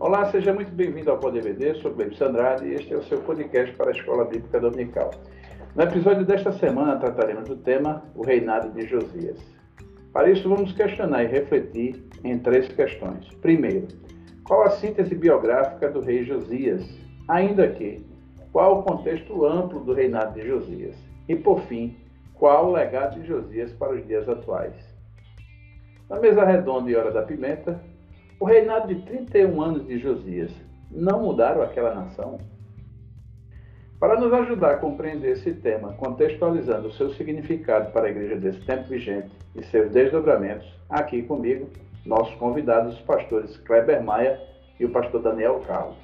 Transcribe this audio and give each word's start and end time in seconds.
Olá, 0.00 0.24
seja 0.30 0.54
muito 0.54 0.72
bem-vindo 0.72 1.10
ao 1.10 1.18
PodBD, 1.18 1.74
sou 1.74 1.92
Cleber 1.92 2.16
Andrade 2.22 2.64
e 2.64 2.72
este 2.72 2.94
é 2.94 2.96
o 2.96 3.02
seu 3.02 3.20
podcast 3.20 3.76
para 3.76 3.90
a 3.90 3.92
Escola 3.92 4.24
Bíblica 4.24 4.58
Dominical. 4.58 5.10
No 5.76 5.82
episódio 5.82 6.24
desta 6.24 6.52
semana 6.52 6.96
trataremos 6.96 7.46
do 7.46 7.56
tema 7.56 8.02
o 8.14 8.22
reinado 8.22 8.70
de 8.70 8.86
Josias. 8.86 9.38
Para 10.10 10.30
isso, 10.30 10.48
vamos 10.48 10.72
questionar 10.72 11.24
e 11.24 11.26
refletir 11.26 12.02
em 12.24 12.38
três 12.38 12.68
questões. 12.68 13.28
Primeiro, 13.42 13.88
qual 14.42 14.62
a 14.62 14.70
síntese 14.70 15.14
biográfica 15.14 15.90
do 15.90 16.00
rei 16.00 16.24
Josias? 16.24 16.82
Ainda 17.28 17.68
que, 17.68 18.02
qual 18.52 18.78
o 18.78 18.82
contexto 18.82 19.44
amplo 19.44 19.80
do 19.80 19.92
reinado 19.92 20.32
de 20.32 20.48
Josias? 20.48 20.96
E, 21.28 21.36
por 21.36 21.60
fim, 21.64 21.94
qual 22.32 22.70
o 22.70 22.72
legado 22.72 23.20
de 23.20 23.26
Josias 23.26 23.70
para 23.74 23.92
os 23.92 24.06
dias 24.06 24.26
atuais? 24.30 24.74
Na 26.08 26.18
mesa 26.18 26.42
redonda 26.42 26.90
e 26.90 26.96
hora 26.96 27.12
da 27.12 27.20
pimenta, 27.20 27.78
o 28.40 28.46
reinado 28.46 28.88
de 28.88 29.02
31 29.02 29.60
anos 29.60 29.86
de 29.86 29.98
Josias 29.98 30.50
não 30.90 31.22
mudaram 31.22 31.60
aquela 31.60 31.94
nação? 31.94 32.38
Para 33.98 34.18
nos 34.18 34.32
ajudar 34.32 34.70
a 34.70 34.78
compreender 34.78 35.32
esse 35.32 35.52
tema, 35.52 35.92
contextualizando 35.92 36.88
o 36.88 36.92
seu 36.92 37.10
significado 37.10 37.92
para 37.92 38.06
a 38.06 38.10
igreja 38.10 38.36
desse 38.36 38.60
tempo 38.62 38.88
vigente 38.88 39.30
e 39.54 39.62
seus 39.64 39.92
desdobramentos, 39.92 40.66
aqui 40.88 41.22
comigo, 41.22 41.68
nossos 42.06 42.34
convidados, 42.36 42.94
os 42.94 43.00
pastores 43.02 43.58
Kleber 43.58 44.02
Maia 44.02 44.40
e 44.80 44.86
o 44.86 44.90
pastor 44.90 45.20
Daniel 45.20 45.60
Carlos. 45.66 45.98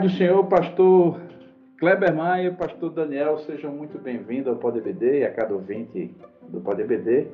Do 0.00 0.08
Senhor, 0.08 0.46
pastor 0.46 1.20
Kleber 1.78 2.14
Maia 2.14 2.52
pastor 2.52 2.88
Daniel, 2.88 3.36
sejam 3.40 3.70
muito 3.70 3.98
bem-vindos 3.98 4.48
ao 4.48 4.56
PodBD 4.56 5.18
e 5.18 5.24
a 5.24 5.30
cada 5.30 5.52
ouvinte 5.52 6.14
do 6.48 6.58
PodBD. 6.62 7.28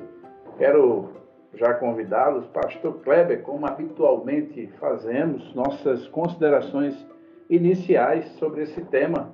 Quero 0.57 1.13
já 1.53 1.73
convidá-los, 1.75 2.45
pastor 2.47 2.99
Kleber, 3.03 3.41
como 3.41 3.65
habitualmente 3.65 4.67
fazemos, 4.81 5.55
nossas 5.55 6.09
considerações 6.09 6.93
iniciais 7.49 8.25
sobre 8.33 8.63
esse 8.63 8.81
tema. 8.85 9.31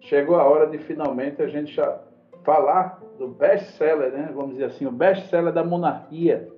Chegou 0.00 0.36
a 0.36 0.44
hora 0.44 0.68
de 0.68 0.78
finalmente 0.78 1.42
a 1.42 1.48
gente 1.48 1.74
já 1.74 2.00
falar 2.44 3.02
do 3.18 3.26
best-seller, 3.26 4.12
né? 4.12 4.30
vamos 4.32 4.52
dizer 4.52 4.66
assim, 4.66 4.86
o 4.86 4.92
best-seller 4.92 5.52
da 5.52 5.64
monarquia 5.64 6.48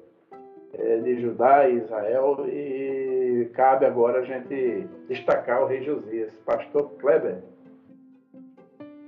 é, 0.74 0.98
de 0.98 1.22
Judá 1.22 1.66
e 1.66 1.78
Israel 1.78 2.44
e 2.46 3.17
cabe 3.48 3.84
agora 3.84 4.20
a 4.20 4.24
gente 4.24 4.86
destacar 5.08 5.62
o 5.62 5.66
rei 5.66 5.82
Josias. 5.82 6.32
Pastor 6.44 6.90
Kleber. 6.98 7.42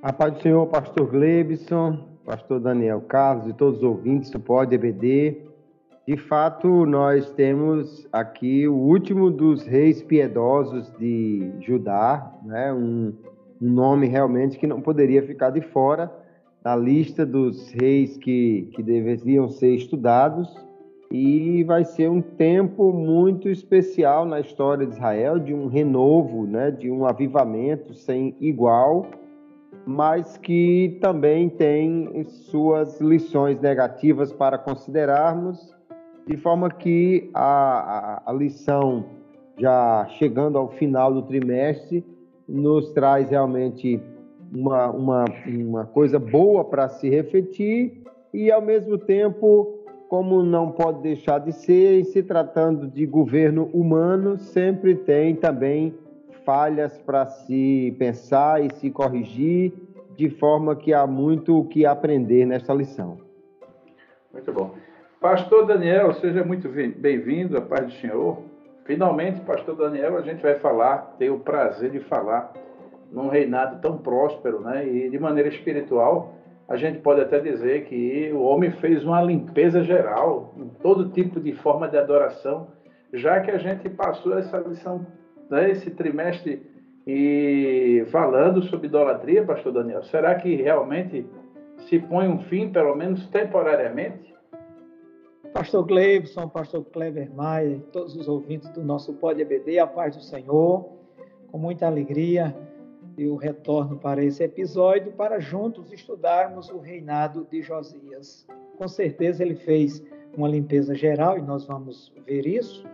A 0.02 0.12
paz 0.12 0.34
do 0.34 0.42
Senhor, 0.42 0.66
pastor 0.66 1.06
Glebson, 1.10 2.08
pastor 2.24 2.60
Daniel 2.60 3.00
Carlos 3.02 3.46
e 3.48 3.52
todos 3.52 3.78
os 3.78 3.84
ouvintes 3.84 4.30
do 4.30 4.40
Pode 4.40 4.74
EBD. 4.74 5.42
De 6.06 6.16
fato, 6.16 6.86
nós 6.86 7.30
temos 7.32 8.08
aqui 8.12 8.66
o 8.66 8.74
último 8.74 9.30
dos 9.30 9.66
reis 9.66 10.02
piedosos 10.02 10.90
de 10.98 11.52
Judá, 11.60 12.34
né? 12.42 12.72
um, 12.72 13.12
um 13.60 13.70
nome 13.70 14.06
realmente 14.06 14.58
que 14.58 14.66
não 14.66 14.80
poderia 14.80 15.22
ficar 15.22 15.50
de 15.50 15.60
fora 15.60 16.10
da 16.62 16.74
lista 16.74 17.24
dos 17.24 17.70
reis 17.72 18.16
que, 18.16 18.68
que 18.72 18.82
deveriam 18.82 19.48
ser 19.48 19.74
estudados 19.74 20.54
e 21.10 21.64
vai 21.64 21.84
ser 21.84 22.08
um 22.08 22.22
tempo 22.22 22.92
muito 22.92 23.48
especial 23.48 24.24
na 24.24 24.38
história 24.38 24.86
de 24.86 24.92
Israel, 24.92 25.40
de 25.40 25.52
um 25.52 25.66
renovo, 25.66 26.46
né, 26.46 26.70
de 26.70 26.88
um 26.88 27.04
avivamento 27.04 27.94
sem 27.94 28.36
igual, 28.40 29.06
mas 29.84 30.36
que 30.36 30.98
também 31.00 31.48
tem 31.48 32.24
suas 32.28 33.00
lições 33.00 33.60
negativas 33.60 34.32
para 34.32 34.56
considerarmos, 34.56 35.74
de 36.26 36.36
forma 36.36 36.70
que 36.70 37.28
a, 37.34 38.20
a, 38.24 38.30
a 38.30 38.32
lição, 38.32 39.04
já 39.58 40.06
chegando 40.10 40.58
ao 40.58 40.68
final 40.68 41.12
do 41.12 41.22
trimestre, 41.22 42.04
nos 42.48 42.92
traz 42.92 43.30
realmente 43.30 44.00
uma, 44.54 44.90
uma, 44.90 45.24
uma 45.46 45.84
coisa 45.86 46.20
boa 46.20 46.64
para 46.64 46.88
se 46.88 47.08
refletir 47.08 48.00
e, 48.32 48.50
ao 48.50 48.62
mesmo 48.62 48.96
tempo, 48.96 49.79
como 50.10 50.42
não 50.42 50.72
pode 50.72 51.02
deixar 51.02 51.38
de 51.38 51.52
ser, 51.52 52.00
em 52.00 52.02
se 52.02 52.20
tratando 52.20 52.88
de 52.88 53.06
governo 53.06 53.70
humano, 53.72 54.36
sempre 54.36 54.96
tem 54.96 55.36
também 55.36 55.94
falhas 56.44 56.98
para 56.98 57.26
se 57.26 57.94
pensar 57.96 58.60
e 58.60 58.74
se 58.74 58.90
corrigir, 58.90 59.72
de 60.16 60.28
forma 60.28 60.74
que 60.74 60.92
há 60.92 61.06
muito 61.06 61.56
o 61.56 61.64
que 61.64 61.86
aprender 61.86 62.44
nessa 62.44 62.74
lição. 62.74 63.18
Muito 64.32 64.52
bom. 64.52 64.74
Pastor 65.20 65.64
Daniel, 65.64 66.12
seja 66.14 66.42
muito 66.42 66.68
bem-vindo, 66.68 67.56
a 67.56 67.60
paz 67.60 67.86
do 67.86 67.92
Senhor. 68.00 68.38
Finalmente, 68.84 69.40
Pastor 69.42 69.76
Daniel, 69.76 70.18
a 70.18 70.22
gente 70.22 70.42
vai 70.42 70.56
falar, 70.56 71.14
ter 71.20 71.30
o 71.30 71.38
prazer 71.38 71.88
de 71.92 72.00
falar 72.00 72.52
num 73.12 73.28
reinado 73.28 73.80
tão 73.80 73.96
próspero, 73.96 74.60
né? 74.60 74.88
E 74.88 75.08
de 75.08 75.20
maneira 75.20 75.48
espiritual, 75.48 76.34
a 76.70 76.76
gente 76.76 77.00
pode 77.00 77.20
até 77.20 77.40
dizer 77.40 77.86
que 77.86 78.30
o 78.32 78.42
homem 78.42 78.70
fez 78.70 79.04
uma 79.04 79.20
limpeza 79.20 79.82
geral 79.82 80.54
em 80.56 80.68
todo 80.80 81.10
tipo 81.10 81.40
de 81.40 81.52
forma 81.52 81.88
de 81.88 81.98
adoração, 81.98 82.68
já 83.12 83.40
que 83.40 83.50
a 83.50 83.58
gente 83.58 83.88
passou 83.88 84.38
essa 84.38 84.56
lição, 84.58 85.04
né, 85.50 85.68
esse 85.68 85.90
trimestre 85.90 86.62
e 87.04 88.06
falando 88.12 88.62
sobre 88.62 88.86
idolatria, 88.86 89.44
pastor 89.44 89.72
Daniel, 89.72 90.04
será 90.04 90.36
que 90.36 90.54
realmente 90.54 91.26
se 91.88 91.98
põe 91.98 92.28
um 92.28 92.38
fim, 92.38 92.70
pelo 92.70 92.94
menos 92.94 93.26
temporariamente? 93.30 94.32
Pastor 95.52 95.84
Gleibson, 95.84 96.48
pastor 96.48 96.84
Clever 96.84 97.34
Maia, 97.34 97.82
todos 97.92 98.14
os 98.14 98.28
ouvintes 98.28 98.68
do 98.68 98.84
nosso 98.84 99.12
Pode 99.14 99.42
EBD, 99.42 99.80
a 99.80 99.88
paz 99.88 100.14
do 100.14 100.22
Senhor, 100.22 100.88
com 101.50 101.58
muita 101.58 101.88
alegria 101.88 102.54
eu 103.24 103.36
retorno 103.36 103.98
para 103.98 104.24
esse 104.24 104.42
episódio 104.42 105.12
para 105.12 105.38
juntos 105.38 105.92
estudarmos 105.92 106.70
o 106.70 106.78
reinado 106.78 107.46
de 107.50 107.60
Josias. 107.60 108.46
Com 108.78 108.88
certeza 108.88 109.42
ele 109.42 109.56
fez 109.56 110.02
uma 110.34 110.48
limpeza 110.48 110.94
geral 110.94 111.36
e 111.36 111.42
nós 111.42 111.66
vamos 111.66 112.10
ver 112.24 112.46
isso. 112.46 112.86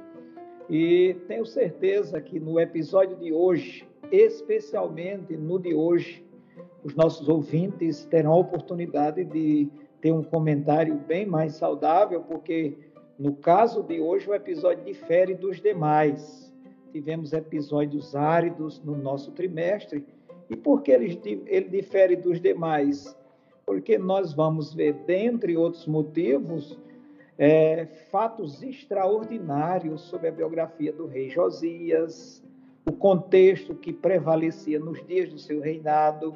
E 0.68 1.14
tenho 1.28 1.46
certeza 1.46 2.20
que 2.20 2.40
no 2.40 2.58
episódio 2.58 3.16
de 3.16 3.32
hoje, 3.32 3.86
especialmente 4.10 5.36
no 5.36 5.60
de 5.60 5.74
hoje, 5.74 6.26
os 6.82 6.96
nossos 6.96 7.28
ouvintes 7.28 8.04
terão 8.06 8.32
a 8.32 8.36
oportunidade 8.36 9.24
de 9.24 9.68
ter 10.00 10.10
um 10.10 10.24
comentário 10.24 10.96
bem 11.06 11.24
mais 11.24 11.54
saudável, 11.54 12.22
porque 12.22 12.76
no 13.16 13.36
caso 13.36 13.80
de 13.84 14.00
hoje 14.00 14.28
o 14.28 14.34
episódio 14.34 14.84
difere 14.84 15.34
dos 15.34 15.60
demais. 15.60 16.52
Tivemos 16.90 17.32
episódios 17.32 18.16
áridos 18.16 18.82
no 18.82 18.96
nosso 18.96 19.30
trimestre 19.32 20.04
e 20.48 20.56
por 20.56 20.82
que 20.82 20.92
ele, 20.92 21.20
ele 21.46 21.68
difere 21.68 22.16
dos 22.16 22.40
demais? 22.40 23.16
Porque 23.64 23.98
nós 23.98 24.32
vamos 24.32 24.72
ver, 24.72 24.92
dentre 25.06 25.56
outros 25.56 25.86
motivos, 25.86 26.78
é, 27.38 27.86
fatos 28.10 28.62
extraordinários 28.62 30.02
sobre 30.02 30.28
a 30.28 30.32
biografia 30.32 30.92
do 30.92 31.06
rei 31.06 31.28
Josias, 31.28 32.42
o 32.88 32.92
contexto 32.92 33.74
que 33.74 33.92
prevalecia 33.92 34.78
nos 34.78 35.04
dias 35.04 35.28
do 35.28 35.38
seu 35.38 35.60
reinado, 35.60 36.34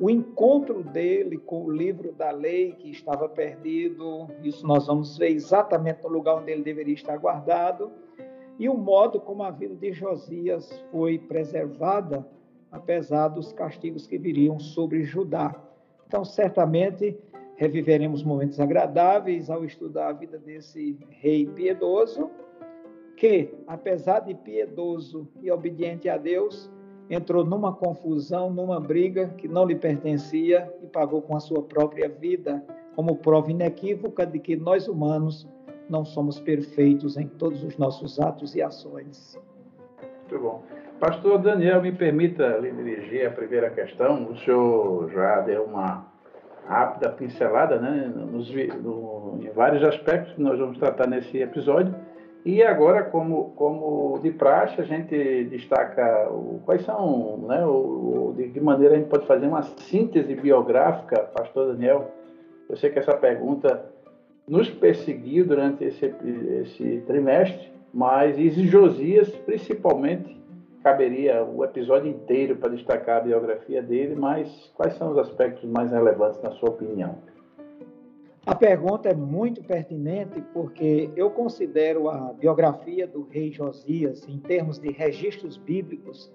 o 0.00 0.10
encontro 0.10 0.82
dele 0.82 1.38
com 1.38 1.64
o 1.64 1.70
livro 1.70 2.12
da 2.12 2.32
lei 2.32 2.72
que 2.72 2.90
estava 2.90 3.28
perdido, 3.28 4.28
isso 4.42 4.66
nós 4.66 4.88
vamos 4.88 5.16
ver 5.16 5.30
exatamente 5.30 6.02
no 6.02 6.08
lugar 6.08 6.36
onde 6.36 6.50
ele 6.50 6.62
deveria 6.62 6.94
estar 6.94 7.16
guardado, 7.16 7.92
e 8.58 8.68
o 8.68 8.76
modo 8.76 9.20
como 9.20 9.44
a 9.44 9.50
vida 9.50 9.76
de 9.76 9.92
Josias 9.92 10.68
foi 10.90 11.18
preservada 11.18 12.26
apesar 12.72 13.28
dos 13.28 13.52
castigos 13.52 14.06
que 14.06 14.18
viriam 14.18 14.58
sobre 14.58 15.04
Judá. 15.04 15.54
Então, 16.08 16.24
certamente, 16.24 17.16
reviveremos 17.56 18.24
momentos 18.24 18.58
agradáveis 18.58 19.50
ao 19.50 19.64
estudar 19.64 20.08
a 20.08 20.12
vida 20.12 20.38
desse 20.38 20.98
rei 21.10 21.46
piedoso, 21.46 22.30
que, 23.16 23.54
apesar 23.66 24.20
de 24.20 24.34
piedoso 24.34 25.28
e 25.42 25.50
obediente 25.50 26.08
a 26.08 26.16
Deus, 26.16 26.70
entrou 27.08 27.44
numa 27.44 27.72
confusão, 27.72 28.50
numa 28.50 28.80
briga 28.80 29.28
que 29.36 29.46
não 29.46 29.66
lhe 29.66 29.76
pertencia 29.76 30.72
e 30.82 30.86
pagou 30.86 31.20
com 31.20 31.36
a 31.36 31.40
sua 31.40 31.62
própria 31.62 32.08
vida, 32.08 32.64
como 32.96 33.16
prova 33.16 33.50
inequívoca 33.50 34.26
de 34.26 34.38
que 34.38 34.56
nós 34.56 34.88
humanos 34.88 35.46
não 35.88 36.04
somos 36.04 36.40
perfeitos 36.40 37.16
em 37.16 37.26
todos 37.26 37.62
os 37.62 37.76
nossos 37.76 38.18
atos 38.18 38.54
e 38.54 38.62
ações. 38.62 39.38
Muito 40.20 40.42
bom. 40.42 40.62
Pastor 41.02 41.40
Daniel, 41.40 41.82
me 41.82 41.90
permita 41.90 42.58
lhe 42.58 42.70
dirigir 42.70 43.26
a 43.26 43.30
primeira 43.32 43.68
questão. 43.70 44.22
O 44.30 44.36
senhor 44.36 45.10
já 45.10 45.40
deu 45.40 45.64
uma 45.64 46.06
rápida 46.64 47.10
pincelada 47.10 47.76
né, 47.80 48.08
nos, 48.14 48.48
no, 48.80 49.36
em 49.42 49.50
vários 49.50 49.82
aspectos 49.82 50.32
que 50.34 50.40
nós 50.40 50.56
vamos 50.60 50.78
tratar 50.78 51.08
nesse 51.08 51.38
episódio. 51.38 51.92
E 52.44 52.62
agora, 52.62 53.02
como, 53.02 53.50
como 53.56 54.20
de 54.22 54.30
praxe, 54.30 54.80
a 54.80 54.84
gente 54.84 55.42
destaca 55.46 56.30
o, 56.30 56.60
quais 56.64 56.84
são, 56.84 57.46
né, 57.48 57.66
o, 57.66 58.32
de 58.36 58.50
que 58.50 58.60
maneira 58.60 58.94
a 58.94 58.98
gente 58.98 59.08
pode 59.08 59.26
fazer 59.26 59.48
uma 59.48 59.62
síntese 59.62 60.36
biográfica, 60.36 61.18
Pastor 61.36 61.72
Daniel. 61.72 62.12
Eu 62.70 62.76
sei 62.76 62.90
que 62.90 63.00
essa 63.00 63.16
pergunta 63.16 63.86
nos 64.48 64.70
perseguiu 64.70 65.46
durante 65.46 65.82
esse, 65.82 66.14
esse 66.60 67.02
trimestre, 67.08 67.72
mas 67.92 68.38
e 68.38 68.48
Josias, 68.68 69.28
principalmente, 69.44 70.40
caberia 70.82 71.44
o 71.44 71.64
episódio 71.64 72.10
inteiro 72.10 72.56
para 72.56 72.70
destacar 72.70 73.18
a 73.18 73.20
biografia 73.20 73.82
dele, 73.82 74.14
mas 74.14 74.70
quais 74.74 74.94
são 74.94 75.12
os 75.12 75.18
aspectos 75.18 75.64
mais 75.70 75.90
relevantes 75.92 76.42
na 76.42 76.50
sua 76.52 76.70
opinião? 76.70 77.16
A 78.44 78.56
pergunta 78.56 79.08
é 79.08 79.14
muito 79.14 79.62
pertinente 79.62 80.42
porque 80.52 81.08
eu 81.14 81.30
considero 81.30 82.08
a 82.08 82.32
biografia 82.32 83.06
do 83.06 83.22
rei 83.22 83.52
Josias, 83.52 84.26
em 84.28 84.38
termos 84.38 84.80
de 84.80 84.90
registros 84.90 85.56
bíblicos 85.56 86.28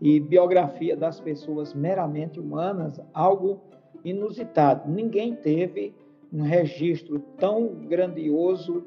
e 0.00 0.20
biografia 0.20 0.96
das 0.96 1.20
pessoas 1.20 1.74
meramente 1.74 2.38
humanas, 2.38 3.00
algo 3.12 3.60
inusitado. 4.04 4.88
Ninguém 4.88 5.34
teve 5.34 5.92
um 6.32 6.42
registro 6.42 7.18
tão 7.36 7.66
grandioso, 7.66 8.84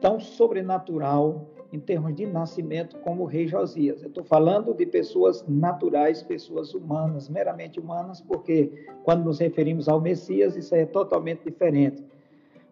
tão 0.00 0.18
sobrenatural 0.18 1.46
em 1.72 1.80
termos 1.80 2.14
de 2.14 2.26
nascimento 2.26 2.98
como 2.98 3.22
o 3.22 3.26
rei 3.26 3.48
Josias. 3.48 4.02
Eu 4.02 4.08
estou 4.08 4.22
falando 4.22 4.74
de 4.74 4.84
pessoas 4.84 5.42
naturais, 5.48 6.22
pessoas 6.22 6.74
humanas, 6.74 7.30
meramente 7.30 7.80
humanas, 7.80 8.20
porque 8.20 8.86
quando 9.02 9.24
nos 9.24 9.38
referimos 9.38 9.88
ao 9.88 10.00
Messias, 10.00 10.54
isso 10.54 10.74
é 10.74 10.84
totalmente 10.84 11.44
diferente. 11.44 12.04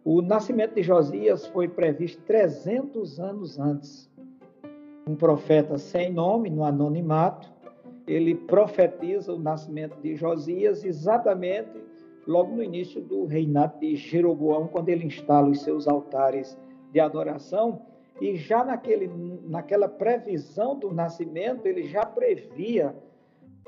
O 0.04 0.20
nascimento 0.20 0.74
de 0.74 0.82
Josias 0.82 1.46
foi 1.46 1.66
previsto 1.66 2.22
300 2.24 3.18
anos 3.18 3.58
antes. 3.58 4.10
Um 5.08 5.16
profeta 5.16 5.78
sem 5.78 6.12
nome, 6.12 6.50
no 6.50 6.62
anonimato, 6.62 7.50
ele 8.06 8.34
profetiza 8.34 9.32
o 9.32 9.38
nascimento 9.38 9.96
de 10.02 10.14
Josias 10.14 10.84
exatamente 10.84 11.82
logo 12.26 12.54
no 12.54 12.62
início 12.62 13.00
do 13.00 13.24
reinado 13.24 13.78
de 13.80 13.96
Jeroboão, 13.96 14.68
quando 14.68 14.90
ele 14.90 15.06
instala 15.06 15.48
os 15.48 15.62
seus 15.62 15.88
altares 15.88 16.58
de 16.92 17.00
adoração 17.00 17.82
e 18.20 18.36
já 18.36 18.62
naquele, 18.62 19.10
naquela 19.44 19.88
previsão 19.88 20.78
do 20.78 20.92
nascimento, 20.92 21.66
ele 21.66 21.84
já 21.84 22.04
previa, 22.04 22.94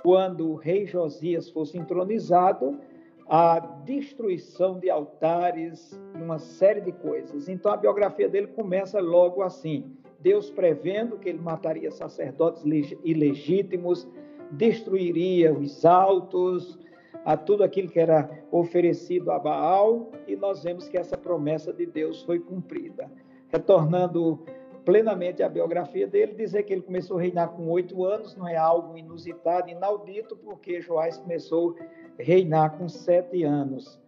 quando 0.02 0.50
o 0.50 0.54
rei 0.56 0.84
Josias 0.86 1.48
fosse 1.48 1.78
entronizado, 1.78 2.78
a 3.26 3.58
destruição 3.58 4.78
de 4.78 4.90
altares 4.90 5.98
e 6.14 6.22
uma 6.22 6.38
série 6.38 6.82
de 6.82 6.92
coisas. 6.92 7.48
Então 7.48 7.72
a 7.72 7.76
biografia 7.76 8.28
dele 8.28 8.48
começa 8.48 9.00
logo 9.00 9.42
assim: 9.42 9.96
Deus 10.20 10.50
prevendo 10.50 11.18
que 11.18 11.30
ele 11.30 11.38
mataria 11.38 11.90
sacerdotes 11.90 12.62
ilegítimos, 13.02 14.06
destruiria 14.50 15.52
os 15.52 15.86
altos, 15.86 16.78
a 17.24 17.36
tudo 17.36 17.62
aquilo 17.64 17.88
que 17.88 18.00
era 18.00 18.28
oferecido 18.50 19.30
a 19.30 19.38
Baal, 19.38 20.10
e 20.26 20.36
nós 20.36 20.62
vemos 20.62 20.88
que 20.88 20.98
essa 20.98 21.16
promessa 21.16 21.72
de 21.72 21.86
Deus 21.86 22.22
foi 22.22 22.38
cumprida 22.38 23.10
retornando 23.52 24.40
plenamente 24.84 25.42
à 25.42 25.48
biografia 25.48 26.06
dele, 26.06 26.32
dizer 26.34 26.62
que 26.64 26.72
ele 26.72 26.82
começou 26.82 27.18
a 27.18 27.20
reinar 27.20 27.50
com 27.50 27.68
oito 27.68 28.04
anos 28.04 28.34
não 28.34 28.48
é 28.48 28.56
algo 28.56 28.96
inusitado, 28.96 29.70
inaudito, 29.70 30.36
porque 30.36 30.80
Joás 30.80 31.18
começou 31.18 31.76
a 32.18 32.22
reinar 32.22 32.76
com 32.78 32.88
sete 32.88 33.44
anos. 33.44 34.00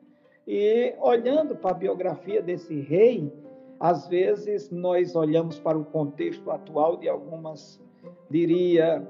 E 0.47 0.95
olhando 1.01 1.55
para 1.55 1.71
a 1.71 1.75
biografia 1.75 2.43
desse 2.43 2.81
rei, 2.81 3.33
às 3.79 4.09
vezes 4.09 4.71
nós 4.71 5.15
olhamos 5.15 5.59
para 5.59 5.79
o 5.79 5.85
contexto 5.85 6.51
atual 6.51 6.97
de 6.97 7.09
algumas, 7.09 7.81
diria, 8.29 9.07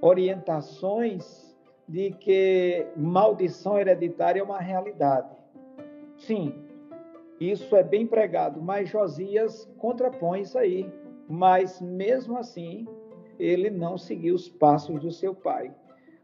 orientações 0.00 1.56
de 1.88 2.10
que 2.10 2.86
maldição 2.96 3.78
hereditária 3.78 4.40
é 4.40 4.42
uma 4.42 4.58
realidade. 4.58 5.28
Sim, 6.16 6.65
isso 7.40 7.76
é 7.76 7.82
bem 7.82 8.06
pregado, 8.06 8.60
mas 8.62 8.88
Josias 8.88 9.68
contrapõe 9.78 10.42
isso 10.42 10.58
aí. 10.58 10.90
Mas 11.28 11.80
mesmo 11.80 12.38
assim, 12.38 12.86
ele 13.38 13.68
não 13.68 13.98
seguiu 13.98 14.34
os 14.34 14.48
passos 14.48 15.00
do 15.00 15.10
seu 15.10 15.34
pai. 15.34 15.74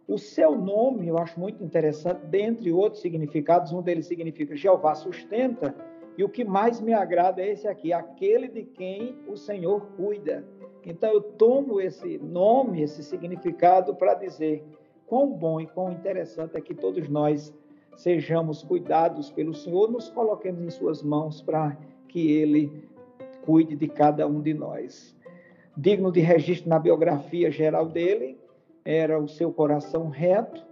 O 0.09 0.19
seu 0.19 0.57
nome, 0.57 1.09
eu 1.09 1.19
acho 1.19 1.39
muito 1.39 1.63
interessante, 1.63 2.27
dentre 2.27 2.73
outros 2.73 3.03
significados, 3.03 3.73
um 3.73 3.83
deles 3.83 4.07
significa 4.07 4.57
Jeová 4.57 4.95
sustenta, 4.95 5.75
e 6.17 6.25
o 6.25 6.29
que 6.29 6.45
mais 6.45 6.81
me 6.81 6.93
agrada 6.93 7.41
é 7.41 7.53
esse 7.53 7.67
aqui, 7.67 7.93
aquele 7.93 8.49
de 8.49 8.65
quem 8.65 9.17
o 9.27 9.37
Senhor 9.37 9.87
cuida. 9.97 10.45
Então 10.85 11.11
eu 11.13 11.23
tomo 11.23 11.81
esse 11.81 12.19
nome, 12.19 12.83
esse 12.83 13.03
significado 13.03 13.95
para 13.95 14.15
dizer 14.15 14.65
quão 15.07 15.31
bom 15.31 15.61
e 15.61 15.67
quão 15.67 15.93
interessante 15.93 16.57
é 16.57 16.61
que 16.61 16.75
todos 16.75 17.09
nós 17.09 17.55
sejamos 17.97 18.63
cuidados 18.63 19.31
pelo 19.31 19.55
Senhor, 19.55 19.91
nos 19.91 20.09
coloquemos 20.09 20.63
em 20.63 20.71
Suas 20.71 21.03
mãos 21.03 21.41
para 21.41 21.77
que 22.09 22.33
Ele 22.33 22.89
cuide 23.45 23.77
de 23.77 23.89
cada 23.89 24.27
um 24.27 24.41
de 24.41 24.55
nós. 24.55 25.17
Digno 25.77 26.13
de 26.13 26.21
registro 26.21 26.69
na 26.69 26.79
biografia 26.79 27.51
geral 27.51 27.87
dele, 27.87 28.39
era 28.85 29.19
o 29.19 29.29
seu 29.29 29.53
coração 29.53 30.09
reto 30.09 30.65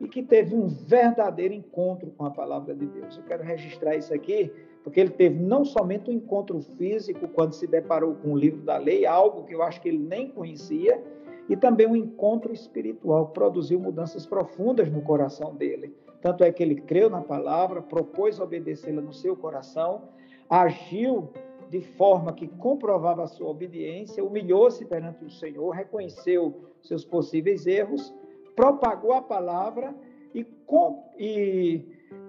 e 0.00 0.08
que 0.08 0.22
teve 0.22 0.54
um 0.54 0.66
verdadeiro 0.66 1.54
encontro 1.54 2.10
com 2.16 2.24
a 2.24 2.30
palavra 2.30 2.74
de 2.74 2.86
Deus. 2.86 3.16
Eu 3.16 3.24
quero 3.24 3.42
registrar 3.42 3.96
isso 3.96 4.12
aqui, 4.12 4.52
porque 4.84 5.00
ele 5.00 5.10
teve 5.10 5.42
não 5.42 5.64
somente 5.64 6.10
um 6.10 6.14
encontro 6.14 6.60
físico 6.60 7.26
quando 7.28 7.54
se 7.54 7.66
deparou 7.66 8.14
com 8.14 8.32
o 8.32 8.36
livro 8.36 8.60
da 8.62 8.76
lei, 8.76 9.06
algo 9.06 9.44
que 9.44 9.54
eu 9.54 9.62
acho 9.62 9.80
que 9.80 9.88
ele 9.88 9.98
nem 9.98 10.28
conhecia, 10.28 11.02
e 11.48 11.56
também 11.56 11.86
um 11.86 11.96
encontro 11.96 12.52
espiritual, 12.52 13.28
produziu 13.28 13.78
mudanças 13.78 14.26
profundas 14.26 14.90
no 14.90 15.00
coração 15.00 15.54
dele. 15.54 15.94
Tanto 16.26 16.42
é 16.42 16.50
que 16.50 16.60
ele 16.60 16.74
creu 16.74 17.08
na 17.08 17.20
palavra, 17.20 17.80
propôs 17.80 18.40
obedecê-la 18.40 19.00
no 19.00 19.12
seu 19.12 19.36
coração, 19.36 20.08
agiu 20.50 21.28
de 21.70 21.80
forma 21.80 22.32
que 22.32 22.48
comprovava 22.48 23.22
a 23.22 23.28
sua 23.28 23.48
obediência, 23.48 24.24
humilhou-se 24.24 24.84
perante 24.86 25.24
o 25.24 25.30
Senhor, 25.30 25.70
reconheceu 25.70 26.64
seus 26.82 27.04
possíveis 27.04 27.64
erros, 27.64 28.12
propagou 28.56 29.12
a 29.12 29.22
palavra 29.22 29.94
e, 30.34 30.42
com, 30.42 31.04
e 31.16 31.84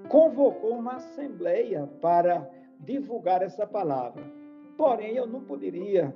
convocou 0.10 0.78
uma 0.78 0.98
assembleia 0.98 1.90
para 2.00 2.48
divulgar 2.80 3.42
essa 3.42 3.66
palavra. 3.66 4.24
Porém, 4.78 5.16
eu 5.16 5.26
não 5.26 5.42
poderia 5.42 6.16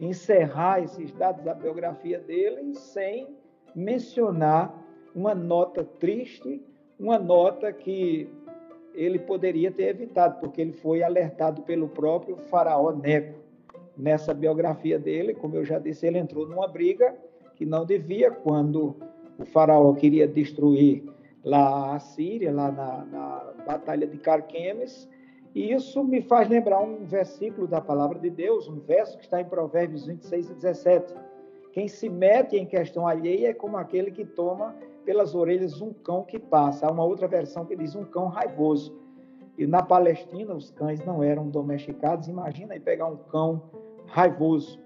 encerrar 0.00 0.82
esses 0.82 1.12
dados 1.12 1.44
da 1.44 1.52
biografia 1.52 2.18
dele 2.18 2.74
sem 2.74 3.36
mencionar 3.74 4.74
uma 5.14 5.34
nota 5.34 5.84
triste 5.84 6.64
uma 6.98 7.18
nota 7.18 7.72
que 7.72 8.28
ele 8.94 9.18
poderia 9.18 9.70
ter 9.70 9.88
evitado, 9.88 10.40
porque 10.40 10.60
ele 10.60 10.72
foi 10.72 11.02
alertado 11.02 11.62
pelo 11.62 11.88
próprio 11.88 12.36
faraó 12.36 12.90
Neco. 12.92 13.38
Nessa 13.96 14.32
biografia 14.32 14.98
dele, 14.98 15.34
como 15.34 15.56
eu 15.56 15.64
já 15.64 15.78
disse, 15.78 16.06
ele 16.06 16.18
entrou 16.18 16.48
numa 16.48 16.68
briga 16.68 17.14
que 17.54 17.64
não 17.66 17.84
devia, 17.84 18.30
quando 18.30 18.96
o 19.38 19.44
faraó 19.44 19.92
queria 19.94 20.26
destruir 20.26 21.04
lá 21.44 21.94
a 21.94 21.98
Síria, 21.98 22.52
lá 22.52 22.70
na, 22.70 23.04
na 23.04 23.52
Batalha 23.66 24.06
de 24.06 24.18
Carquemes, 24.18 25.08
e 25.54 25.72
isso 25.72 26.04
me 26.04 26.20
faz 26.20 26.48
lembrar 26.48 26.80
um 26.80 27.04
versículo 27.04 27.66
da 27.66 27.80
palavra 27.80 28.18
de 28.18 28.30
Deus, 28.30 28.68
um 28.68 28.78
verso 28.78 29.16
que 29.16 29.24
está 29.24 29.40
em 29.40 29.44
Provérbios 29.44 30.06
26 30.06 30.50
e 30.50 30.54
17. 30.54 31.14
Quem 31.72 31.88
se 31.88 32.08
mete 32.08 32.56
em 32.56 32.66
questão 32.66 33.06
alheia 33.06 33.48
é 33.48 33.54
como 33.54 33.76
aquele 33.76 34.10
que 34.10 34.24
toma 34.24 34.76
pelas 35.04 35.34
orelhas 35.34 35.80
um 35.80 35.92
cão 35.92 36.24
que 36.24 36.38
passa. 36.38 36.86
Há 36.86 36.90
uma 36.90 37.04
outra 37.04 37.26
versão 37.26 37.64
que 37.64 37.76
diz 37.76 37.94
um 37.94 38.04
cão 38.04 38.26
raivoso. 38.28 38.96
E 39.56 39.66
na 39.66 39.82
Palestina 39.82 40.54
os 40.54 40.70
cães 40.70 41.04
não 41.04 41.22
eram 41.22 41.48
domesticados. 41.48 42.28
Imagina 42.28 42.74
aí 42.74 42.80
pegar 42.80 43.06
um 43.06 43.16
cão 43.16 43.70
raivoso. 44.06 44.80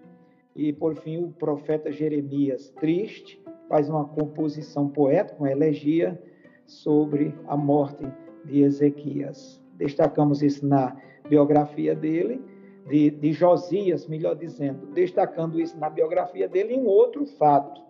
E 0.55 0.73
por 0.73 0.95
fim 0.97 1.19
o 1.19 1.31
profeta 1.31 1.91
Jeremias, 1.91 2.71
triste, 2.71 3.43
faz 3.69 3.89
uma 3.89 4.05
composição 4.05 4.89
poética, 4.89 5.39
uma 5.39 5.51
elegia 5.51 6.21
sobre 6.67 7.35
a 7.47 7.57
morte 7.57 8.07
de 8.45 8.63
Ezequias. 8.63 9.61
Destacamos 9.77 10.43
isso 10.43 10.67
na 10.67 10.97
biografia 11.29 11.95
dele, 11.95 12.41
de, 12.89 13.11
de 13.11 13.33
Josias, 13.33 14.07
melhor 14.07 14.37
dizendo, 14.37 14.87
destacando 14.87 15.61
isso 15.61 15.79
na 15.79 15.89
biografia 15.89 16.49
dele, 16.49 16.75
e 16.75 16.79
um 16.79 16.87
outro 16.87 17.25
fato 17.25 17.81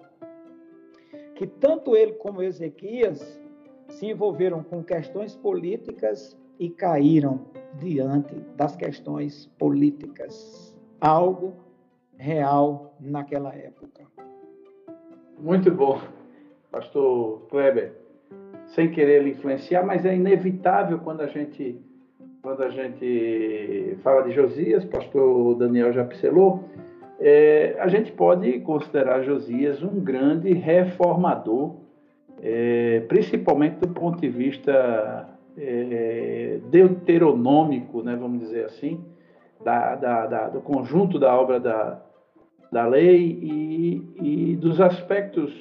que 1.34 1.46
tanto 1.46 1.96
ele 1.96 2.12
como 2.12 2.42
Ezequias 2.42 3.40
se 3.88 4.06
envolveram 4.06 4.62
com 4.62 4.82
questões 4.82 5.36
políticas 5.36 6.36
e 6.58 6.70
caíram 6.70 7.40
diante 7.78 8.34
das 8.56 8.76
questões 8.76 9.46
políticas. 9.58 10.76
Algo 11.00 11.54
real 12.16 12.94
naquela 13.00 13.54
época. 13.54 14.02
Muito 15.38 15.70
bom, 15.70 16.00
pastor 16.70 17.46
Kleber. 17.48 17.92
Sem 18.66 18.90
querer 18.90 19.26
influenciar, 19.26 19.84
mas 19.84 20.04
é 20.04 20.14
inevitável 20.14 21.00
quando 21.00 21.20
a 21.20 21.26
gente 21.26 21.80
quando 22.42 22.64
a 22.64 22.70
gente 22.70 23.96
fala 24.02 24.22
de 24.22 24.32
Josias, 24.32 24.84
pastor 24.84 25.54
Daniel 25.54 25.92
já 25.92 26.04
pincelou, 26.04 26.64
é, 27.24 27.76
a 27.78 27.86
gente 27.86 28.10
pode 28.10 28.58
considerar 28.60 29.22
Josias 29.22 29.80
um 29.80 30.00
grande 30.00 30.52
reformador, 30.52 31.76
é, 32.42 33.04
principalmente 33.06 33.76
do 33.76 33.88
ponto 33.88 34.20
de 34.20 34.28
vista 34.28 35.28
é, 35.56 36.58
deuteronômico, 36.68 38.02
né, 38.02 38.16
vamos 38.16 38.40
dizer 38.40 38.64
assim, 38.64 39.00
da, 39.64 39.94
da, 39.94 40.26
da, 40.26 40.48
do 40.48 40.60
conjunto 40.60 41.16
da 41.16 41.32
obra 41.32 41.60
da, 41.60 42.02
da 42.72 42.86
lei 42.88 43.38
e, 43.40 44.50
e 44.50 44.56
dos 44.56 44.80
aspectos 44.80 45.52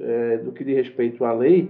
é, 0.00 0.38
do 0.38 0.50
que 0.50 0.64
diz 0.64 0.76
respeito 0.76 1.26
à 1.26 1.32
lei, 1.34 1.68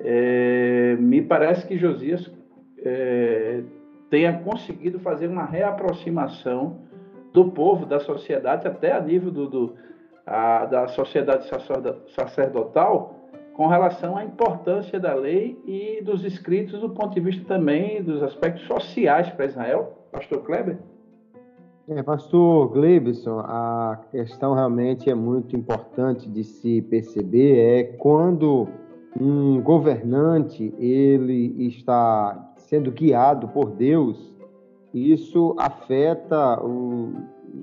é, 0.00 0.96
me 0.98 1.20
parece 1.20 1.66
que 1.66 1.76
Josias 1.76 2.32
é, 2.78 3.60
tenha 4.08 4.32
conseguido 4.38 4.98
fazer 4.98 5.26
uma 5.26 5.44
reaproximação 5.44 6.90
do 7.32 7.50
povo, 7.50 7.86
da 7.86 8.00
sociedade, 8.00 8.66
até 8.66 8.92
a 8.92 9.00
nível 9.00 9.30
do, 9.30 9.48
do 9.48 9.74
a, 10.26 10.66
da 10.66 10.88
sociedade 10.88 11.48
sacerdotal, 12.08 13.16
com 13.54 13.66
relação 13.66 14.16
à 14.16 14.24
importância 14.24 14.98
da 14.98 15.14
lei 15.14 15.60
e 15.66 16.02
dos 16.02 16.24
escritos 16.24 16.80
do 16.80 16.90
ponto 16.90 17.14
de 17.14 17.20
vista 17.20 17.44
também 17.44 18.02
dos 18.02 18.22
aspectos 18.22 18.66
sociais 18.66 19.28
para 19.30 19.46
Israel. 19.46 19.98
Pastor 20.10 20.42
Kleber? 20.42 20.78
É, 21.88 22.02
pastor 22.02 22.68
Glebson, 22.68 23.40
a 23.40 23.98
questão 24.10 24.54
realmente 24.54 25.10
é 25.10 25.14
muito 25.14 25.56
importante 25.56 26.28
de 26.28 26.44
se 26.44 26.80
perceber 26.80 27.58
é 27.58 27.82
quando 27.98 28.68
um 29.20 29.60
governante 29.60 30.72
ele 30.78 31.66
está 31.66 32.54
sendo 32.56 32.92
guiado 32.92 33.48
por 33.48 33.70
Deus, 33.70 34.31
isso 34.92 35.54
afeta 35.58 36.62
o, 36.62 37.12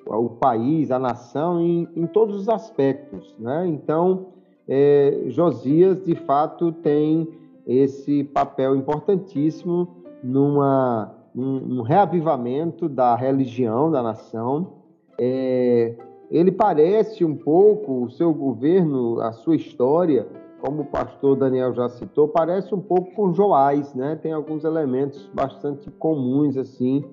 o 0.07 0.29
país, 0.29 0.91
a 0.91 0.99
nação 0.99 1.61
em, 1.61 1.87
em 1.95 2.07
todos 2.07 2.35
os 2.35 2.49
aspectos, 2.49 3.35
né? 3.37 3.67
Então, 3.67 4.27
é, 4.67 5.25
Josias 5.27 6.03
de 6.03 6.15
fato 6.15 6.71
tem 6.71 7.27
esse 7.65 8.23
papel 8.23 8.75
importantíssimo 8.75 9.87
numa 10.23 11.13
um, 11.35 11.79
um 11.79 11.81
reavivamento 11.81 12.89
da 12.89 13.15
religião 13.15 13.91
da 13.91 14.01
nação. 14.01 14.73
É, 15.19 15.95
ele 16.29 16.51
parece 16.51 17.25
um 17.25 17.35
pouco, 17.35 18.03
o 18.03 18.09
seu 18.09 18.33
governo, 18.33 19.19
a 19.19 19.31
sua 19.31 19.55
história, 19.55 20.27
como 20.61 20.81
o 20.83 20.85
pastor 20.85 21.35
Daniel 21.35 21.73
já 21.73 21.87
citou, 21.89 22.27
parece 22.27 22.73
um 22.75 22.81
pouco 22.81 23.11
com 23.15 23.33
Joás, 23.33 23.93
né? 23.93 24.17
Tem 24.21 24.31
alguns 24.31 24.63
elementos 24.63 25.29
bastante 25.33 25.89
comuns 25.91 26.57
assim. 26.57 27.03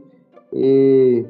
E, 0.58 1.26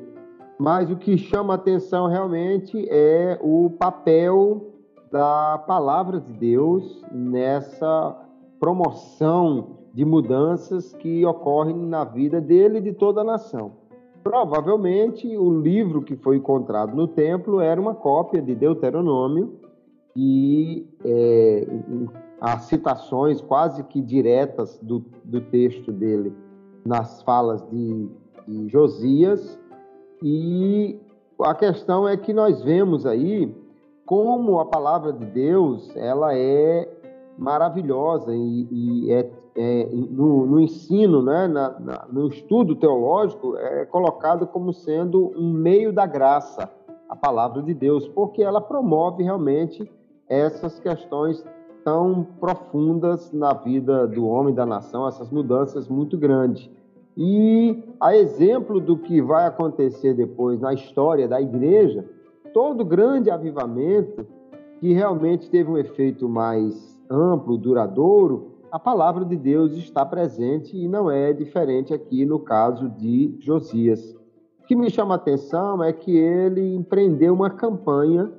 mas 0.56 0.88
o 0.88 0.97
que 0.97 1.18
chama 1.18 1.54
atenção 1.54 2.06
realmente 2.06 2.87
é 2.88 3.37
o 3.42 3.68
papel 3.71 4.73
da 5.11 5.59
palavra 5.66 6.21
de 6.21 6.33
Deus 6.33 7.02
nessa 7.11 8.16
promoção 8.61 9.78
de 9.92 10.04
mudanças 10.04 10.92
que 10.92 11.26
ocorrem 11.26 11.76
na 11.76 12.04
vida 12.04 12.40
dele 12.40 12.78
e 12.78 12.83
de 12.83 12.92
toda 12.92 13.23
a 13.23 13.25
nação. 13.25 13.73
Provavelmente 14.23 15.37
o 15.37 15.61
livro 15.61 16.02
que 16.02 16.14
foi 16.16 16.37
encontrado 16.37 16.95
no 16.95 17.09
templo 17.09 17.61
era 17.61 17.80
uma 17.80 17.95
cópia 17.95 18.40
de 18.40 18.54
Deuteronômio 18.54 19.54
e 20.14 20.87
é, 21.04 21.66
as 22.40 22.62
citações 22.62 23.40
quase 23.40 23.83
que 23.85 24.00
diretas 24.00 24.78
do, 24.80 25.04
do 25.25 25.40
texto 25.40 25.90
dele 25.90 26.33
nas 26.85 27.23
falas 27.23 27.68
de, 27.68 28.09
de 28.47 28.69
Josias. 28.69 29.59
E 30.23 30.99
a 31.41 31.55
questão 31.55 32.09
é 32.09 32.17
que 32.17 32.33
nós 32.33 32.62
vemos 32.62 33.05
aí 33.07 33.55
como 34.05 34.61
a 34.61 34.67
palavra 34.67 35.12
de 35.12 35.26
Deus 35.26 35.95
ela 35.97 36.37
é 36.37 36.88
maravilhosa 37.37 38.35
e, 38.35 38.69
e 38.71 39.12
é 39.12 39.31
é, 39.57 39.88
no, 39.91 40.45
no, 40.47 40.61
ensino, 40.61 41.23
né, 41.23 41.49
na, 41.49 41.81
na, 41.81 42.07
no 42.12 42.29
estudo 42.29 42.76
teológico, 42.76 43.57
é 43.57 43.87
colocado 43.87 44.47
como 44.47 44.73
sendo 44.73 45.33
um 45.35 45.50
meio 45.50 45.93
da 45.93 46.05
graça, 46.05 46.71
a 47.09 47.17
palavra 47.17 47.62
de 47.62 47.73
Deus, 47.73 48.07
porque 48.09 48.43
ela 48.43 48.61
promove 48.61 49.23
realmente 49.23 49.91
essas 50.29 50.79
questões 50.79 51.43
tão 51.85 52.26
profundas 52.38 53.33
na 53.33 53.55
vida 53.55 54.07
do 54.07 54.26
homem, 54.26 54.53
da 54.53 54.67
nação, 54.67 55.07
essas 55.07 55.31
mudanças 55.31 55.88
muito 55.88 56.19
grandes. 56.19 56.69
E 57.17 57.83
a 57.99 58.15
exemplo 58.15 58.79
do 58.79 58.99
que 58.99 59.23
vai 59.23 59.47
acontecer 59.47 60.13
depois 60.13 60.61
na 60.61 60.75
história 60.75 61.27
da 61.27 61.41
igreja, 61.41 62.05
todo 62.53 62.85
grande 62.85 63.31
avivamento 63.31 64.27
que 64.81 64.93
realmente 64.93 65.49
teve 65.49 65.71
um 65.71 65.79
efeito 65.79 66.29
mais 66.29 66.99
amplo, 67.11 67.57
duradouro, 67.57 68.57
a 68.71 68.79
palavra 68.79 69.25
de 69.25 69.37
Deus 69.37 69.73
está 69.77 70.05
presente 70.05 70.77
e 70.77 70.87
não 70.87 71.11
é 71.11 71.33
diferente 71.33 71.95
aqui 71.95 72.27
no 72.27 72.39
caso 72.39 72.91
de 72.91 73.35
Josias. 73.41 74.15
O 74.61 74.67
que 74.67 74.77
me 74.77 74.91
chama 74.91 75.15
a 75.15 75.17
atenção 75.17 75.83
é 75.83 75.93
que 75.93 76.15
ele 76.17 76.75
empreendeu 76.75 77.33
uma 77.33 77.49
campanha 77.49 78.31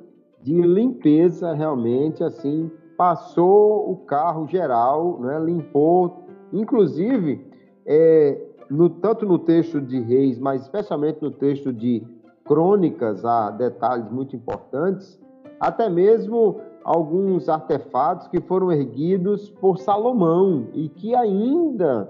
de 0.44 0.62
limpeza 0.62 1.54
realmente, 1.54 2.24
assim, 2.24 2.70
passou 2.98 3.90
o 3.92 3.96
carro 3.98 4.48
geral, 4.48 5.20
né, 5.22 5.40
limpou, 5.40 6.26
inclusive, 6.54 7.46
é, 7.86 8.47
no, 8.70 8.90
tanto 8.90 9.26
no 9.26 9.40
texto 9.40 9.80
de 9.82 10.00
Reis, 10.00 10.38
mas 10.40 10.64
especialmente 10.64 11.22
no 11.22 11.32
texto 11.32 11.72
de 11.72 12.04
Crônicas, 12.46 13.26
há 13.26 13.52
detalhes 13.52 14.10
muito 14.10 14.36
importantes, 14.36 15.20
até 15.60 15.90
mesmo 15.90 16.62
alguns 16.84 17.50
artefatos 17.50 18.28
que 18.28 18.40
foram 18.40 18.72
erguidos 18.72 19.50
por 19.50 19.78
Salomão 19.78 20.68
e 20.74 20.88
que 20.88 21.14
ainda 21.14 22.10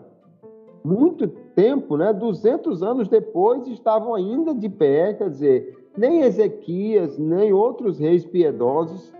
muito 0.84 1.28
tempo, 1.28 1.98
né, 1.98 2.14
200 2.14 2.84
anos 2.84 3.08
depois, 3.08 3.68
estavam 3.68 4.14
ainda 4.14 4.54
de 4.54 4.70
pé, 4.70 5.14
quer 5.14 5.30
dizer, 5.30 5.90
nem 5.98 6.22
Ezequias, 6.22 7.18
nem 7.18 7.52
outros 7.52 7.98
reis 8.00 8.24
piedosos 8.24 9.12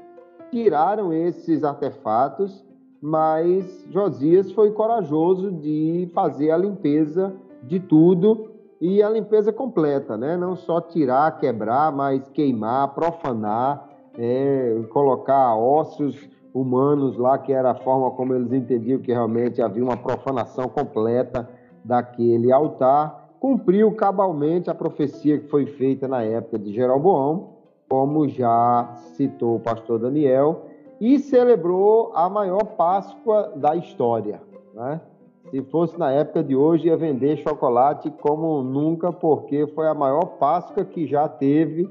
tiraram 0.52 1.12
esses 1.12 1.64
artefatos, 1.64 2.64
mas 3.02 3.86
Josias 3.90 4.52
foi 4.52 4.72
corajoso 4.72 5.52
de 5.52 6.10
fazer 6.14 6.52
a 6.52 6.58
limpeza 6.58 7.34
de 7.64 7.80
tudo 7.80 8.52
e 8.80 9.02
a 9.02 9.10
limpeza 9.10 9.52
completa, 9.52 10.18
né? 10.18 10.38
Não 10.38 10.56
só 10.56 10.82
tirar, 10.82 11.38
quebrar, 11.40 11.92
mas 11.92 12.28
queimar, 12.30 12.94
profanar 12.94 13.88
é, 14.18 14.82
colocar 14.90 15.56
ossos 15.56 16.18
humanos 16.54 17.18
lá, 17.18 17.38
que 17.38 17.54
era 17.54 17.72
a 17.72 17.76
forma 17.76 18.10
como 18.12 18.34
eles 18.34 18.52
entendiam 18.52 19.00
que 19.00 19.12
realmente 19.12 19.62
havia 19.62 19.84
uma 19.84 19.96
profanação 19.96 20.68
completa 20.68 21.48
daquele 21.86 22.52
altar, 22.52 23.30
cumpriu 23.40 23.92
cabalmente 23.94 24.70
a 24.70 24.76
profecia 24.76 25.38
que 25.38 25.48
foi 25.48 25.68
feita 25.68 26.08
na 26.08 26.24
época 26.24 26.58
de 26.58 26.74
Jeroboão, 26.74 27.50
como 27.88 28.28
já 28.28 28.92
citou 29.16 29.58
o 29.58 29.60
pastor 29.60 30.00
Daniel, 30.00 30.66
e 31.00 31.20
celebrou 31.20 32.12
a 32.16 32.30
maior 32.30 32.64
Páscoa 32.64 33.54
da 33.56 33.76
história. 33.76 34.42
Né? 34.74 35.02
Se 35.50 35.62
fosse 35.64 35.98
na 35.98 36.12
época 36.12 36.44
de 36.44 36.56
hoje, 36.56 36.88
ia 36.88 36.98
vender 36.98 37.38
chocolate 37.38 38.12
como 38.22 38.62
nunca, 38.62 39.12
porque 39.14 39.68
foi 39.68 39.88
a 39.88 39.94
maior 39.94 40.38
Páscoa 40.38 40.84
que 40.84 41.06
já 41.08 41.28
teve, 41.28 41.90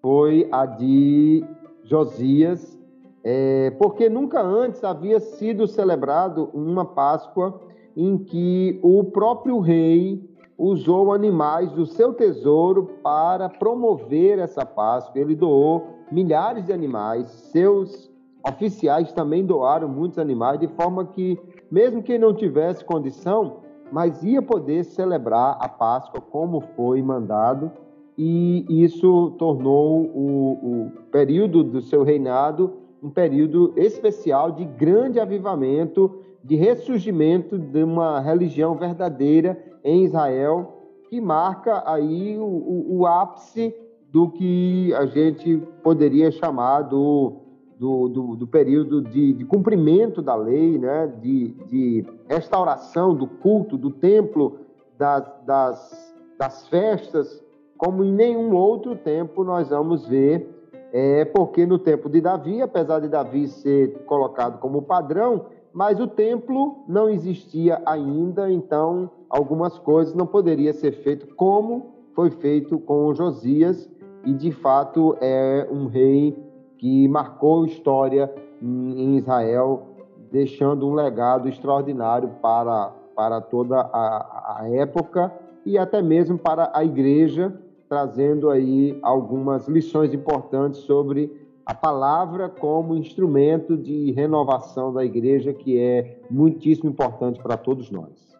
foi 0.00 0.48
a 0.50 0.66
de 0.66 1.44
Josias, 1.84 2.76
é, 3.22 3.70
porque 3.78 4.08
nunca 4.08 4.40
antes 4.42 4.82
havia 4.82 5.20
sido 5.20 5.66
celebrado 5.66 6.50
uma 6.52 6.84
Páscoa 6.84 7.60
em 7.96 8.18
que 8.18 8.78
o 8.82 9.04
próprio 9.04 9.58
rei 9.60 10.28
usou 10.56 11.12
animais 11.12 11.70
do 11.72 11.86
seu 11.86 12.12
tesouro 12.14 12.90
para 13.02 13.48
promover 13.48 14.40
essa 14.40 14.66
Páscoa. 14.66 15.20
Ele 15.20 15.36
doou 15.36 15.86
milhares 16.10 16.66
de 16.66 16.72
animais, 16.72 17.28
seus 17.52 18.10
oficiais 18.46 19.12
também 19.12 19.44
doaram 19.44 19.88
muitos 19.88 20.18
animais, 20.18 20.60
de 20.60 20.68
forma 20.68 21.06
que, 21.06 21.38
mesmo 21.70 22.02
quem 22.02 22.18
não 22.18 22.34
tivesse 22.34 22.84
condição, 22.84 23.58
mas 23.90 24.22
ia 24.22 24.42
poder 24.42 24.84
celebrar 24.84 25.56
a 25.60 25.68
Páscoa 25.68 26.20
como 26.20 26.60
foi 26.60 27.02
mandado. 27.02 27.70
E 28.16 28.64
isso 28.68 29.34
tornou 29.38 30.04
o, 30.06 30.52
o 30.52 30.90
período 31.10 31.62
do 31.62 31.80
seu 31.80 32.02
reinado 32.02 32.72
um 33.02 33.10
período 33.10 33.72
especial 33.76 34.52
de 34.52 34.64
grande 34.64 35.20
avivamento, 35.20 36.18
de 36.42 36.56
ressurgimento 36.56 37.58
de 37.58 37.82
uma 37.82 38.20
religião 38.20 38.74
verdadeira 38.74 39.58
em 39.84 40.04
Israel, 40.04 40.82
que 41.08 41.20
marca 41.20 41.82
aí 41.86 42.36
o, 42.36 42.44
o, 42.44 42.98
o 42.98 43.06
ápice 43.06 43.74
do 44.10 44.30
que 44.30 44.92
a 44.94 45.06
gente 45.06 45.62
poderia 45.82 46.30
chamar 46.30 46.82
do, 46.82 47.36
do, 47.78 48.08
do, 48.08 48.36
do 48.36 48.46
período 48.46 49.00
de, 49.00 49.32
de, 49.32 49.44
cumprimento 49.44 50.20
da 50.20 50.34
lei, 50.34 50.78
né? 50.78 51.12
de, 51.20 51.48
de 51.68 52.06
restauração 52.28 53.14
do 53.14 53.26
culto, 53.26 53.76
do 53.76 53.90
templo, 53.90 54.58
das, 54.98 55.24
das, 55.46 56.14
das 56.36 56.66
festas 56.68 57.42
como 57.78 58.04
em 58.04 58.12
nenhum 58.12 58.52
outro 58.54 58.96
tempo 58.96 59.44
nós 59.44 59.68
vamos 59.68 60.04
ver, 60.04 60.50
é, 60.92 61.24
porque 61.24 61.64
no 61.64 61.78
tempo 61.78 62.10
de 62.10 62.20
Davi, 62.20 62.60
apesar 62.60 62.98
de 62.98 63.08
Davi 63.08 63.46
ser 63.46 64.04
colocado 64.04 64.58
como 64.58 64.82
padrão, 64.82 65.46
mas 65.72 66.00
o 66.00 66.08
templo 66.08 66.82
não 66.88 67.08
existia 67.08 67.80
ainda, 67.86 68.50
então 68.50 69.10
algumas 69.30 69.78
coisas 69.78 70.12
não 70.12 70.26
poderiam 70.26 70.72
ser 70.72 70.92
feitas 71.02 71.30
como 71.34 71.94
foi 72.14 72.30
feito 72.30 72.80
com 72.80 73.14
Josias, 73.14 73.88
e 74.24 74.32
de 74.32 74.50
fato 74.50 75.16
é 75.20 75.68
um 75.70 75.86
rei 75.86 76.36
que 76.78 77.08
marcou 77.08 77.66
história 77.66 78.32
em 78.62 79.18
Israel, 79.18 79.88
deixando 80.30 80.88
um 80.88 80.94
legado 80.94 81.48
extraordinário 81.48 82.30
para, 82.40 82.92
para 83.14 83.40
toda 83.40 83.80
a, 83.80 84.60
a 84.60 84.68
época 84.70 85.32
e 85.66 85.76
até 85.76 86.00
mesmo 86.00 86.38
para 86.38 86.70
a 86.72 86.84
igreja, 86.84 87.52
trazendo 87.88 88.50
aí 88.50 88.98
algumas 89.02 89.68
lições 89.68 90.14
importantes 90.14 90.80
sobre 90.80 91.46
a 91.66 91.74
palavra 91.74 92.48
como 92.48 92.96
instrumento 92.96 93.76
de 93.76 94.12
renovação 94.12 94.92
da 94.92 95.04
igreja, 95.04 95.52
que 95.52 95.78
é 95.78 96.18
muitíssimo 96.30 96.90
importante 96.90 97.42
para 97.42 97.56
todos 97.56 97.90
nós. 97.90 98.38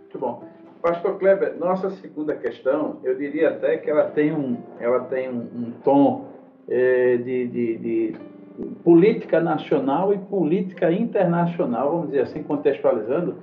Muito 0.00 0.18
bom. 0.18 0.42
Pastor 0.82 1.18
Kleber, 1.18 1.58
nossa 1.58 1.90
segunda 1.90 2.34
questão, 2.34 2.98
eu 3.04 3.16
diria 3.16 3.50
até 3.50 3.76
que 3.76 3.88
ela 3.90 4.04
tem 4.04 4.34
um, 4.34 4.56
ela 4.78 5.00
tem 5.00 5.30
um, 5.30 5.40
um 5.40 5.72
tom 5.84 6.29
é, 6.70 7.16
de, 7.16 7.46
de, 7.48 7.76
de, 7.78 8.14
política 8.84 9.40
nacional 9.40 10.12
e 10.12 10.18
política 10.18 10.92
internacional, 10.92 11.90
vamos 11.90 12.06
dizer 12.08 12.22
assim, 12.22 12.42
contextualizando, 12.42 13.36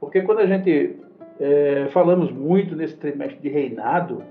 porque 0.00 0.22
quando 0.22 0.40
a 0.40 0.46
gente 0.46 0.96
é, 1.40 1.88
falamos 1.92 2.30
muito 2.30 2.76
nesse 2.76 2.96
trimestre 2.96 3.40
de 3.40 3.48
reinado, 3.48 4.22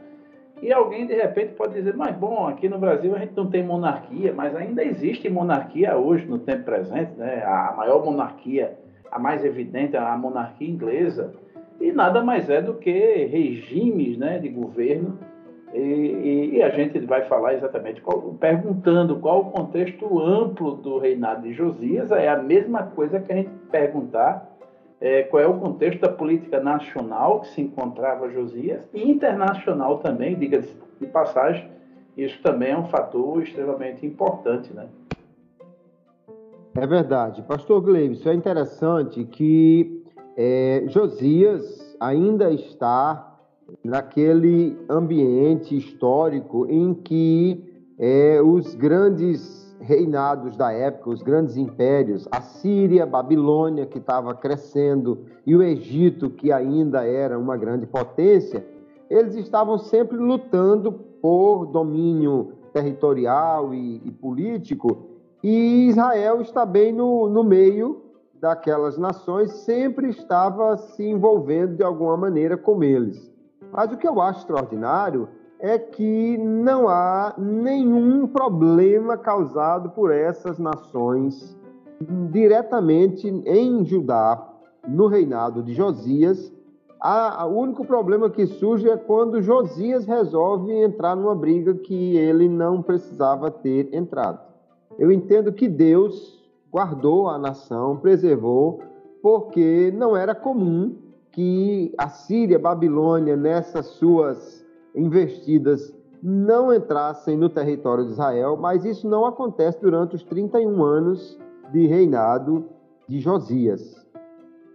e 0.62 0.72
alguém 0.72 1.06
de 1.06 1.14
repente 1.14 1.54
pode 1.56 1.74
dizer, 1.74 1.94
mas 1.96 2.16
bom, 2.16 2.48
aqui 2.48 2.70
no 2.70 2.80
Brasil 2.80 3.14
a 3.16 3.20
gente 3.20 3.36
não 3.36 3.48
tem 3.48 3.62
monarquia, 3.62 4.34
mas 4.34 4.56
ainda 4.56 4.84
existe 4.84 5.30
monarquia 5.30 5.98
hoje 5.98 6.26
no 6.26 6.40
tempo 6.40 6.64
presente, 6.64 7.12
né? 7.18 7.44
A 7.46 7.74
maior 7.76 8.06
monarquia, 8.06 8.78
a 9.12 9.20
mais 9.20 9.44
evidente, 9.44 9.98
a 9.98 10.18
monarquia 10.18 10.70
inglesa, 10.70 11.34
e 11.82 11.92
nada 11.92 12.24
mais 12.24 12.50
é 12.50 12.62
do 12.62 12.76
que 12.76 13.26
regimes, 13.26 14.18
né, 14.18 14.40
de 14.40 14.48
governo. 14.48 15.20
E, 15.74 16.52
e, 16.54 16.62
a 16.62 16.70
gente 16.70 17.00
vai 17.00 17.24
falar 17.24 17.56
exatamente, 17.56 18.00
qual, 18.00 18.22
perguntando 18.40 19.20
qual 19.20 19.42
o 19.42 19.46
contexto 19.46 20.20
amplo 20.22 20.76
do 20.76 21.00
reinado 21.00 21.42
de 21.42 21.54
Josias, 21.54 22.12
é 22.12 22.30
a 22.30 22.38
mesma 22.38 22.84
coisa 22.84 23.20
que 23.20 23.32
a 23.32 23.36
gente 23.38 23.50
perguntar 23.72 24.54
é, 25.02 25.24
qual 25.24 25.42
é 25.42 25.48
o 25.48 25.60
contexto 25.60 26.00
da 26.00 26.10
política 26.10 26.60
nacional 26.60 27.42
que 27.42 27.48
se 27.48 27.62
encontrava 27.62 28.30
Josias 28.30 28.88
e 28.94 29.10
internacional 29.10 29.98
também, 29.98 30.36
diga-se 30.36 30.78
de 31.02 31.08
passagem, 31.08 31.68
isso 32.16 32.40
também 32.44 32.72
é 32.72 32.78
um 32.78 32.86
fator 32.86 33.42
extremamente 33.42 34.06
importante, 34.06 34.72
né? 34.74 34.88
É 36.76 36.88
verdade. 36.88 37.42
Pastor 37.42 37.82
Gleibson, 37.82 38.30
é 38.30 38.34
interessante 38.34 39.24
que 39.26 40.04
é, 40.38 40.84
Josias 40.88 41.98
ainda 42.00 42.52
está 42.52 43.33
naquele 43.84 44.78
ambiente 44.90 45.78
histórico 45.78 46.66
em 46.70 46.94
que 46.94 47.64
é, 47.98 48.42
os 48.42 48.76
grandes 48.76 49.64
reinados 49.80 50.56
da 50.56 50.72
época, 50.72 51.10
os 51.10 51.22
grandes 51.22 51.58
impérios, 51.58 52.28
a 52.32 52.42
Síria, 52.42 53.04
a 53.04 53.08
Babilônia, 53.08 53.86
que 53.86 53.98
estava 53.98 54.34
crescendo, 54.34 55.26
e 55.46 55.56
o 55.56 55.62
Egito, 55.62 56.30
que 56.30 56.52
ainda 56.52 57.06
era 57.06 57.38
uma 57.38 57.58
grande 57.58 57.86
potência, 57.86 58.66
eles 59.10 59.36
estavam 59.36 59.78
sempre 59.78 60.18
lutando 60.18 60.92
por 61.22 61.66
domínio 61.66 62.54
territorial 62.72 63.74
e, 63.74 64.02
e 64.06 64.12
político, 64.12 65.10
e 65.44 65.90
Israel 65.90 66.42
está 66.42 66.66
bem 66.66 66.94
no, 66.94 67.28
no 67.30 67.44
meio 67.44 68.02
daquelas 68.40 68.98
nações, 68.98 69.52
sempre 69.52 70.10
estava 70.10 70.78
se 70.78 71.04
envolvendo 71.04 71.76
de 71.76 71.84
alguma 71.84 72.16
maneira 72.16 72.58
com 72.58 72.82
eles. 72.84 73.33
Mas 73.74 73.92
o 73.92 73.98
que 73.98 74.08
eu 74.08 74.22
acho 74.22 74.42
extraordinário 74.42 75.28
é 75.60 75.80
que 75.80 76.38
não 76.38 76.88
há 76.88 77.34
nenhum 77.38 78.28
problema 78.28 79.18
causado 79.18 79.90
por 79.90 80.12
essas 80.12 80.60
nações 80.60 81.58
diretamente 82.30 83.28
em 83.28 83.84
Judá, 83.84 84.48
no 84.88 85.08
reinado 85.08 85.64
de 85.64 85.74
Josias. 85.74 86.54
o 87.02 87.48
único 87.48 87.84
problema 87.86 88.30
que 88.30 88.46
surge 88.46 88.90
é 88.90 88.98
quando 88.98 89.42
Josias 89.42 90.06
resolve 90.06 90.72
entrar 90.72 91.16
numa 91.16 91.34
briga 91.34 91.74
que 91.74 92.16
ele 92.18 92.48
não 92.48 92.82
precisava 92.82 93.50
ter 93.50 93.92
entrado. 93.94 94.40
Eu 95.00 95.12
entendo 95.12 95.52
que 95.52 95.68
Deus 95.68 96.44
guardou 96.72 97.28
a 97.30 97.40
nação, 97.40 97.98
preservou, 97.98 98.82
porque 99.22 99.92
não 99.96 100.16
era 100.16 100.36
comum 100.36 101.03
que 101.34 101.94
a 101.98 102.08
Síria, 102.08 102.58
a 102.58 102.62
Babilônia, 102.62 103.36
nessas 103.36 103.88
suas 103.88 104.66
investidas 104.96 105.94
não 106.22 106.74
entrassem 106.74 107.36
no 107.36 107.50
território 107.50 108.06
de 108.06 108.12
Israel, 108.12 108.56
mas 108.56 108.86
isso 108.86 109.10
não 109.10 109.26
acontece 109.26 109.82
durante 109.82 110.16
os 110.16 110.24
31 110.24 110.82
anos 110.82 111.38
de 111.72 111.86
reinado 111.88 112.66
de 113.10 113.20
Josias. 113.20 114.02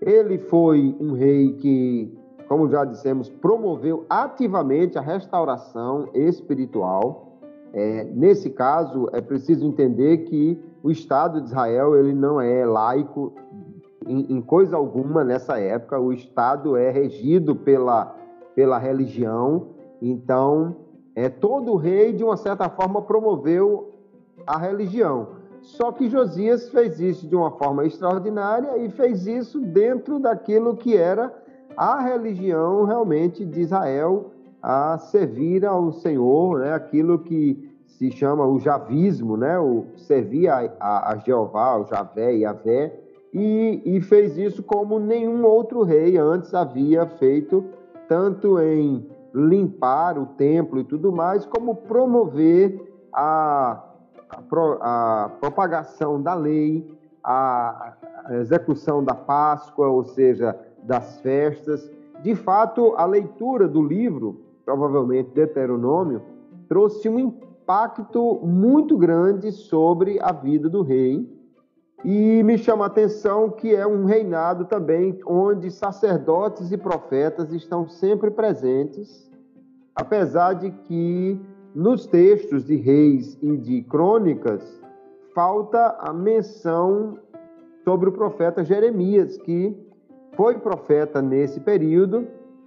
Ele 0.00 0.36
foi 0.36 0.94
um 1.00 1.12
rei 1.12 1.54
que, 1.54 2.12
como 2.48 2.68
já 2.68 2.84
dissemos, 2.84 3.30
promoveu 3.30 4.04
ativamente 4.10 4.98
a 4.98 5.00
restauração 5.00 6.08
espiritual. 6.12 7.38
É, 7.72 8.04
nesse 8.04 8.50
caso, 8.50 9.08
é 9.12 9.20
preciso 9.20 9.64
entender 9.64 10.18
que 10.18 10.60
o 10.82 10.90
Estado 10.90 11.40
de 11.40 11.48
Israel 11.48 11.96
ele 11.96 12.12
não 12.12 12.40
é 12.40 12.66
laico 12.66 13.32
em, 14.06 14.36
em 14.36 14.40
coisa 14.40 14.76
alguma 14.76 15.24
nessa 15.24 15.58
época. 15.58 15.98
O 15.98 16.12
Estado 16.12 16.76
é 16.76 16.90
regido 16.90 17.56
pela, 17.56 18.14
pela 18.54 18.78
religião 18.78 19.78
então, 20.00 20.76
é, 21.14 21.28
todo 21.28 21.76
rei, 21.76 22.12
de 22.12 22.22
uma 22.22 22.36
certa 22.36 22.68
forma, 22.68 23.02
promoveu 23.02 23.92
a 24.46 24.58
religião. 24.58 25.28
Só 25.60 25.90
que 25.90 26.08
Josias 26.08 26.70
fez 26.70 27.00
isso 27.00 27.26
de 27.26 27.34
uma 27.34 27.50
forma 27.50 27.84
extraordinária 27.84 28.78
e 28.78 28.88
fez 28.90 29.26
isso 29.26 29.60
dentro 29.60 30.20
daquilo 30.20 30.76
que 30.76 30.96
era 30.96 31.34
a 31.76 32.00
religião 32.00 32.84
realmente 32.84 33.44
de 33.44 33.60
Israel 33.60 34.30
a 34.62 34.98
servir 34.98 35.64
ao 35.64 35.92
Senhor, 35.92 36.60
né? 36.60 36.72
aquilo 36.72 37.18
que 37.18 37.68
se 37.86 38.10
chama 38.10 38.46
o 38.46 38.58
javismo, 38.58 39.36
né? 39.36 39.58
o 39.58 39.86
servir 39.96 40.48
a, 40.48 40.72
a, 40.78 41.12
a 41.12 41.16
Jeová, 41.18 41.76
o 41.76 41.86
Javé 41.86 42.34
e 42.36 42.40
Javé, 42.42 43.00
e, 43.32 43.82
e 43.84 44.00
fez 44.00 44.36
isso 44.38 44.62
como 44.62 44.98
nenhum 44.98 45.44
outro 45.44 45.82
rei 45.82 46.16
antes 46.16 46.54
havia 46.54 47.06
feito, 47.06 47.64
tanto 48.08 48.58
em 48.58 49.06
limpar 49.34 50.18
o 50.18 50.26
templo 50.26 50.80
e 50.80 50.84
tudo 50.84 51.12
mais, 51.12 51.44
como 51.44 51.74
promover 51.74 52.80
a, 53.12 53.82
a, 54.30 55.24
a 55.24 55.28
propagação 55.40 56.20
da 56.20 56.34
lei, 56.34 56.90
a, 57.22 57.94
a 58.24 58.34
execução 58.36 59.04
da 59.04 59.14
Páscoa, 59.14 59.88
ou 59.88 60.04
seja, 60.04 60.58
das 60.82 61.20
festas. 61.20 61.90
De 62.22 62.34
fato, 62.34 62.94
a 62.96 63.04
leitura 63.04 63.68
do 63.68 63.82
livro, 63.82 64.40
provavelmente 64.64 65.30
Deuteronômio, 65.34 66.22
trouxe 66.68 67.08
um 67.08 67.18
impacto 67.18 68.40
muito 68.42 68.96
grande 68.96 69.52
sobre 69.52 70.18
a 70.20 70.32
vida 70.32 70.68
do 70.68 70.82
rei 70.82 71.37
e 72.04 72.42
me 72.44 72.56
chama 72.56 72.84
a 72.84 72.86
atenção 72.86 73.50
que 73.50 73.74
é 73.74 73.86
um 73.86 74.04
reinado 74.04 74.64
também 74.64 75.18
onde 75.26 75.70
sacerdotes 75.70 76.70
e 76.70 76.76
profetas 76.76 77.52
estão 77.52 77.88
sempre 77.88 78.30
presentes, 78.30 79.28
apesar 79.94 80.54
de 80.54 80.70
que 80.70 81.40
nos 81.74 82.06
textos 82.06 82.64
de 82.64 82.76
reis 82.76 83.36
e 83.42 83.56
de 83.56 83.82
crônicas 83.82 84.80
falta 85.34 85.96
a 85.98 86.12
menção 86.12 87.18
sobre 87.84 88.08
o 88.08 88.12
profeta 88.12 88.64
Jeremias, 88.64 89.36
que 89.36 89.76
foi 90.34 90.58
profeta 90.58 91.20
nesse 91.20 91.58
período, 91.60 92.26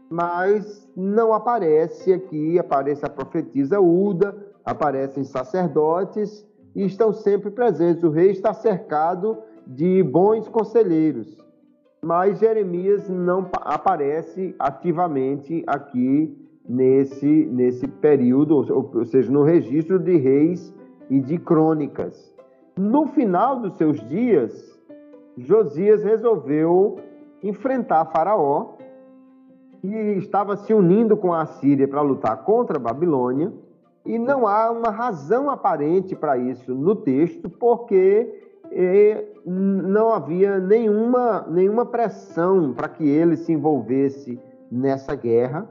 mas 0.09 0.89
não 0.95 1.33
aparece 1.33 2.11
aqui, 2.11 2.59
aparece 2.59 3.05
a 3.05 3.09
profetisa 3.09 3.79
Uda, 3.79 4.35
aparecem 4.65 5.23
sacerdotes 5.23 6.45
e 6.75 6.85
estão 6.85 7.13
sempre 7.13 7.51
presentes. 7.51 8.03
O 8.03 8.09
rei 8.09 8.31
está 8.31 8.53
cercado 8.53 9.37
de 9.65 10.03
bons 10.03 10.47
conselheiros, 10.47 11.37
mas 12.01 12.39
Jeremias 12.39 13.07
não 13.09 13.47
aparece 13.53 14.55
ativamente 14.59 15.63
aqui 15.67 16.35
nesse, 16.67 17.45
nesse 17.45 17.87
período, 17.87 18.65
ou, 18.73 19.05
seja, 19.05 19.31
no 19.31 19.43
registro 19.43 19.99
de 19.99 20.17
reis 20.17 20.73
e 21.09 21.19
de 21.19 21.37
crônicas. 21.37 22.33
No 22.77 23.07
final 23.07 23.59
dos 23.59 23.75
seus 23.77 23.99
dias, 24.07 24.79
Josias 25.37 26.03
resolveu 26.03 26.99
enfrentar 27.43 28.05
Faraó 28.05 28.75
que 29.81 29.87
estava 29.87 30.55
se 30.55 30.73
unindo 30.73 31.17
com 31.17 31.33
a 31.33 31.45
Síria 31.45 31.87
para 31.87 32.01
lutar 32.01 32.43
contra 32.43 32.77
a 32.77 32.79
Babilônia, 32.79 33.51
e 34.05 34.17
não 34.17 34.47
há 34.47 34.71
uma 34.71 34.89
razão 34.89 35.49
aparente 35.49 36.15
para 36.15 36.37
isso 36.37 36.73
no 36.73 36.95
texto, 36.95 37.49
porque 37.49 38.41
eh, 38.71 39.25
não 39.45 40.09
havia 40.09 40.59
nenhuma, 40.59 41.45
nenhuma 41.49 41.85
pressão 41.85 42.73
para 42.73 42.87
que 42.87 43.07
ele 43.07 43.35
se 43.37 43.51
envolvesse 43.51 44.39
nessa 44.71 45.15
guerra. 45.15 45.67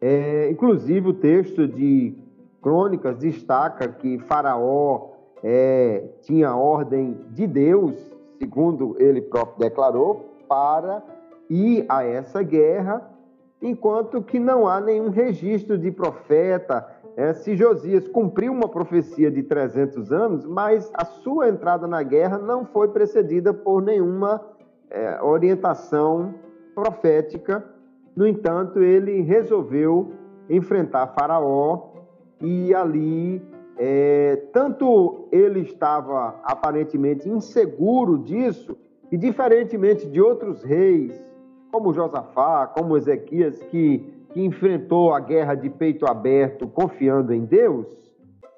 É, 0.00 0.48
inclusive, 0.50 1.08
o 1.08 1.14
texto 1.14 1.66
de 1.66 2.16
Crônicas 2.62 3.18
destaca 3.18 3.88
que 3.88 4.18
Faraó 4.18 5.10
é, 5.42 6.04
tinha 6.22 6.54
ordem 6.54 7.16
de 7.30 7.46
Deus, 7.46 7.94
segundo 8.38 8.96
ele 8.98 9.20
próprio 9.20 9.58
declarou, 9.58 10.36
para 10.48 11.02
ir 11.50 11.84
a 11.88 12.04
essa 12.04 12.42
guerra, 12.42 13.10
enquanto 13.60 14.22
que 14.22 14.38
não 14.38 14.68
há 14.68 14.80
nenhum 14.80 15.10
registro 15.10 15.76
de 15.76 15.90
profeta. 15.90 16.86
É, 17.18 17.32
se 17.32 17.56
Josias 17.56 18.06
cumpriu 18.06 18.52
uma 18.52 18.68
profecia 18.68 19.28
de 19.28 19.42
300 19.42 20.12
anos, 20.12 20.46
mas 20.46 20.88
a 20.94 21.04
sua 21.04 21.48
entrada 21.48 21.84
na 21.84 22.00
guerra 22.00 22.38
não 22.38 22.64
foi 22.64 22.86
precedida 22.86 23.52
por 23.52 23.82
nenhuma 23.82 24.40
é, 24.88 25.20
orientação 25.20 26.32
profética. 26.76 27.64
No 28.14 28.24
entanto, 28.24 28.80
ele 28.80 29.20
resolveu 29.22 30.12
enfrentar 30.48 31.08
Faraó 31.08 31.88
e 32.40 32.72
ali 32.72 33.42
é, 33.76 34.36
tanto 34.52 35.26
ele 35.32 35.62
estava 35.62 36.36
aparentemente 36.44 37.28
inseguro 37.28 38.16
disso, 38.18 38.78
e 39.10 39.16
diferentemente 39.16 40.06
de 40.08 40.20
outros 40.20 40.62
reis, 40.62 41.20
como 41.72 41.92
Josafá, 41.92 42.68
como 42.68 42.96
Ezequias, 42.96 43.60
que, 43.64 44.08
que 44.32 44.44
enfrentou 44.44 45.12
a 45.12 45.20
guerra 45.20 45.54
de 45.54 45.70
peito 45.70 46.06
aberto, 46.06 46.66
confiando 46.68 47.32
em 47.32 47.44
Deus, 47.44 47.86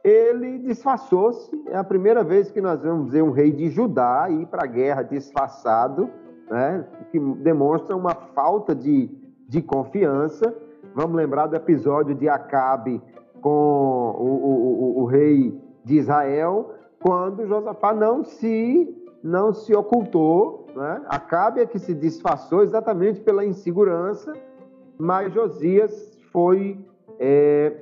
ele 0.03 0.59
disfarçou-se. 0.59 1.51
É 1.69 1.77
a 1.77 1.85
primeira 1.85 2.25
vez 2.25 2.51
que 2.51 2.61
nós 2.61 2.83
vamos 2.83 3.13
ver 3.13 3.23
um 3.23 3.31
rei 3.31 3.53
de 3.53 3.69
Judá 3.69 4.29
ir 4.31 4.47
para 4.47 4.65
a 4.65 4.67
guerra 4.67 5.03
disfarçado, 5.03 6.11
né, 6.51 6.85
que 7.11 7.19
demonstra 7.19 7.97
uma 7.97 8.15
falta 8.15 8.75
de, 8.75 9.11
de 9.49 9.63
confiança. 9.63 10.55
Vamos 10.95 11.17
lembrar 11.17 11.47
do 11.47 11.57
episódio 11.57 12.15
de 12.15 12.29
Acabe 12.29 13.01
com 13.41 13.51
o, 13.51 14.25
o, 14.25 14.99
o, 14.99 15.03
o 15.03 15.05
rei 15.05 15.59
de 15.85 15.97
Israel, 15.97 16.75
quando 17.01 17.47
Josafá 17.47 17.95
não 17.95 18.25
se 18.25 18.97
não 19.23 19.53
se 19.53 19.75
ocultou, 19.75 20.67
né? 20.75 21.03
Acabe 21.07 21.61
é 21.61 21.67
que 21.67 21.79
se 21.79 21.95
disfarçou 21.95 22.63
exatamente 22.63 23.21
pela 23.21 23.45
insegurança, 23.45 24.33
mas 25.01 25.33
Josias 25.33 26.19
foi 26.31 26.79
é, 27.19 27.73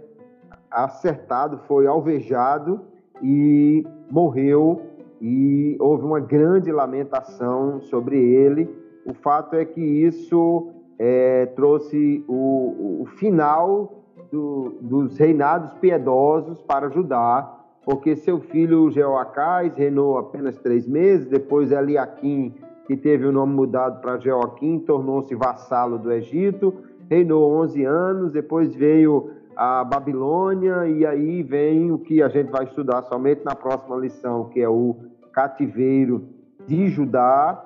acertado, 0.71 1.59
foi 1.67 1.87
alvejado 1.87 2.81
e 3.23 3.85
morreu 4.11 4.83
e 5.21 5.77
houve 5.81 6.05
uma 6.05 6.21
grande 6.21 6.71
lamentação 6.71 7.81
sobre 7.81 8.19
ele. 8.19 8.69
O 9.05 9.13
fato 9.15 9.57
é 9.57 9.65
que 9.65 9.81
isso 9.81 10.71
é, 10.99 11.47
trouxe 11.47 12.25
o, 12.29 13.03
o 13.03 13.07
final 13.17 14.05
do, 14.31 14.77
dos 14.81 15.19
reinados 15.19 15.73
piedosos 15.75 16.63
para 16.63 16.89
Judá, 16.89 17.57
porque 17.85 18.17
seu 18.17 18.41
filho 18.41 18.91
Jeoacás 18.91 19.75
reinou 19.77 20.19
apenas 20.19 20.59
três 20.59 20.87
meses, 20.87 21.27
depois 21.27 21.73
Eliaquim, 21.73 22.55
que 22.87 22.97
teve 22.97 23.27
o 23.27 23.33
nome 23.33 23.55
mudado 23.55 24.01
para 24.01 24.19
Jeoaquim, 24.19 24.79
tornou-se 24.79 25.35
vassalo 25.35 25.99
do 25.99 26.13
Egito, 26.13 26.75
reinou 27.09 27.51
11 27.63 27.85
anos, 27.85 28.33
depois 28.33 28.75
veio 28.75 29.31
a 29.57 29.83
Babilônia, 29.83 30.87
e 30.87 31.05
aí 31.05 31.43
vem 31.43 31.91
o 31.91 31.99
que 31.99 32.23
a 32.23 32.29
gente 32.29 32.51
vai 32.51 32.65
estudar 32.65 33.03
somente 33.03 33.45
na 33.45 33.55
próxima 33.55 33.97
lição, 33.97 34.49
que 34.51 34.61
é 34.61 34.69
o 34.69 34.97
cativeiro 35.33 36.29
de 36.67 36.89
Judá. 36.89 37.65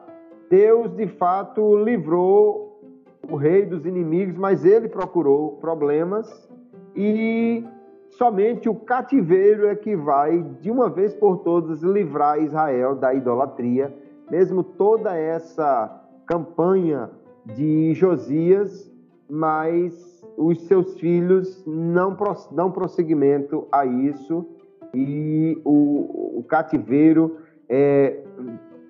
Deus, 0.48 0.94
de 0.94 1.06
fato, 1.06 1.76
livrou 1.76 2.80
o 3.30 3.36
rei 3.36 3.66
dos 3.66 3.86
inimigos, 3.86 4.36
mas 4.36 4.64
ele 4.64 4.88
procurou 4.88 5.52
problemas 5.56 6.48
e 6.94 7.64
somente 8.10 8.68
o 8.68 8.74
cativeiro 8.74 9.66
é 9.66 9.74
que 9.74 9.96
vai, 9.96 10.42
de 10.60 10.70
uma 10.70 10.88
vez 10.88 11.14
por 11.14 11.38
todas, 11.38 11.82
livrar 11.82 12.42
Israel 12.42 12.94
da 12.94 13.14
idolatria. 13.14 13.94
Mesmo 14.30 14.62
toda 14.62 15.16
essa 15.16 16.00
campanha 16.26 17.10
de 17.44 17.94
Josias, 17.94 18.91
mas 19.32 20.22
os 20.36 20.60
seus 20.66 21.00
filhos 21.00 21.64
não 21.66 22.14
dão 22.50 22.70
prosseguimento 22.70 23.66
a 23.72 23.86
isso 23.86 24.46
e 24.92 25.58
o, 25.64 26.40
o 26.40 26.44
cativeiro 26.46 27.38
é, 27.66 28.22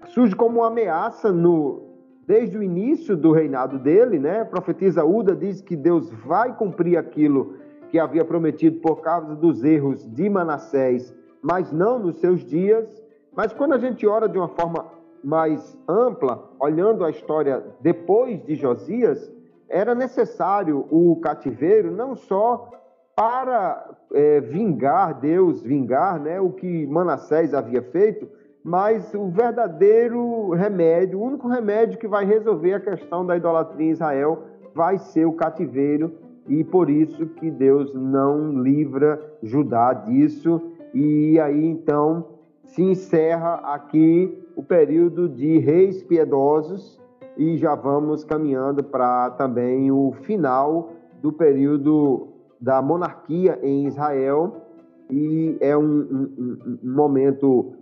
surge 0.06 0.34
como 0.34 0.58
uma 0.58 0.66
ameaça 0.66 1.30
no, 1.30 1.84
desde 2.26 2.58
o 2.58 2.62
início 2.62 3.16
do 3.16 3.30
reinado 3.30 3.78
dele, 3.78 4.18
né? 4.18 4.42
profetiza 4.42 5.04
Uda 5.04 5.36
diz 5.36 5.60
que 5.60 5.76
Deus 5.76 6.10
vai 6.26 6.56
cumprir 6.56 6.96
aquilo 6.96 7.54
que 7.88 8.00
havia 8.00 8.24
prometido 8.24 8.80
por 8.80 8.96
causa 9.00 9.36
dos 9.36 9.62
erros 9.62 10.04
de 10.12 10.28
Manassés, 10.28 11.14
mas 11.40 11.70
não 11.70 12.00
nos 12.00 12.18
seus 12.18 12.44
dias. 12.44 13.00
Mas 13.32 13.52
quando 13.52 13.74
a 13.74 13.78
gente 13.78 14.04
ora 14.08 14.28
de 14.28 14.38
uma 14.38 14.48
forma 14.48 14.86
mais 15.22 15.78
ampla, 15.88 16.50
olhando 16.58 17.04
a 17.04 17.10
história 17.10 17.62
depois 17.80 18.44
de 18.44 18.56
Josias, 18.56 19.30
era 19.72 19.94
necessário 19.94 20.86
o 20.90 21.16
cativeiro 21.16 21.90
não 21.90 22.14
só 22.14 22.70
para 23.16 23.90
é, 24.12 24.40
vingar, 24.40 25.18
Deus 25.18 25.62
vingar 25.62 26.20
né, 26.20 26.38
o 26.40 26.50
que 26.50 26.86
Manassés 26.86 27.54
havia 27.54 27.82
feito, 27.82 28.28
mas 28.62 29.12
o 29.14 29.28
verdadeiro 29.28 30.50
remédio, 30.50 31.18
o 31.18 31.24
único 31.24 31.48
remédio 31.48 31.98
que 31.98 32.06
vai 32.06 32.24
resolver 32.24 32.74
a 32.74 32.80
questão 32.80 33.24
da 33.24 33.36
idolatria 33.36 33.88
em 33.88 33.90
Israel 33.90 34.44
vai 34.74 34.98
ser 34.98 35.24
o 35.24 35.32
cativeiro 35.32 36.12
e 36.46 36.62
por 36.62 36.90
isso 36.90 37.26
que 37.26 37.50
Deus 37.50 37.94
não 37.94 38.62
livra 38.62 39.20
Judá 39.42 39.92
disso. 39.92 40.60
E 40.94 41.40
aí 41.40 41.64
então 41.64 42.26
se 42.64 42.82
encerra 42.82 43.54
aqui 43.64 44.38
o 44.54 44.62
período 44.62 45.28
de 45.28 45.58
reis 45.58 46.02
piedosos 46.02 47.01
e 47.36 47.56
já 47.56 47.74
vamos 47.74 48.24
caminhando 48.24 48.82
para 48.82 49.30
também 49.30 49.90
o 49.90 50.12
final 50.22 50.90
do 51.20 51.32
período 51.32 52.28
da 52.60 52.80
monarquia 52.80 53.58
em 53.62 53.86
Israel 53.86 54.62
e 55.10 55.56
é 55.60 55.76
um, 55.76 55.82
um, 55.82 56.78
um 56.82 56.94
momento 56.94 57.74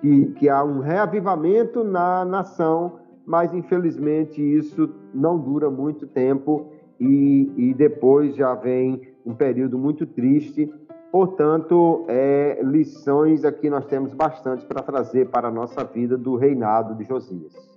que, 0.00 0.26
que 0.32 0.48
há 0.48 0.64
um 0.64 0.80
reavivamento 0.80 1.84
na 1.84 2.24
nação, 2.24 2.98
mas 3.24 3.54
infelizmente 3.54 4.42
isso 4.42 4.90
não 5.14 5.38
dura 5.38 5.70
muito 5.70 6.06
tempo 6.06 6.66
e, 6.98 7.52
e 7.56 7.74
depois 7.74 8.34
já 8.34 8.54
vem 8.54 9.00
um 9.24 9.34
período 9.34 9.78
muito 9.78 10.06
triste. 10.06 10.72
Portanto, 11.10 12.04
é, 12.08 12.60
lições 12.64 13.44
aqui 13.44 13.68
nós 13.68 13.84
temos 13.86 14.14
bastante 14.14 14.64
para 14.64 14.82
trazer 14.82 15.28
para 15.28 15.48
a 15.48 15.50
nossa 15.50 15.84
vida 15.84 16.16
do 16.16 16.36
reinado 16.36 16.94
de 16.94 17.04
Josias. 17.04 17.71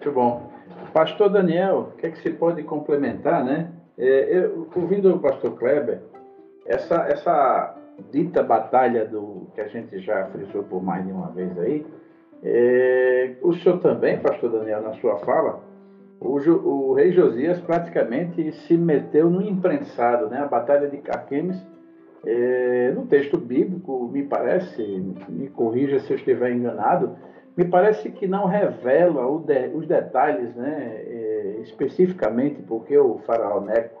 Muito 0.00 0.12
bom. 0.12 0.50
Pastor 0.94 1.28
Daniel, 1.28 1.90
o 1.92 1.96
que 1.98 2.06
é 2.06 2.10
que 2.10 2.22
se 2.22 2.30
pode 2.30 2.62
complementar, 2.62 3.44
né? 3.44 3.70
É, 3.98 4.34
eu, 4.34 4.66
ouvindo 4.74 5.14
o 5.14 5.18
pastor 5.18 5.54
Kleber, 5.58 6.00
essa, 6.64 7.06
essa 7.06 7.76
dita 8.10 8.42
batalha 8.42 9.04
do 9.04 9.48
que 9.54 9.60
a 9.60 9.68
gente 9.68 9.98
já 9.98 10.24
frisou 10.28 10.62
por 10.62 10.82
mais 10.82 11.04
de 11.04 11.12
uma 11.12 11.28
vez 11.32 11.58
aí, 11.58 11.86
é, 12.42 13.32
o 13.42 13.52
senhor 13.52 13.78
também, 13.80 14.18
pastor 14.18 14.50
Daniel, 14.50 14.80
na 14.80 14.94
sua 14.94 15.18
fala, 15.18 15.60
o, 16.18 16.38
o, 16.38 16.94
rei 16.94 17.12
Josias 17.12 17.60
praticamente 17.60 18.52
se 18.52 18.78
meteu 18.78 19.28
no 19.28 19.42
imprensado, 19.42 20.30
né? 20.30 20.38
A 20.38 20.46
batalha 20.46 20.88
de 20.88 20.96
Carquemes, 20.96 21.62
é, 22.24 22.90
no 22.96 23.04
texto 23.04 23.36
bíblico, 23.36 24.08
me 24.10 24.22
parece, 24.22 24.82
me 25.28 25.50
corrija 25.50 26.00
se 26.00 26.10
eu 26.10 26.16
estiver 26.16 26.52
enganado, 26.52 27.18
me 27.60 27.66
parece 27.66 28.10
que 28.10 28.26
não 28.26 28.46
revela 28.46 29.26
os 29.26 29.86
detalhes, 29.86 30.54
né? 30.54 31.02
É, 31.06 31.56
especificamente 31.62 32.62
porque 32.62 32.96
o 32.96 33.18
faraó 33.18 33.60
Neco 33.60 34.00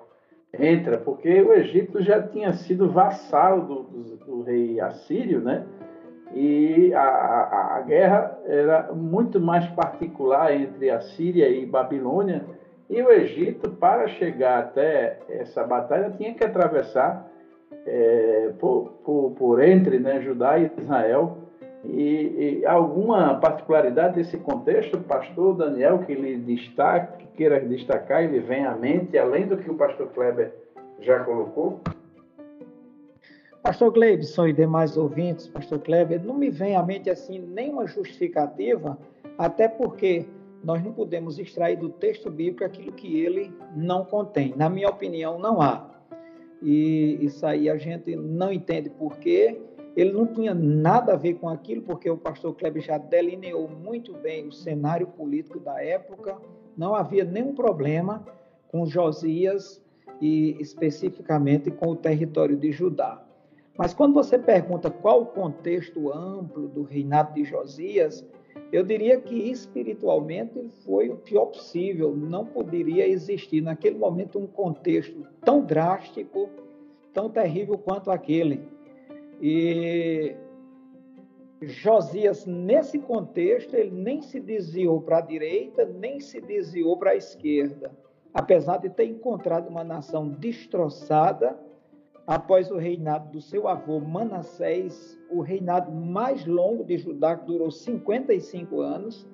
entra, 0.58 0.96
porque 0.96 1.42
o 1.42 1.52
Egito 1.52 2.02
já 2.02 2.22
tinha 2.22 2.54
sido 2.54 2.90
vassalo 2.90 3.62
do, 3.62 3.82
do, 3.82 4.16
do 4.16 4.42
rei 4.42 4.80
assírio, 4.80 5.40
né? 5.40 5.66
e 6.34 6.94
a, 6.94 7.02
a, 7.02 7.76
a, 7.76 7.80
guerra 7.80 8.38
era 8.46 8.92
muito 8.92 9.40
mais 9.40 9.66
particular 9.70 10.54
entre 10.54 10.88
a 10.88 11.00
Síria 11.00 11.48
e 11.48 11.66
Babilônia 11.66 12.44
e 12.88 13.02
o 13.02 13.10
Egito 13.10 13.70
para 13.70 14.06
chegar 14.06 14.60
até 14.60 15.18
essa 15.28 15.64
batalha 15.64 16.14
tinha 16.16 16.32
que 16.32 16.44
atravessar 16.44 17.28
é, 17.84 18.52
por, 18.60 18.92
por, 19.04 19.32
por, 19.32 19.60
entre 19.60 19.98
né, 19.98 20.20
Judá 20.20 20.56
e 20.56 20.70
Israel 20.78 21.36
E, 21.84 22.60
e, 22.60 22.66
alguma 22.66 23.36
particularidade 23.36 24.16
desse 24.16 24.36
contexto, 24.36 24.98
pastor 24.98 25.56
Daniel, 25.56 26.00
que 26.00 26.12
ele 26.12 26.36
destaque, 26.36 27.24
que 27.24 27.36
queira 27.38 27.58
destacar, 27.60 28.22
ele 28.22 28.40
vem 28.40 28.66
à 28.66 28.74
mente, 28.74 29.16
além 29.16 29.46
do 29.46 29.56
que 29.56 29.70
o 29.70 29.74
pastor 29.74 30.08
Kleber 30.08 30.52
já 31.00 31.20
colocou? 31.24 31.80
Pastor 33.62 33.92
Gleibson 33.92 34.48
e 34.48 34.52
demais 34.52 34.96
ouvintes, 34.96 35.46
pastor 35.46 35.78
Kleber, 35.80 36.22
não 36.22 36.34
me 36.34 36.50
vem 36.50 36.76
à 36.76 36.82
mente 36.82 37.10
assim 37.10 37.38
nenhuma 37.38 37.86
justificativa, 37.86 38.98
até 39.38 39.68
porque 39.68 40.26
nós 40.62 40.82
não 40.82 40.92
podemos 40.92 41.38
extrair 41.38 41.76
do 41.76 41.88
texto 41.88 42.30
bíblico 42.30 42.64
aquilo 42.64 42.92
que 42.92 43.20
ele 43.20 43.52
não 43.74 44.04
contém. 44.04 44.54
Na 44.56 44.68
minha 44.68 44.88
opinião, 44.88 45.38
não 45.38 45.60
há. 45.60 45.88
E 46.62 47.18
isso 47.22 47.46
aí 47.46 47.70
a 47.70 47.76
gente 47.76 48.14
não 48.16 48.52
entende 48.52 48.90
por 48.90 49.16
quê 49.18 49.58
ele 49.96 50.12
não 50.12 50.26
tinha 50.26 50.54
nada 50.54 51.14
a 51.14 51.16
ver 51.16 51.34
com 51.34 51.48
aquilo, 51.48 51.82
porque 51.82 52.08
o 52.08 52.16
pastor 52.16 52.54
Kleber 52.54 52.82
já 52.82 52.98
delineou 52.98 53.68
muito 53.68 54.12
bem 54.14 54.46
o 54.46 54.52
cenário 54.52 55.06
político 55.06 55.58
da 55.58 55.82
época, 55.82 56.38
não 56.76 56.94
havia 56.94 57.24
nenhum 57.24 57.54
problema 57.54 58.24
com 58.68 58.86
Josias 58.86 59.82
e 60.20 60.56
especificamente 60.60 61.70
com 61.70 61.88
o 61.88 61.96
território 61.96 62.56
de 62.56 62.70
Judá. 62.70 63.22
Mas 63.76 63.94
quando 63.94 64.14
você 64.14 64.38
pergunta 64.38 64.90
qual 64.90 65.22
o 65.22 65.26
contexto 65.26 66.12
amplo 66.12 66.68
do 66.68 66.82
reinado 66.82 67.34
de 67.34 67.44
Josias, 67.44 68.24
eu 68.72 68.84
diria 68.84 69.20
que 69.20 69.34
espiritualmente 69.50 70.68
foi 70.84 71.08
o 71.08 71.16
pior 71.16 71.46
possível. 71.46 72.14
Não 72.14 72.44
poderia 72.44 73.08
existir 73.08 73.60
naquele 73.60 73.98
momento 73.98 74.38
um 74.38 74.46
contexto 74.46 75.26
tão 75.44 75.64
drástico, 75.64 76.48
tão 77.12 77.28
terrível 77.30 77.78
quanto 77.78 78.10
aquele. 78.10 78.60
E 79.40 80.36
Josias, 81.62 82.46
nesse 82.46 82.98
contexto, 82.98 83.74
ele 83.74 83.90
nem 83.90 84.22
se 84.22 84.40
desviou 84.40 85.00
para 85.00 85.18
a 85.18 85.22
direita, 85.22 85.84
nem 85.84 86.20
se 86.20 86.40
desviou 86.40 86.96
para 86.96 87.10
a 87.10 87.16
esquerda, 87.16 87.90
apesar 88.32 88.78
de 88.78 88.90
ter 88.90 89.04
encontrado 89.04 89.68
uma 89.68 89.84
nação 89.84 90.28
destroçada 90.28 91.58
após 92.26 92.70
o 92.70 92.76
reinado 92.76 93.30
do 93.32 93.40
seu 93.40 93.66
avô 93.66 93.98
Manassés, 93.98 95.18
o 95.30 95.40
reinado 95.40 95.90
mais 95.90 96.46
longo 96.46 96.84
de 96.84 96.96
Judá, 96.96 97.36
que 97.36 97.46
durou 97.46 97.70
55 97.70 98.80
anos, 98.80 99.26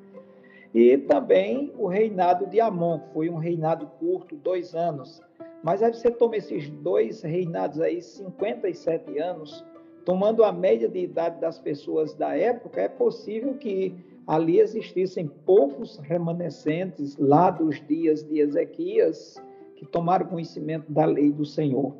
e 0.75 0.97
também 0.99 1.73
o 1.79 1.87
reinado 1.87 2.47
de 2.47 2.61
Amon, 2.61 3.01
que 3.01 3.13
foi 3.13 3.31
um 3.31 3.37
reinado 3.37 3.87
curto, 3.99 4.37
dois 4.37 4.75
anos. 4.75 5.23
Mas 5.63 5.83
aí 5.83 5.93
você 5.93 6.11
toma 6.11 6.37
esses 6.37 6.69
dois 6.69 7.23
reinados 7.23 7.81
aí, 7.81 8.01
57 8.01 9.19
anos, 9.19 9.65
tomando 10.07 10.45
a 10.45 10.53
média 10.53 10.89
de 10.89 11.01
idade 11.01 11.41
das 11.41 11.59
pessoas 11.59 12.15
da 12.15 12.35
época, 12.37 12.81
é 12.81 12.89
possível 12.89 13.55
que 13.55 13.93
ali 14.25 14.61
existissem 14.61 15.27
poucos 15.27 15.99
remanescentes 15.99 17.17
lá 17.19 17.51
dos 17.51 17.85
dias 17.89 18.23
de 18.23 18.39
Ezequias 18.39 19.35
que 19.75 19.85
tomaram 19.85 20.27
conhecimento 20.27 20.91
da 20.91 21.05
lei 21.05 21.33
do 21.33 21.45
Senhor. 21.45 21.93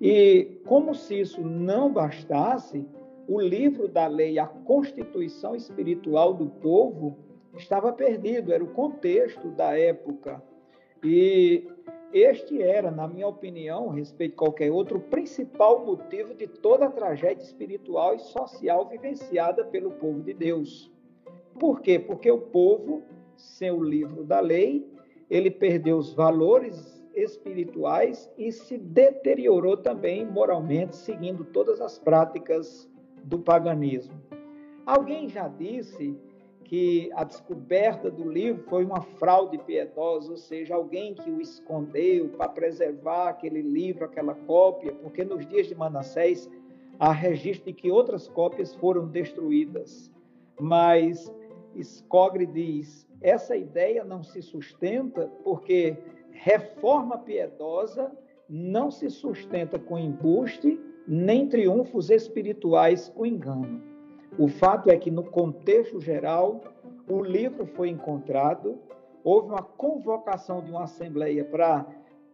E 0.00 0.60
como 0.66 0.96
se 0.96 1.20
isso 1.20 1.40
não 1.40 1.92
bastasse, 1.92 2.84
o 3.28 3.40
livro 3.40 3.86
da 3.86 4.08
lei, 4.08 4.40
a 4.40 4.46
constituição 4.46 5.54
espiritual 5.54 6.34
do 6.34 6.46
povo, 6.46 7.16
estava 7.56 7.92
perdido, 7.92 8.52
era 8.52 8.64
o 8.64 8.72
contexto 8.74 9.48
da 9.50 9.78
época. 9.78 10.42
E 11.04 11.68
este 12.12 12.62
era, 12.62 12.90
na 12.90 13.08
minha 13.08 13.26
opinião, 13.26 13.88
respeito 13.88 14.34
a 14.34 14.38
qualquer 14.38 14.70
outro, 14.70 14.98
o 14.98 15.00
principal 15.00 15.84
motivo 15.84 16.34
de 16.34 16.46
toda 16.46 16.86
a 16.86 16.90
tragédia 16.90 17.42
espiritual 17.42 18.14
e 18.14 18.18
social 18.18 18.86
vivenciada 18.86 19.64
pelo 19.64 19.92
povo 19.92 20.20
de 20.20 20.34
Deus. 20.34 20.92
Por 21.58 21.80
quê? 21.80 21.98
Porque 21.98 22.30
o 22.30 22.38
povo, 22.38 23.02
sem 23.36 23.70
o 23.70 23.82
livro 23.82 24.24
da 24.24 24.40
lei, 24.40 24.86
ele 25.30 25.50
perdeu 25.50 25.96
os 25.96 26.12
valores 26.12 27.02
espirituais 27.14 28.30
e 28.36 28.52
se 28.52 28.76
deteriorou 28.76 29.76
também 29.76 30.26
moralmente, 30.26 30.96
seguindo 30.96 31.44
todas 31.44 31.80
as 31.80 31.98
práticas 31.98 32.90
do 33.24 33.38
paganismo. 33.38 34.14
Alguém 34.84 35.28
já 35.28 35.48
disse 35.48 36.18
que 36.72 37.10
a 37.12 37.22
descoberta 37.22 38.10
do 38.10 38.26
livro 38.26 38.64
foi 38.66 38.82
uma 38.82 39.02
fraude 39.02 39.58
piedosa, 39.58 40.30
ou 40.30 40.38
seja, 40.38 40.74
alguém 40.74 41.12
que 41.12 41.30
o 41.30 41.38
escondeu 41.38 42.30
para 42.30 42.48
preservar 42.48 43.28
aquele 43.28 43.60
livro, 43.60 44.06
aquela 44.06 44.34
cópia, 44.34 44.90
porque 44.94 45.22
nos 45.22 45.46
dias 45.46 45.66
de 45.66 45.74
Manassés 45.74 46.50
há 46.98 47.12
registro 47.12 47.66
de 47.66 47.74
que 47.74 47.90
outras 47.90 48.26
cópias 48.26 48.74
foram 48.74 49.06
destruídas. 49.06 50.10
Mas 50.58 51.30
Scogre 51.82 52.46
diz: 52.46 53.06
essa 53.20 53.54
ideia 53.54 54.02
não 54.02 54.22
se 54.22 54.40
sustenta 54.40 55.30
porque 55.44 55.94
reforma 56.30 57.18
piedosa 57.18 58.10
não 58.48 58.90
se 58.90 59.10
sustenta 59.10 59.78
com 59.78 59.98
embuste, 59.98 60.80
nem 61.06 61.46
triunfos 61.46 62.08
espirituais 62.08 63.10
com 63.10 63.26
engano. 63.26 63.91
O 64.38 64.48
fato 64.48 64.90
é 64.90 64.96
que, 64.96 65.10
no 65.10 65.24
contexto 65.24 66.00
geral, 66.00 66.62
o 67.06 67.22
livro 67.22 67.66
foi 67.66 67.90
encontrado, 67.90 68.78
houve 69.22 69.48
uma 69.48 69.62
convocação 69.62 70.62
de 70.62 70.70
uma 70.70 70.84
assembleia 70.84 71.44
para 71.44 71.86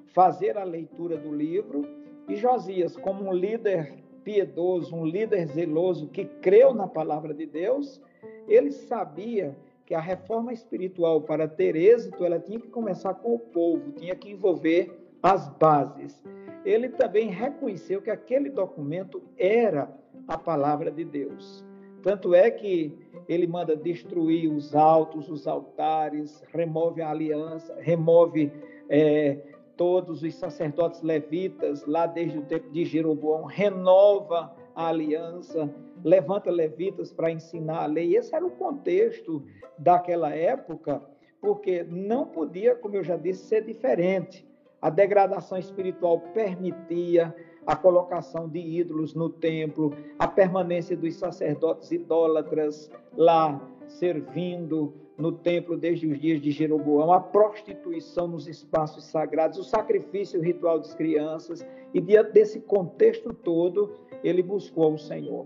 fazer 0.07 0.57
a 0.57 0.63
leitura 0.63 1.17
do 1.17 1.35
livro, 1.35 1.83
e 2.29 2.37
Josias, 2.37 2.97
como 2.97 3.25
um 3.25 3.33
líder 3.33 3.95
piedoso, 4.23 4.95
um 4.95 5.05
líder 5.05 5.49
zeloso 5.49 6.07
que 6.09 6.25
creu 6.25 6.73
na 6.73 6.87
palavra 6.87 7.35
de 7.35 7.47
Deus, 7.47 8.01
ele 8.47 8.71
sabia 8.71 9.57
que 9.85 9.95
a 9.95 10.01
reforma 10.01 10.53
espiritual, 10.53 11.23
para 11.23 11.49
ter 11.49 11.75
êxito, 11.75 12.25
ela 12.25 12.39
tinha 12.39 12.61
que 12.61 12.69
começar 12.69 13.15
com 13.15 13.35
o 13.35 13.39
povo, 13.39 13.91
tinha 13.93 14.15
que 14.15 14.31
envolver 14.31 14.93
as 15.23 15.49
bases. 15.49 16.23
Ele 16.65 16.91
também 16.91 17.29
reconheceu 17.29 18.01
que 18.01 18.11
aquele 18.11 18.51
documento 18.51 19.23
era 19.37 19.91
a 20.29 20.37
palavra 20.37 20.91
de 20.91 21.05
Deus. 21.05 21.67
Tanto 22.03 22.35
é 22.35 22.51
que 22.51 22.93
ele 23.29 23.47
manda 23.47 23.77
destruir 23.77 24.51
os 24.51 24.75
altos, 24.75 25.29
os 25.29 25.47
altares, 25.47 26.43
remove 26.53 27.03
a 27.03 27.11
aliança, 27.11 27.77
remove 27.81 28.53
é, 28.89 29.39
todos 29.77 30.23
os 30.23 30.35
sacerdotes 30.35 31.03
levitas, 31.03 31.85
lá 31.87 32.07
desde 32.07 32.39
o 32.39 32.43
tempo 32.43 32.71
de 32.71 32.85
Jeroboão, 32.85 33.45
renova 33.45 34.55
a 34.75 34.89
aliança, 34.89 35.69
levanta 36.05 36.51
levitas 36.51 37.13
para 37.13 37.31
ensinar 37.31 37.83
a 37.83 37.87
lei. 37.87 38.17
Esse 38.17 38.35
era 38.35 38.47
o 38.47 38.51
contexto 38.51 39.45
daquela 39.77 40.35
época, 40.35 41.03
porque 41.41 41.85
não 41.85 42.27
podia, 42.27 42.75
como 42.75 42.97
eu 42.97 43.05
já 43.05 43.17
disse, 43.17 43.47
ser 43.47 43.65
diferente. 43.65 44.47
A 44.81 44.91
degradação 44.91 45.59
espiritual 45.59 46.21
permitia 46.33 47.35
a 47.69 47.77
colocação 47.77 48.49
de 48.49 48.59
ídolos 48.59 49.13
no 49.13 49.29
templo, 49.29 49.95
a 50.19 50.27
permanência 50.27 50.97
dos 50.97 51.17
sacerdotes 51.17 51.93
idólatras 51.93 52.91
lá 53.15 53.61
servindo 53.87 54.95
no 55.19 55.33
templo 55.33 55.77
desde 55.77 56.07
os 56.07 56.19
dias 56.19 56.41
de 56.41 56.51
Jeroboão, 56.51 57.13
a 57.13 57.21
prostituição 57.21 58.27
nos 58.27 58.49
espaços 58.49 59.05
sagrados, 59.05 59.59
o 59.59 59.65
sacrifício 59.65 60.41
ritual 60.41 60.79
das 60.79 60.95
crianças, 60.95 61.67
e 61.93 62.01
diante 62.01 62.33
desse 62.33 62.59
contexto 62.59 63.35
todo, 63.35 63.93
ele 64.25 64.43
buscou 64.43 64.95
o 64.95 64.99
Senhor. 64.99 65.45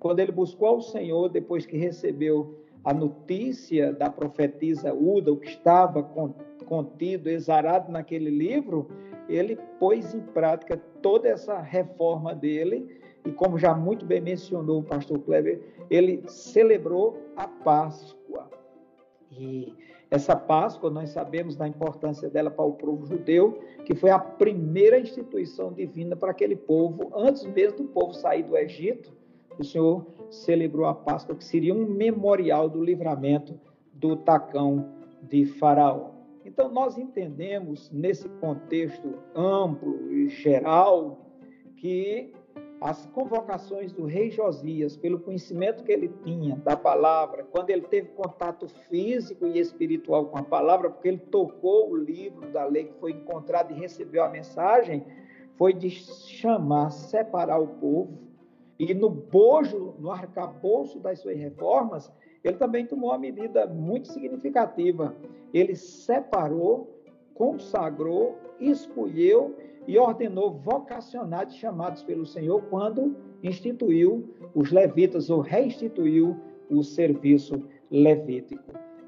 Quando 0.00 0.18
ele 0.18 0.32
buscou 0.32 0.66
ao 0.66 0.80
Senhor, 0.80 1.28
depois 1.28 1.66
que 1.66 1.76
recebeu 1.76 2.58
a 2.82 2.92
notícia 2.92 3.92
da 3.92 4.10
profetisa 4.10 4.92
Uda, 4.92 5.30
o 5.30 5.36
que 5.36 5.48
estava 5.48 6.02
contido, 6.64 7.28
exarado 7.28 7.90
naquele 7.90 8.30
livro, 8.30 8.88
ele 9.28 9.56
pôs 9.78 10.14
em 10.14 10.20
prática 10.20 10.76
toda 11.00 11.28
essa 11.28 11.60
reforma 11.60 12.34
dele 12.34 13.00
e 13.24 13.30
como 13.30 13.58
já 13.58 13.74
muito 13.74 14.04
bem 14.04 14.20
mencionou 14.20 14.80
o 14.80 14.82
pastor 14.82 15.18
Kleber, 15.20 15.60
ele 15.90 16.22
celebrou 16.26 17.18
a 17.36 17.46
Páscoa. 17.46 18.50
E 19.30 19.74
essa 20.10 20.34
Páscoa, 20.34 20.90
nós 20.90 21.10
sabemos 21.10 21.54
da 21.54 21.68
importância 21.68 22.28
dela 22.28 22.50
para 22.50 22.64
o 22.64 22.72
povo 22.72 23.06
judeu, 23.06 23.60
que 23.84 23.94
foi 23.94 24.10
a 24.10 24.18
primeira 24.18 24.98
instituição 24.98 25.72
divina 25.72 26.16
para 26.16 26.30
aquele 26.30 26.56
povo, 26.56 27.12
antes 27.14 27.44
mesmo 27.44 27.78
do 27.78 27.84
povo 27.84 28.12
sair 28.14 28.42
do 28.42 28.56
Egito, 28.56 29.12
o 29.58 29.64
Senhor 29.64 30.06
celebrou 30.30 30.86
a 30.86 30.94
Páscoa, 30.94 31.36
que 31.36 31.44
seria 31.44 31.74
um 31.74 31.86
memorial 31.86 32.68
do 32.68 32.82
livramento 32.82 33.60
do 33.92 34.16
tacão 34.16 34.88
de 35.22 35.44
Faraó. 35.44 36.19
Então, 36.44 36.70
nós 36.70 36.96
entendemos, 36.96 37.90
nesse 37.90 38.28
contexto 38.28 39.18
amplo 39.34 40.10
e 40.12 40.28
geral, 40.28 41.26
que 41.76 42.32
as 42.80 43.04
convocações 43.06 43.92
do 43.92 44.06
rei 44.06 44.30
Josias, 44.30 44.96
pelo 44.96 45.20
conhecimento 45.20 45.84
que 45.84 45.92
ele 45.92 46.08
tinha 46.24 46.56
da 46.56 46.74
palavra, 46.76 47.44
quando 47.44 47.68
ele 47.68 47.82
teve 47.82 48.08
contato 48.08 48.66
físico 48.88 49.46
e 49.46 49.58
espiritual 49.58 50.26
com 50.26 50.38
a 50.38 50.42
palavra, 50.42 50.88
porque 50.88 51.08
ele 51.08 51.18
tocou 51.18 51.90
o 51.90 51.96
livro 51.96 52.50
da 52.50 52.64
lei 52.64 52.84
que 52.84 52.94
foi 52.94 53.12
encontrado 53.12 53.72
e 53.72 53.78
recebeu 53.78 54.24
a 54.24 54.30
mensagem, 54.30 55.04
foi 55.56 55.74
de 55.74 55.90
chamar, 55.90 56.90
separar 56.90 57.58
o 57.58 57.66
povo 57.66 58.18
E 58.78 58.94
no 58.94 59.10
bojo, 59.10 59.94
no 59.98 60.10
arcabouço 60.10 60.98
das 60.98 61.18
suas 61.18 61.36
reformas, 61.36 62.10
ele 62.42 62.56
também 62.56 62.86
tomou 62.86 63.10
uma 63.10 63.18
medida 63.18 63.66
muito 63.66 64.08
significativa. 64.08 65.14
Ele 65.52 65.76
separou, 65.76 66.88
consagrou, 67.34 68.38
escolheu 68.58 69.56
e 69.86 69.98
ordenou 69.98 70.52
vocacionados 70.52 71.54
chamados 71.54 72.02
pelo 72.02 72.24
Senhor 72.24 72.62
quando 72.70 73.16
instituiu 73.42 74.28
os 74.54 74.70
levitas 74.70 75.30
ou 75.30 75.40
reinstituiu 75.40 76.36
o 76.70 76.82
serviço 76.82 77.62
levítico. 77.90 78.62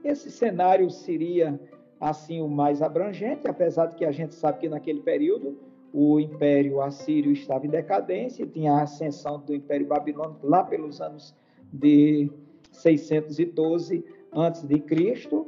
Esse 0.05 0.31
cenário 0.31 0.91
seria 0.91 1.59
assim 2.01 2.41
o 2.41 2.49
mais 2.49 2.83
abrangente, 2.83 3.47
apesar 3.47 3.87
de 3.87 3.97
que 3.97 4.05
a 4.05 4.11
gente 4.11 4.35
sabe 4.35 4.59
que 4.59 4.69
naquele 4.69 5.01
período 5.01 5.57
o 5.93 6.19
Império 6.19 6.81
Assírio 6.81 7.31
estava 7.33 7.67
em 7.67 7.71
decadência, 7.71 8.47
tinha 8.47 8.73
a 8.73 8.83
ascensão 8.83 9.41
do 9.41 9.55
Império 9.55 9.87
Babilônico 9.87 10.47
lá 10.47 10.65
pelos 10.65 11.01
anos 11.01 11.35
de 11.73 12.31
612 12.73 14.05
antes 14.33 14.63
de 14.63 14.81
Cristo. 14.81 15.47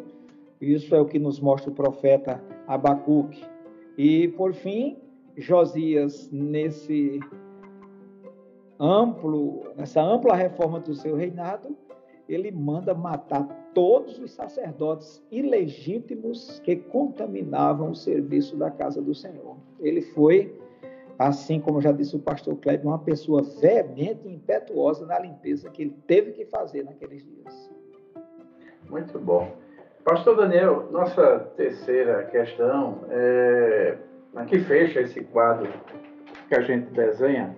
Isso 0.60 0.94
é 0.94 1.00
o 1.00 1.06
que 1.06 1.18
nos 1.18 1.40
mostra 1.40 1.70
o 1.70 1.74
profeta 1.74 2.42
Abacuque. 2.66 3.44
E 3.98 4.28
por 4.28 4.54
fim, 4.54 4.96
Josias 5.36 6.30
nesse 6.30 7.20
amplo, 8.78 9.64
nessa 9.76 10.02
ampla 10.02 10.34
reforma 10.34 10.78
do 10.80 10.94
seu 10.94 11.16
reinado, 11.16 11.76
ele 12.28 12.50
manda 12.50 12.94
matar 12.94 13.46
todos 13.74 14.18
os 14.18 14.32
sacerdotes 14.32 15.22
ilegítimos 15.30 16.60
que 16.60 16.76
contaminavam 16.76 17.90
o 17.90 17.94
serviço 17.94 18.56
da 18.56 18.70
casa 18.70 19.02
do 19.02 19.14
Senhor. 19.14 19.56
Ele 19.80 20.00
foi, 20.00 20.58
assim 21.18 21.60
como 21.60 21.80
já 21.80 21.92
disse 21.92 22.16
o 22.16 22.18
pastor 22.18 22.56
Kleber, 22.56 22.86
uma 22.86 22.98
pessoa 22.98 23.42
veemente 23.60 24.26
e 24.26 24.34
impetuosa 24.34 25.06
na 25.06 25.18
limpeza 25.18 25.70
que 25.70 25.82
ele 25.82 25.96
teve 26.06 26.32
que 26.32 26.44
fazer 26.46 26.84
naqueles 26.84 27.24
dias. 27.24 27.70
Muito 28.88 29.18
bom. 29.18 29.50
Pastor 30.04 30.36
Daniel, 30.36 30.88
nossa 30.90 31.50
terceira 31.56 32.24
questão, 32.24 33.00
é, 33.10 33.96
aqui 34.36 34.60
fecha 34.60 35.00
esse 35.00 35.22
quadro 35.22 35.72
que 36.48 36.54
a 36.54 36.60
gente 36.60 36.90
desenha, 36.92 37.56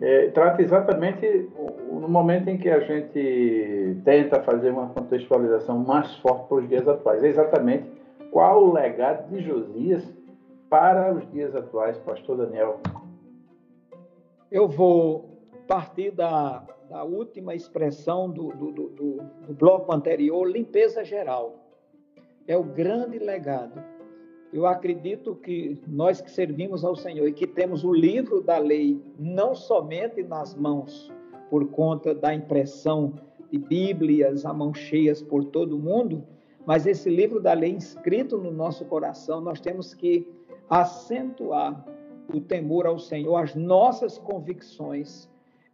é, 0.00 0.28
trata 0.28 0.62
exatamente 0.62 1.50
no 1.90 2.08
momento 2.08 2.48
em 2.48 2.56
que 2.56 2.68
a 2.68 2.80
gente 2.80 3.96
tenta 4.04 4.42
fazer 4.42 4.70
uma 4.70 4.88
contextualização 4.88 5.78
mais 5.78 6.14
forte 6.16 6.48
para 6.48 6.56
os 6.58 6.68
dias 6.68 6.86
atuais. 6.88 7.22
É 7.22 7.28
exatamente 7.28 7.90
qual 8.30 8.64
o 8.64 8.72
legado 8.72 9.28
de 9.30 9.42
Josias 9.42 10.15
para 10.78 11.14
os 11.14 11.26
dias 11.32 11.56
atuais, 11.56 11.98
Pastor 12.00 12.36
Daniel? 12.36 12.78
Eu 14.50 14.68
vou 14.68 15.40
partir 15.66 16.10
da, 16.10 16.66
da 16.90 17.02
última 17.02 17.54
expressão 17.54 18.30
do, 18.30 18.48
do, 18.50 18.72
do, 18.72 18.90
do 18.90 19.54
bloco 19.54 19.90
anterior, 19.90 20.46
limpeza 20.46 21.02
geral. 21.02 21.54
É 22.46 22.58
o 22.58 22.62
grande 22.62 23.18
legado 23.18 23.82
eu 24.52 24.64
acredito 24.64 25.34
que 25.34 25.80
nós 25.86 26.20
que 26.20 26.30
servimos 26.30 26.84
ao 26.84 26.94
Senhor 26.94 27.26
e 27.26 27.32
que 27.32 27.46
temos 27.46 27.82
o 27.82 27.92
livro 27.92 28.40
da 28.40 28.58
lei 28.58 29.02
não 29.18 29.54
somente 29.54 30.22
nas 30.22 30.54
mãos 30.54 31.12
por 31.50 31.68
conta 31.68 32.14
da 32.14 32.34
impressão 32.34 33.14
de 33.50 33.58
Bíblias 33.58 34.44
a 34.44 34.52
mão 34.52 34.72
cheias 34.72 35.20
por 35.20 35.44
todo 35.44 35.78
mundo, 35.78 36.22
mas 36.64 36.86
esse 36.86 37.10
livro 37.10 37.40
da 37.40 37.52
lei 37.52 37.70
inscrito 37.70 38.38
no 38.38 38.50
nosso 38.50 38.84
coração, 38.84 39.40
nós 39.40 39.60
temos 39.60 39.94
que 39.94 40.35
acentuar 40.68 41.84
o 42.32 42.40
temor 42.40 42.86
ao 42.86 42.98
Senhor, 42.98 43.36
as 43.36 43.54
nossas 43.54 44.18
convicções. 44.18 45.28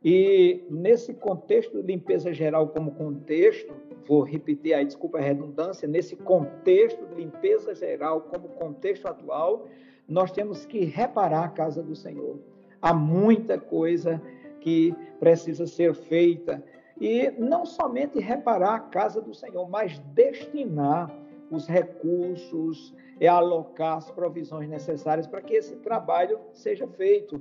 E 0.05 0.65
nesse 0.69 1.15
contexto 1.15 1.81
de 1.81 1.87
limpeza 1.87 2.33
geral 2.33 2.69
como 2.69 2.93
contexto, 2.93 3.73
vou 4.07 4.23
repetir 4.23 4.75
aí, 4.75 4.85
desculpa 4.85 5.19
a 5.19 5.23
redundância, 5.23 5.87
nesse 5.87 6.17
contexto 6.17 7.07
de 7.07 7.15
limpeza 7.15 7.75
geral, 7.75 8.23
como 8.23 8.49
contexto 8.49 9.07
atual, 9.07 9.69
nós 10.09 10.33
temos 10.33 10.67
que 10.67 10.85
reparar 10.85 11.45
a 11.45 11.49
casa 11.49 11.83
do 11.83 11.95
Senhor. 11.95 12.39
Há 12.81 12.93
muita 12.93 13.59
coisa 13.59 14.21
que 14.61 14.95
precisa 15.21 15.67
ser 15.67 15.95
feita. 15.95 16.63
E 17.01 17.31
não 17.39 17.65
somente 17.65 18.19
reparar 18.19 18.75
a 18.75 18.81
casa 18.81 19.21
do 19.21 19.35
Senhor, 19.35 19.69
mas 19.69 19.99
destinar 20.15 21.11
os 21.55 21.67
recursos 21.67 22.95
e 23.21 23.29
alocar 23.29 23.99
as 23.99 24.11
provisões 24.11 24.69
necessárias 24.69 25.27
para 25.27 25.41
que 25.41 25.55
esse 25.55 25.77
trabalho 25.77 26.41
seja 26.53 26.87
feito. 26.87 27.41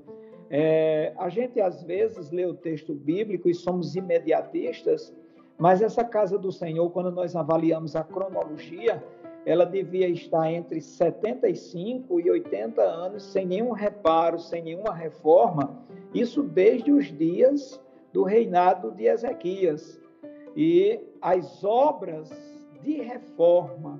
É, 0.50 1.13
a 1.17 1.30
gente 1.30 1.60
às 1.62 1.82
vezes 1.82 2.30
lê 2.30 2.45
o 2.45 2.54
texto 2.54 2.93
bíblico 2.93 3.50
e 3.50 3.54
somos 3.54 3.95
imediatistas 3.95 5.13
mas 5.62 5.80
essa 5.80 6.04
casa 6.04 6.39
do 6.39 6.52
Senhor, 6.52 6.89
quando 6.89 7.12
nós 7.12 7.36
avaliamos 7.36 7.95
a 7.95 8.04
cronologia, 8.04 9.04
ela 9.45 9.63
devia 9.63 10.08
estar 10.08 10.52
entre 10.52 10.82
75 10.82 12.19
e 12.19 12.32
80 12.32 12.82
anos, 12.82 13.21
sem 13.26 13.45
nenhum 13.45 13.69
reparo, 13.69 14.39
sem 14.39 14.63
nenhuma 14.63 14.91
reforma, 14.91 15.80
isso 16.15 16.41
desde 16.41 16.91
os 16.91 17.15
dias 17.15 17.80
do 18.12 18.24
reinado 18.24 18.89
de 18.89 19.06
Ezequias. 19.06 20.02
E 20.58 21.00
as 21.21 21.63
obras 21.63 22.50
de 22.84 23.02
reforma 23.02 24.00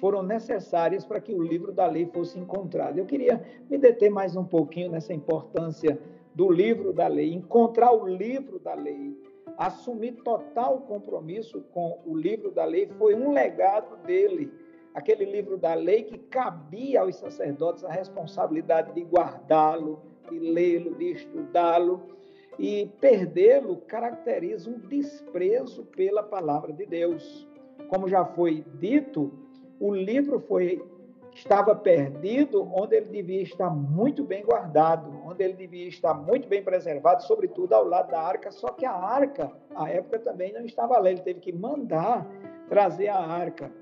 foram 0.00 0.22
necessárias 0.22 1.04
para 1.04 1.20
que 1.20 1.34
o 1.34 1.42
livro 1.42 1.72
da 1.72 1.86
lei 1.86 2.06
fosse 2.06 2.38
encontrado. 2.38 2.98
Eu 2.98 3.04
queria 3.04 3.42
me 3.68 3.76
deter 3.76 4.10
mais 4.10 4.34
um 4.34 4.44
pouquinho 4.44 4.90
nessa 4.90 5.12
importância 5.12 6.00
do 6.34 6.50
livro 6.50 6.92
da 6.92 7.06
lei, 7.06 7.34
encontrar 7.34 7.92
o 7.92 8.06
livro 8.06 8.58
da 8.58 8.74
lei 8.74 9.14
assumir 9.60 10.12
total 10.24 10.80
compromisso 10.80 11.60
com 11.70 12.00
o 12.06 12.16
livro 12.16 12.50
da 12.50 12.64
lei 12.64 12.88
foi 12.98 13.14
um 13.14 13.30
legado 13.30 13.96
dele. 14.06 14.50
Aquele 14.94 15.26
livro 15.26 15.58
da 15.58 15.74
lei 15.74 16.02
que 16.02 16.16
cabia 16.16 17.02
aos 17.02 17.16
sacerdotes 17.16 17.84
a 17.84 17.90
responsabilidade 17.90 18.94
de 18.94 19.02
guardá-lo, 19.02 20.00
de 20.30 20.38
lê-lo, 20.38 20.94
de 20.94 21.12
estudá-lo. 21.12 22.18
E 22.58 22.90
perdê-lo 23.00 23.76
caracteriza 23.82 24.70
um 24.70 24.78
desprezo 24.78 25.84
pela 25.84 26.22
palavra 26.22 26.72
de 26.72 26.86
Deus. 26.86 27.46
Como 27.90 28.08
já 28.08 28.24
foi 28.24 28.64
dito, 28.78 29.32
o 29.80 29.92
livro 29.92 30.38
foi 30.38 30.80
estava 31.34 31.74
perdido 31.74 32.70
onde 32.72 32.96
ele 32.96 33.06
devia 33.06 33.42
estar 33.42 33.68
muito 33.68 34.22
bem 34.22 34.44
guardado, 34.44 35.10
onde 35.26 35.42
ele 35.42 35.54
devia 35.54 35.88
estar 35.88 36.14
muito 36.14 36.48
bem 36.48 36.62
preservado, 36.62 37.24
sobretudo 37.24 37.72
ao 37.72 37.84
lado 37.84 38.12
da 38.12 38.20
arca. 38.20 38.52
Só 38.52 38.68
que 38.68 38.86
a 38.86 38.92
arca, 38.92 39.50
à 39.74 39.90
época, 39.90 40.20
também 40.20 40.52
não 40.52 40.64
estava 40.64 40.98
lá, 40.98 41.10
ele 41.10 41.20
teve 41.20 41.40
que 41.40 41.52
mandar 41.52 42.26
trazer 42.68 43.08
a 43.08 43.18
arca. 43.18 43.72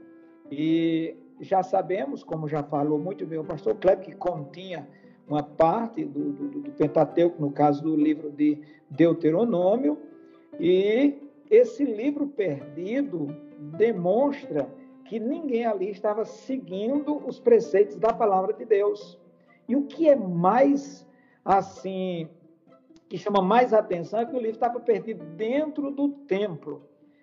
E 0.50 1.14
já 1.40 1.62
sabemos, 1.62 2.24
como 2.24 2.48
já 2.48 2.62
falou 2.62 2.98
muito 2.98 3.26
bem 3.26 3.38
o 3.38 3.44
pastor 3.44 3.74
Kleber, 3.74 4.06
que 4.06 4.14
continha 4.14 4.88
uma 5.28 5.42
parte 5.42 6.02
do, 6.02 6.32
do, 6.32 6.48
do 6.62 6.70
Pentateuco, 6.72 7.38
no 7.40 7.50
caso 7.50 7.82
do 7.82 7.94
livro 7.94 8.30
de 8.30 8.58
Deuteronômio, 8.88 9.98
e 10.58 11.18
esse 11.50 11.84
livro 11.84 12.26
perdido 12.26 13.47
demonstra 13.58 14.68
que 15.04 15.18
ninguém 15.18 15.66
ali 15.66 15.90
estava 15.90 16.24
seguindo 16.24 17.16
os 17.26 17.40
preceitos 17.40 17.96
da 17.96 18.12
palavra 18.12 18.52
de 18.52 18.64
Deus. 18.64 19.18
E 19.66 19.74
o 19.74 19.86
que 19.86 20.08
é 20.08 20.14
mais 20.14 21.06
assim, 21.44 22.28
que 23.08 23.16
chama 23.16 23.40
mais 23.40 23.72
atenção 23.72 24.20
é 24.20 24.26
que 24.26 24.36
o 24.36 24.38
livro 24.38 24.56
estava 24.56 24.78
perdido 24.78 25.24
dentro 25.24 25.90
do 25.90 26.10
templo. 26.10 26.82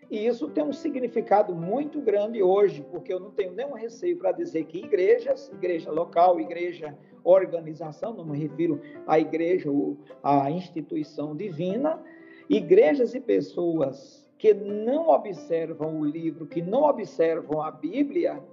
E 0.09 0.25
isso 0.25 0.49
tem 0.49 0.63
um 0.63 0.73
significado 0.73 1.55
muito 1.55 1.99
grande 1.99 2.41
hoje, 2.41 2.85
porque 2.91 3.11
eu 3.11 3.19
não 3.19 3.31
tenho 3.31 3.53
nenhum 3.53 3.73
receio 3.73 4.17
para 4.17 4.31
dizer 4.31 4.65
que 4.65 4.79
igrejas, 4.79 5.49
igreja 5.51 5.91
local, 5.91 6.39
igreja 6.39 6.95
organização, 7.23 8.13
não 8.13 8.25
me 8.25 8.37
refiro 8.37 8.79
à 9.07 9.19
igreja 9.19 9.71
ou 9.71 9.97
à 10.21 10.49
instituição 10.51 11.35
divina, 11.35 11.99
igrejas 12.47 13.15
e 13.15 13.19
pessoas 13.19 14.24
que 14.37 14.53
não 14.53 15.09
observam 15.09 15.99
o 15.99 16.05
livro, 16.05 16.45
que 16.45 16.61
não 16.61 16.83
observam 16.83 17.61
a 17.61 17.71
Bíblia, 17.71 18.43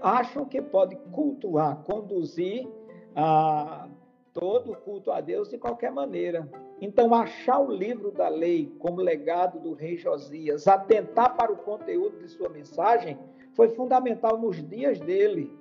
acham 0.00 0.44
que 0.44 0.60
pode 0.60 0.96
cultuar, 1.12 1.82
conduzir 1.84 2.68
a 3.14 3.88
todo 4.32 4.72
o 4.72 4.76
culto 4.76 5.12
a 5.12 5.20
Deus 5.20 5.48
de 5.48 5.58
qualquer 5.58 5.92
maneira. 5.92 6.48
Então, 6.80 7.14
achar 7.14 7.60
o 7.60 7.70
livro 7.70 8.10
da 8.10 8.28
lei 8.28 8.74
como 8.78 9.00
legado 9.00 9.60
do 9.60 9.74
rei 9.74 9.96
Josias, 9.96 10.66
atentar 10.66 11.36
para 11.36 11.52
o 11.52 11.56
conteúdo 11.56 12.18
de 12.18 12.28
sua 12.28 12.48
mensagem, 12.48 13.18
foi 13.54 13.68
fundamental 13.68 14.38
nos 14.38 14.66
dias 14.68 14.98
dele, 14.98 15.54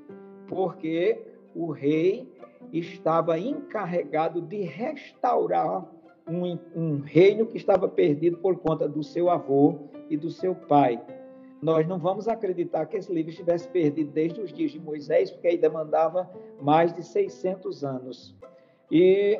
porque 0.47 1.22
o 1.53 1.72
rei 1.72 2.32
estava 2.72 3.38
encarregado 3.38 4.41
de 4.41 4.62
restaurar 4.62 5.86
um, 6.32 6.57
um 6.75 6.99
reino 6.99 7.45
que 7.45 7.57
estava 7.57 7.88
perdido 7.88 8.38
por 8.38 8.57
conta 8.57 8.88
do 8.88 9.03
seu 9.03 9.29
avô 9.29 9.75
e 10.09 10.15
do 10.15 10.29
seu 10.29 10.55
pai. 10.55 11.01
Nós 11.61 11.88
não 11.88 11.99
vamos 11.99 12.27
acreditar 12.27 12.86
que 12.88 12.97
esse 12.97 13.13
livro 13.13 13.29
estivesse 13.29 13.67
perdido 13.67 14.11
desde 14.11 14.41
os 14.41 14.51
dias 14.51 14.71
de 14.71 14.79
Moisés, 14.79 15.29
porque 15.29 15.47
aí 15.47 15.57
demandava 15.57 16.29
mais 16.59 16.93
de 16.93 17.03
600 17.03 17.84
anos. 17.84 18.36
E 18.89 19.39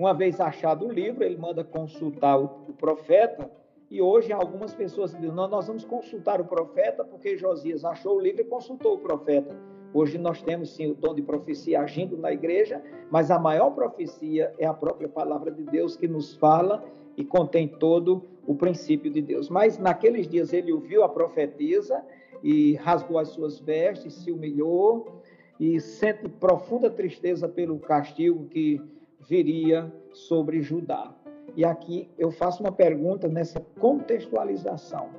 Uma 0.00 0.14
vez 0.14 0.40
achado 0.40 0.86
o 0.86 0.90
livro, 0.90 1.22
ele 1.22 1.36
manda 1.36 1.62
consultar 1.62 2.38
o, 2.38 2.48
profeta. 2.72 3.50
E 3.90 4.00
hoje 4.00 4.32
algumas 4.32 4.72
pessoas 4.72 5.12
dizem: 5.12 5.30
nós 5.30 5.66
vamos 5.66 5.84
consultar 5.84 6.40
o 6.40 6.46
profeta 6.46 7.04
porque 7.04 7.36
Josias 7.36 7.84
achou 7.84 8.16
o 8.16 8.20
livro 8.20 8.40
e 8.40 8.44
consultou 8.46 8.94
o 8.94 8.98
profeta. 8.98 9.54
Hoje 9.92 10.18
nós 10.18 10.40
temos 10.40 10.70
sim 10.70 10.90
o 10.90 10.94
dom 10.94 11.14
de 11.14 11.22
profecia 11.22 11.80
agindo 11.80 12.16
na 12.16 12.32
igreja, 12.32 12.82
mas 13.10 13.30
a 13.30 13.38
maior 13.38 13.70
profecia 13.70 14.54
é 14.58 14.66
a 14.66 14.74
própria 14.74 15.08
palavra 15.08 15.50
de 15.50 15.64
Deus 15.64 15.96
que 15.96 16.06
nos 16.06 16.34
fala 16.34 16.84
e 17.16 17.24
contém 17.24 17.66
todo 17.66 18.24
o 18.46 18.54
princípio 18.54 19.10
de 19.10 19.20
Deus. 19.20 19.48
Mas 19.48 19.78
naqueles 19.78 20.28
dias 20.28 20.52
ele 20.52 20.72
ouviu 20.72 21.02
a 21.02 21.08
profetisa 21.08 22.02
e 22.42 22.74
rasgou 22.74 23.18
as 23.18 23.28
suas 23.28 23.58
vestes, 23.58 24.14
se 24.14 24.30
humilhou 24.30 25.20
e 25.58 25.78
sente 25.80 26.28
profunda 26.28 26.88
tristeza 26.88 27.48
pelo 27.48 27.78
castigo 27.78 28.46
que 28.46 28.80
viria 29.28 29.92
sobre 30.12 30.62
Judá. 30.62 31.14
E 31.56 31.64
aqui 31.64 32.08
eu 32.16 32.30
faço 32.30 32.62
uma 32.62 32.72
pergunta 32.72 33.28
nessa 33.28 33.60
contextualização: 33.78 35.10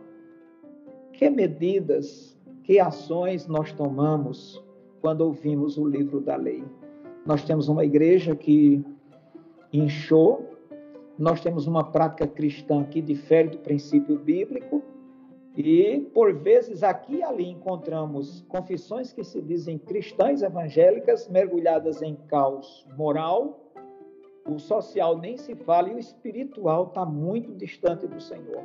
que 1.13 1.29
medidas, 1.29 2.37
que 2.71 2.79
ações 2.79 3.47
nós 3.47 3.73
tomamos 3.73 4.63
quando 5.01 5.19
ouvimos 5.19 5.77
o 5.77 5.85
livro 5.85 6.21
da 6.21 6.37
lei? 6.37 6.63
Nós 7.25 7.43
temos 7.43 7.67
uma 7.67 7.83
igreja 7.83 8.33
que 8.33 8.81
inchou, 9.73 10.49
nós 11.19 11.41
temos 11.41 11.67
uma 11.67 11.83
prática 11.83 12.25
cristã 12.25 12.85
que 12.85 13.01
difere 13.01 13.49
do 13.49 13.57
princípio 13.57 14.17
bíblico, 14.17 14.81
e, 15.57 16.09
por 16.13 16.33
vezes, 16.33 16.81
aqui 16.81 17.15
e 17.15 17.23
ali 17.23 17.49
encontramos 17.49 18.45
confissões 18.47 19.11
que 19.11 19.21
se 19.25 19.41
dizem 19.41 19.77
cristãs 19.77 20.41
evangélicas, 20.41 21.27
mergulhadas 21.27 22.01
em 22.01 22.15
caos 22.29 22.87
moral, 22.97 23.69
o 24.47 24.57
social 24.57 25.17
nem 25.17 25.35
se 25.35 25.55
fala 25.55 25.89
e 25.89 25.95
o 25.95 25.99
espiritual 25.99 26.85
está 26.85 27.05
muito 27.05 27.53
distante 27.53 28.07
do 28.07 28.21
Senhor. 28.21 28.63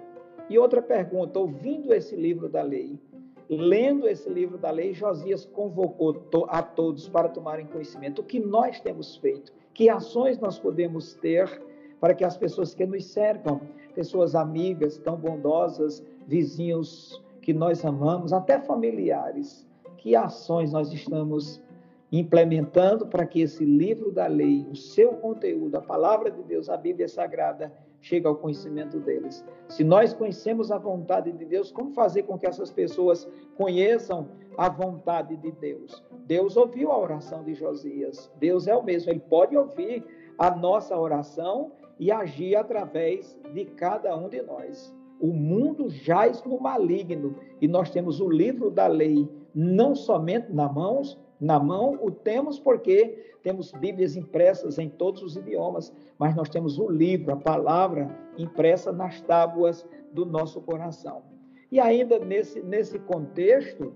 E 0.48 0.56
outra 0.56 0.80
pergunta: 0.80 1.40
ouvindo 1.40 1.92
esse 1.92 2.14
livro 2.14 2.48
da 2.48 2.62
lei, 2.62 3.00
lendo 3.48 4.08
esse 4.08 4.28
livro 4.28 4.58
da 4.58 4.70
lei, 4.70 4.92
Josias 4.92 5.44
convocou 5.44 6.28
a 6.48 6.62
todos 6.62 7.08
para 7.08 7.28
tomarem 7.28 7.66
conhecimento. 7.66 8.20
O 8.20 8.24
que 8.24 8.40
nós 8.40 8.80
temos 8.80 9.16
feito, 9.16 9.52
que 9.72 9.88
ações 9.88 10.38
nós 10.38 10.58
podemos 10.58 11.14
ter 11.14 11.62
para 12.00 12.14
que 12.14 12.24
as 12.24 12.36
pessoas 12.36 12.74
que 12.74 12.84
nos 12.84 13.06
cercam, 13.06 13.60
pessoas 13.94 14.34
amigas 14.34 14.98
tão 14.98 15.16
bondosas, 15.16 16.04
vizinhos 16.26 17.22
que 17.40 17.54
nós 17.54 17.84
amamos, 17.84 18.32
até 18.32 18.58
familiares, 18.58 19.66
que 19.96 20.16
ações 20.16 20.72
nós 20.72 20.92
estamos 20.92 21.62
implementando 22.10 23.06
para 23.06 23.26
que 23.26 23.40
esse 23.40 23.64
livro 23.64 24.12
da 24.12 24.26
lei, 24.26 24.66
o 24.70 24.76
seu 24.76 25.12
conteúdo, 25.14 25.76
a 25.76 25.80
palavra 25.80 26.30
de 26.30 26.42
Deus, 26.42 26.68
a 26.68 26.76
Bíblia 26.76 27.08
Sagrada, 27.08 27.72
chegue 28.06 28.26
ao 28.26 28.36
conhecimento 28.36 29.00
deles. 29.00 29.44
Se 29.68 29.82
nós 29.82 30.14
conhecemos 30.14 30.70
a 30.70 30.78
vontade 30.78 31.32
de 31.32 31.44
Deus, 31.44 31.72
como 31.72 31.90
fazer 31.90 32.22
com 32.22 32.38
que 32.38 32.46
essas 32.46 32.70
pessoas 32.70 33.28
conheçam 33.56 34.28
a 34.56 34.68
vontade 34.68 35.36
de 35.36 35.50
Deus? 35.50 36.04
Deus 36.24 36.56
ouviu 36.56 36.92
a 36.92 36.98
oração 36.98 37.42
de 37.42 37.52
Josias. 37.54 38.30
Deus 38.38 38.68
é 38.68 38.76
o 38.76 38.82
mesmo, 38.82 39.10
ele 39.10 39.20
pode 39.20 39.56
ouvir 39.56 40.04
a 40.38 40.54
nossa 40.54 40.96
oração 40.96 41.72
e 41.98 42.12
agir 42.12 42.54
através 42.54 43.36
de 43.52 43.64
cada 43.64 44.14
um 44.16 44.28
de 44.28 44.40
nós. 44.40 44.94
O 45.20 45.28
mundo 45.28 45.88
jaz 45.88 46.44
no 46.44 46.60
maligno 46.60 47.34
e 47.60 47.66
nós 47.66 47.90
temos 47.90 48.20
o 48.20 48.28
livro 48.28 48.70
da 48.70 48.86
lei 48.86 49.28
não 49.52 49.94
somente 49.94 50.52
na 50.52 50.68
mãos, 50.68 51.18
na 51.40 51.58
mão, 51.58 51.98
o 52.02 52.10
temos 52.10 52.58
porque 52.58 53.34
temos 53.42 53.70
Bíblias 53.72 54.16
impressas 54.16 54.78
em 54.78 54.88
todos 54.88 55.22
os 55.22 55.36
idiomas, 55.36 55.92
mas 56.18 56.34
nós 56.34 56.48
temos 56.48 56.78
o 56.78 56.88
livro, 56.88 57.32
a 57.32 57.36
palavra 57.36 58.10
impressa 58.36 58.90
nas 58.90 59.20
tábuas 59.20 59.86
do 60.12 60.24
nosso 60.24 60.60
coração. 60.60 61.22
E 61.70 61.78
ainda 61.78 62.18
nesse, 62.18 62.62
nesse 62.62 62.98
contexto, 62.98 63.92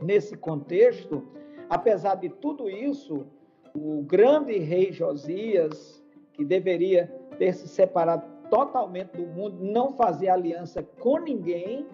nesse 0.00 0.36
contexto, 0.36 1.26
apesar 1.68 2.16
de 2.16 2.28
tudo 2.28 2.68
isso, 2.68 3.26
o 3.74 4.02
grande 4.02 4.58
rei 4.58 4.92
Josias, 4.92 6.02
que 6.32 6.44
deveria 6.44 7.06
ter 7.38 7.54
se 7.54 7.68
separado 7.68 8.24
totalmente 8.50 9.16
do 9.16 9.26
mundo, 9.26 9.56
não 9.60 9.92
fazer 9.92 10.28
aliança 10.28 10.82
com 10.82 11.18
ninguém, 11.18 11.86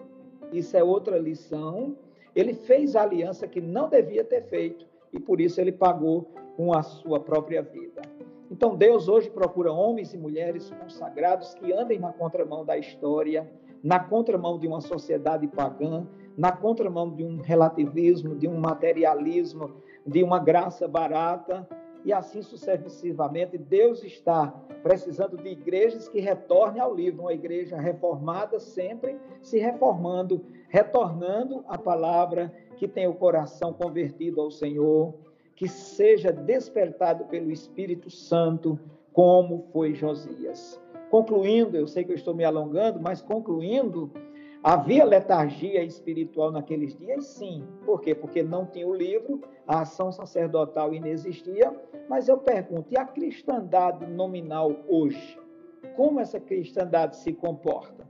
isso 0.51 0.75
é 0.75 0.83
outra 0.83 1.17
lição. 1.17 1.95
Ele 2.37 2.53
fez 2.53 2.95
a 2.95 3.01
aliança 3.01 3.47
que 3.47 3.59
não 3.59 3.89
devia 3.89 4.23
ter 4.23 4.43
feito 4.43 4.85
e 5.11 5.19
por 5.19 5.41
isso 5.41 5.59
ele 5.59 5.71
pagou 5.71 6.29
com 6.55 6.71
a 6.71 6.83
sua 6.83 7.19
própria 7.19 7.63
vida. 7.63 8.03
Então 8.51 8.75
Deus 8.75 9.07
hoje 9.07 9.27
procura 9.27 9.73
homens 9.73 10.13
e 10.13 10.19
mulheres 10.19 10.69
consagrados 10.69 11.55
que 11.55 11.73
andem 11.73 11.97
na 11.97 12.13
contramão 12.13 12.63
da 12.63 12.77
história, 12.77 13.49
na 13.83 13.99
contramão 13.99 14.59
de 14.59 14.67
uma 14.67 14.81
sociedade 14.81 15.47
pagã, 15.47 16.05
na 16.37 16.51
contramão 16.51 17.09
de 17.09 17.23
um 17.23 17.41
relativismo, 17.41 18.35
de 18.35 18.47
um 18.47 18.59
materialismo, 18.59 19.73
de 20.05 20.21
uma 20.21 20.37
graça 20.37 20.87
barata, 20.87 21.67
e 22.07 22.13
assim 22.13 22.41
sucessivamente. 22.41 23.57
Deus 23.57 24.01
está 24.01 24.47
precisando 24.81 25.35
de 25.35 25.49
igrejas 25.49 26.07
que 26.07 26.21
retornem 26.21 26.81
ao 26.81 26.95
livro, 26.95 27.23
uma 27.23 27.33
igreja 27.33 27.75
reformada 27.75 28.61
sempre 28.61 29.19
se 29.41 29.59
reformando, 29.59 30.41
retornando 30.69 31.65
à 31.67 31.77
palavra, 31.77 32.49
que 32.77 32.87
tem 32.87 33.07
o 33.07 33.13
coração 33.13 33.73
convertido 33.73 34.39
ao 34.39 34.49
Senhor, 34.49 35.15
que 35.53 35.67
seja 35.67 36.31
despertado 36.31 37.25
pelo 37.25 37.51
Espírito 37.51 38.09
Santo, 38.09 38.79
como 39.11 39.67
foi 39.73 39.93
Josias. 39.93 40.81
Concluindo, 41.09 41.75
eu 41.75 41.87
sei 41.87 42.05
que 42.05 42.13
eu 42.13 42.15
estou 42.15 42.33
me 42.33 42.45
alongando, 42.45 43.01
mas 43.01 43.21
concluindo, 43.21 44.09
Havia 44.63 45.05
letargia 45.05 45.83
espiritual 45.83 46.51
naqueles 46.51 46.95
dias? 46.97 47.25
Sim. 47.25 47.63
Por 47.85 48.01
quê? 48.01 48.15
Porque 48.15 48.41
não 48.43 48.65
tinha 48.65 48.87
o 48.87 48.93
livro, 48.93 49.41
a 49.67 49.81
ação 49.81 50.11
sacerdotal 50.11 50.93
inexistia. 50.93 51.73
Mas 52.09 52.27
eu 52.27 52.37
pergunto, 52.37 52.91
e 52.91 52.97
a 52.97 53.05
cristandade 53.05 54.05
nominal 54.07 54.75
hoje? 54.87 55.39
Como 55.95 56.19
essa 56.19 56.39
cristandade 56.39 57.17
se 57.17 57.33
comporta? 57.33 58.07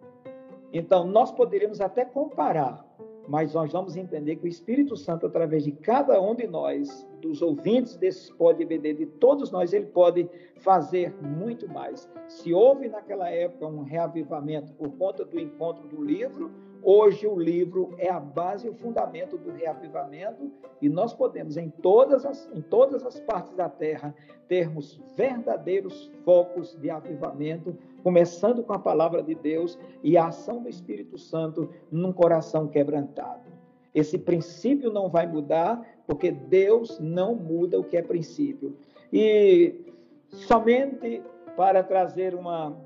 Então, 0.72 1.06
nós 1.06 1.32
poderíamos 1.32 1.80
até 1.82 2.04
comparar, 2.04 2.86
mas 3.28 3.54
nós 3.54 3.72
vamos 3.72 3.96
entender 3.96 4.38
que 4.38 4.46
o 4.46 4.48
Espírito 4.48 4.96
Santo, 4.96 5.26
através 5.26 5.64
de 5.64 5.72
cada 5.72 6.20
um 6.22 6.34
de 6.34 6.48
nós, 6.48 7.06
dos 7.22 7.42
ouvintes 7.42 7.98
desse 7.98 8.34
Pode 8.34 8.64
EBD, 8.64 8.94
de 8.94 9.06
todos 9.06 9.52
nós, 9.52 9.74
ele 9.74 9.88
pode 9.88 10.30
fazer 10.58 11.14
muito 11.22 11.68
mais. 11.68 12.10
Se 12.28 12.54
houve 12.54 12.88
naquela 12.88 13.30
época 13.30 13.66
um 13.68 13.84
reavivamento 13.84 14.72
por 14.74 14.90
conta 14.92 15.26
do 15.26 15.40
encontro 15.40 15.88
do 15.88 16.04
livro, 16.04 16.52
hoje 16.84 17.28
o 17.28 17.38
livro 17.38 17.94
é 17.98 18.10
a 18.10 18.20
base 18.20 18.68
e 18.68 18.70
o 18.70 18.74
fundamento 18.74 19.38
do 19.38 19.52
reavivamento 19.52 20.52
e 20.82 20.90
nós 20.90 21.14
podemos, 21.14 21.58
em 21.58 21.70
todas 21.70 22.26
as, 22.26 22.50
em 22.54 22.62
todas 22.62 23.06
as 23.06 23.20
partes 23.20 23.54
da 23.54 23.70
terra, 23.70 24.14
termos 24.48 25.02
verdadeiros 25.16 26.12
focos 26.24 26.76
de 26.76 26.90
avivamento, 26.90 27.78
começando 28.04 28.64
com 28.64 28.74
a 28.74 28.80
palavra 28.80 29.22
de 29.22 29.36
Deus 29.36 29.78
e 30.04 30.18
a 30.18 30.28
ação 30.28 30.62
do 30.62 30.70
Espírito 30.70 31.18
Santo 31.18 31.70
num 31.92 32.14
coração 32.14 32.68
quebrantado. 32.68 33.48
Esse 33.94 34.18
princípio 34.18 34.92
não 34.92 35.10
vai 35.10 35.26
mudar, 35.26 35.84
porque 36.06 36.32
Deus 36.32 37.00
não 37.00 37.36
muda 37.36 37.80
o 37.80 37.84
que 37.84 37.98
é 37.98 38.02
princípio. 38.02 38.78
E 39.12 39.86
somente 40.30 41.24
para 41.56 41.82
trazer 41.82 42.36
uma, 42.36 42.78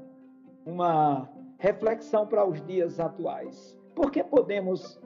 uma 0.66 1.30
reflexão 1.58 2.26
para 2.26 2.46
os 2.46 2.66
dias 2.66 3.00
atuais. 3.00 3.78
Por 3.96 4.12
que 4.12 4.24
podemos 4.24 5.00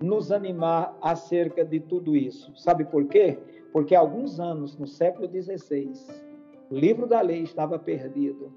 nos 0.00 0.32
animar 0.32 0.96
acerca 1.00 1.64
de 1.64 1.80
tudo 1.80 2.16
isso? 2.16 2.52
Sabe 2.56 2.84
por 2.84 3.06
quê? 3.06 3.38
Porque 3.72 3.94
há 3.94 4.00
alguns 4.00 4.40
anos, 4.40 4.76
no 4.76 4.86
século 4.86 5.28
XVI, 5.28 5.92
o 6.70 6.74
livro 6.74 7.06
da 7.06 7.20
lei 7.20 7.42
estava 7.42 7.78
perdido, 7.78 8.52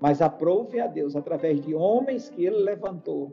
mas 0.00 0.22
aprove 0.22 0.80
a 0.80 0.86
Deus, 0.86 1.16
através 1.16 1.60
de 1.60 1.74
homens 1.74 2.28
que 2.28 2.44
ele 2.44 2.58
levantou, 2.58 3.32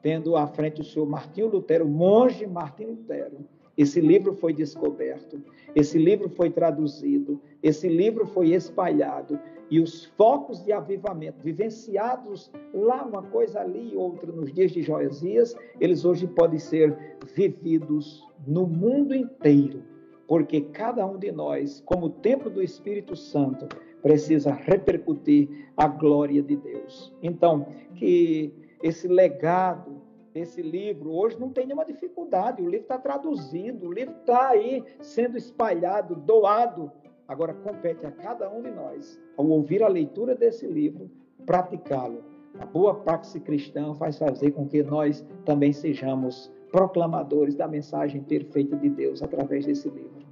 tendo 0.00 0.36
à 0.36 0.46
frente 0.46 0.80
o 0.80 0.84
senhor 0.84 1.06
Martinho 1.06 1.48
Lutero, 1.48 1.84
o 1.84 1.88
monge 1.88 2.46
Martinho 2.46 2.90
Lutero. 2.90 3.38
Esse 3.76 4.00
livro 4.00 4.34
foi 4.34 4.52
descoberto, 4.52 5.42
esse 5.74 5.98
livro 5.98 6.28
foi 6.28 6.50
traduzido, 6.50 7.40
esse 7.62 7.88
livro 7.88 8.26
foi 8.26 8.50
espalhado 8.50 9.38
e 9.70 9.80
os 9.80 10.04
focos 10.04 10.62
de 10.62 10.70
avivamento 10.70 11.42
vivenciados 11.42 12.50
lá 12.74 13.02
uma 13.04 13.22
coisa 13.22 13.60
ali 13.60 13.94
e 13.94 13.96
outra 13.96 14.30
nos 14.30 14.52
dias 14.52 14.70
de 14.70 14.82
Josias, 14.82 15.56
eles 15.80 16.04
hoje 16.04 16.26
podem 16.26 16.58
ser 16.58 17.16
vividos 17.34 18.22
no 18.46 18.66
mundo 18.66 19.14
inteiro, 19.14 19.82
porque 20.28 20.60
cada 20.60 21.06
um 21.06 21.16
de 21.16 21.32
nós, 21.32 21.82
como 21.86 22.10
templo 22.10 22.50
do 22.50 22.62
Espírito 22.62 23.16
Santo, 23.16 23.66
precisa 24.02 24.52
repercutir 24.52 25.48
a 25.76 25.86
glória 25.86 26.42
de 26.42 26.56
Deus. 26.56 27.10
Então, 27.22 27.66
que 27.94 28.52
esse 28.82 29.08
legado 29.08 30.02
desse 30.32 30.62
livro 30.62 31.12
hoje 31.12 31.38
não 31.38 31.50
tem 31.50 31.66
nenhuma 31.66 31.84
dificuldade. 31.84 32.62
O 32.62 32.68
livro 32.68 32.84
está 32.84 32.98
traduzido, 32.98 33.88
o 33.88 33.92
livro 33.92 34.14
está 34.20 34.48
aí 34.48 34.84
sendo 35.00 35.36
espalhado, 35.36 36.14
doado 36.14 36.90
Agora 37.32 37.54
compete 37.54 38.04
a 38.04 38.10
cada 38.10 38.50
um 38.50 38.60
de 38.60 38.70
nós, 38.70 39.18
ao 39.38 39.46
ouvir 39.46 39.82
a 39.82 39.88
leitura 39.88 40.34
desse 40.34 40.66
livro, 40.66 41.10
praticá-lo. 41.46 42.22
A 42.58 42.66
boa 42.66 42.94
praxe 42.94 43.40
cristã 43.40 43.94
faz 43.94 44.18
fazer 44.18 44.50
com 44.50 44.68
que 44.68 44.82
nós 44.82 45.24
também 45.44 45.72
sejamos 45.72 46.52
proclamadores 46.70 47.54
da 47.54 47.66
mensagem 47.66 48.22
perfeita 48.22 48.76
de 48.76 48.90
Deus 48.90 49.22
através 49.22 49.64
desse 49.64 49.88
livro. 49.88 50.22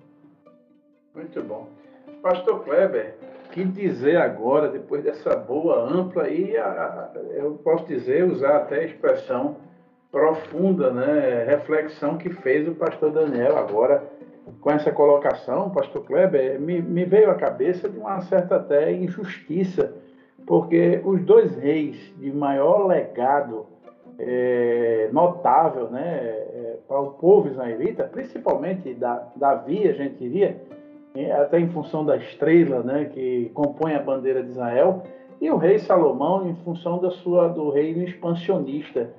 Muito 1.14 1.42
bom. 1.42 1.68
Pastor 2.20 2.62
Kleber, 2.64 3.16
que 3.50 3.64
dizer 3.64 4.18
agora, 4.18 4.68
depois 4.68 5.02
dessa 5.02 5.34
boa, 5.34 5.82
ampla 5.82 6.28
e 6.28 6.54
eu 7.34 7.58
posso 7.64 7.86
dizer, 7.86 8.30
usar 8.30 8.58
até 8.58 8.80
a 8.80 8.84
expressão 8.84 9.56
profunda, 10.10 10.90
né, 10.90 11.44
reflexão 11.44 12.18
que 12.18 12.30
fez 12.30 12.66
o 12.68 12.74
pastor 12.74 13.12
Daniel 13.12 13.56
agora 13.56 14.02
com 14.60 14.70
essa 14.70 14.90
colocação, 14.90 15.70
pastor 15.70 16.04
Kleber, 16.04 16.60
me, 16.60 16.82
me 16.82 17.04
veio 17.04 17.30
à 17.30 17.34
cabeça 17.34 17.88
de 17.88 17.96
uma 17.96 18.20
certa 18.22 18.56
até 18.56 18.92
injustiça, 18.92 19.94
porque 20.46 21.00
os 21.04 21.22
dois 21.22 21.56
reis 21.56 21.96
de 22.18 22.32
maior 22.32 22.86
legado 22.86 23.66
é, 24.18 25.08
notável 25.12 25.88
né, 25.88 26.18
é, 26.20 26.76
para 26.86 27.00
o 27.00 27.12
povo 27.12 27.48
israelita, 27.48 28.04
principalmente 28.04 28.92
da, 28.94 29.28
Davi, 29.36 29.88
a 29.88 29.92
gente 29.92 30.16
diria, 30.16 30.60
até 31.40 31.58
em 31.58 31.68
função 31.68 32.04
da 32.04 32.16
estrela 32.16 32.82
né, 32.82 33.06
que 33.06 33.50
compõe 33.54 33.94
a 33.94 34.02
bandeira 34.02 34.42
de 34.42 34.50
Israel, 34.50 35.02
e 35.40 35.50
o 35.50 35.56
rei 35.56 35.78
Salomão 35.78 36.46
em 36.46 36.54
função 36.56 36.98
da 36.98 37.10
sua, 37.10 37.48
do 37.48 37.70
reino 37.70 38.02
expansionista. 38.02 39.10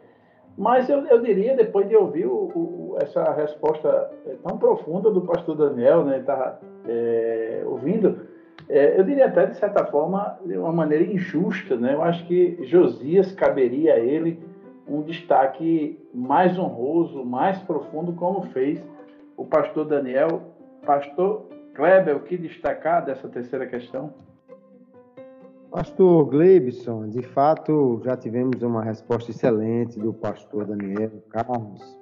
Mas 0.58 0.90
eu, 0.90 1.06
eu 1.08 1.22
diria, 1.22 1.56
depois 1.56 1.88
de 1.88 1.96
ouvir 1.96 2.26
o, 2.26 2.52
o, 2.54 2.98
essa 3.02 3.32
resposta 3.34 4.12
é, 4.26 4.36
tão 4.48 4.58
profunda 4.58 5.10
do 5.10 5.22
pastor 5.22 5.56
Daniel, 5.56 6.04
né, 6.04 6.20
tá, 6.20 6.60
é, 6.88 7.64
ouvindo, 7.66 8.28
é, 8.70 9.00
eu 9.00 9.04
diria 9.04 9.26
até, 9.26 9.46
de 9.46 9.58
certa 9.58 9.86
forma, 9.86 10.38
de 10.46 10.58
uma 10.58 10.72
maneira 10.72 11.04
injusta. 11.04 11.76
Né? 11.76 11.94
Eu 11.94 12.02
acho 12.02 12.26
que 12.26 12.58
Josias 12.64 13.32
caberia 13.32 13.96
a 13.96 14.00
ele 14.00 14.40
um 14.88 15.02
destaque 15.02 16.00
mais 16.14 16.58
honroso, 16.58 17.24
mais 17.24 17.58
profundo, 17.60 18.14
como 18.14 18.44
fez 18.48 18.84
o 19.38 19.46
pastor 19.46 19.86
Daniel. 19.86 20.42
Pastor 20.86 21.46
Kleber, 21.74 22.16
o 22.16 22.22
que 22.22 22.38
destacar 22.38 23.06
dessa 23.06 23.28
terceira 23.30 23.66
questão? 23.68 24.14
Pastor 25.72 26.26
Gleibson, 26.26 27.08
de 27.08 27.22
fato, 27.22 28.02
já 28.04 28.18
tivemos 28.18 28.62
uma 28.62 28.84
resposta 28.84 29.32
excelente 29.32 29.98
do 29.98 30.14
pastor 30.14 30.66
Daniel 30.66 31.24
Carlos. 31.30 31.98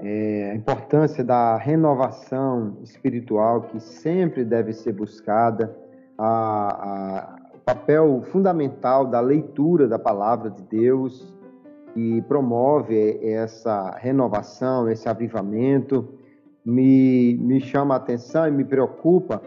É, 0.00 0.52
a 0.52 0.54
importância 0.54 1.24
da 1.24 1.56
renovação 1.56 2.78
espiritual 2.80 3.62
que 3.62 3.80
sempre 3.80 4.44
deve 4.44 4.72
ser 4.72 4.92
buscada, 4.92 5.76
a, 6.16 6.28
a, 6.28 7.38
o 7.56 7.58
papel 7.58 8.22
fundamental 8.30 9.04
da 9.04 9.18
leitura 9.18 9.88
da 9.88 9.98
palavra 9.98 10.48
de 10.48 10.62
Deus, 10.62 11.34
que 11.94 12.22
promove 12.22 13.18
essa 13.20 13.96
renovação, 13.98 14.88
esse 14.88 15.08
avivamento, 15.08 16.08
me, 16.64 17.36
me 17.38 17.60
chama 17.60 17.94
a 17.94 17.96
atenção 17.96 18.46
e 18.46 18.52
me 18.52 18.64
preocupa. 18.64 19.42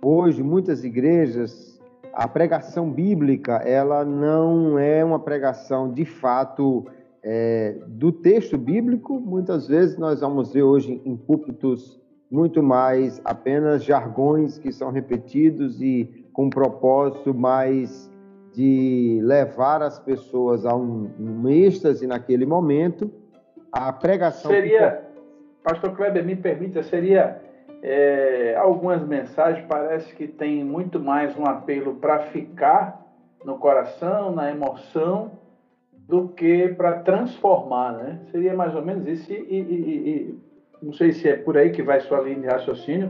Hoje, 0.00 0.44
muitas 0.44 0.84
igrejas 0.84 1.75
a 2.16 2.26
pregação 2.26 2.90
bíblica 2.90 3.56
ela 3.56 4.02
não 4.02 4.78
é 4.78 5.04
uma 5.04 5.18
pregação 5.18 5.92
de 5.92 6.06
fato 6.06 6.86
é, 7.22 7.76
do 7.86 8.10
texto 8.10 8.56
bíblico. 8.56 9.20
Muitas 9.20 9.68
vezes 9.68 9.98
nós 9.98 10.22
vamos 10.22 10.50
ver 10.50 10.62
hoje 10.62 10.98
em 11.04 11.14
púlpitos 11.14 12.00
muito 12.30 12.62
mais 12.62 13.20
apenas 13.22 13.84
jargões 13.84 14.58
que 14.58 14.72
são 14.72 14.90
repetidos 14.90 15.82
e 15.82 16.26
com 16.32 16.46
um 16.46 16.50
propósito 16.50 17.34
mais 17.34 18.10
de 18.54 19.20
levar 19.22 19.82
as 19.82 19.98
pessoas 19.98 20.64
a 20.64 20.74
um, 20.74 21.10
um 21.20 21.46
êxtase 21.50 22.06
naquele 22.06 22.46
momento. 22.46 23.12
A 23.70 23.92
pregação. 23.92 24.50
Seria, 24.50 25.02
Pastor 25.62 25.94
Kleber, 25.94 26.24
me 26.24 26.34
permita, 26.34 26.82
seria 26.82 27.42
é, 27.88 28.56
algumas 28.56 29.06
mensagens 29.06 29.64
parece 29.68 30.12
que 30.12 30.26
tem 30.26 30.64
muito 30.64 30.98
mais 30.98 31.38
um 31.38 31.46
apelo 31.46 31.94
para 31.94 32.18
ficar 32.18 33.00
no 33.44 33.58
coração, 33.58 34.32
na 34.32 34.50
emoção, 34.50 35.38
do 35.92 36.26
que 36.26 36.66
para 36.70 36.98
transformar, 37.02 37.92
né? 37.92 38.18
Seria 38.32 38.54
mais 38.54 38.74
ou 38.74 38.84
menos 38.84 39.06
isso. 39.06 39.32
E, 39.32 39.36
e, 39.36 39.60
e, 39.60 40.38
não 40.82 40.92
sei 40.92 41.12
se 41.12 41.28
é 41.28 41.36
por 41.36 41.56
aí 41.56 41.70
que 41.70 41.80
vai 41.80 42.00
sua 42.00 42.22
linha 42.22 42.40
de 42.40 42.46
raciocínio. 42.48 43.08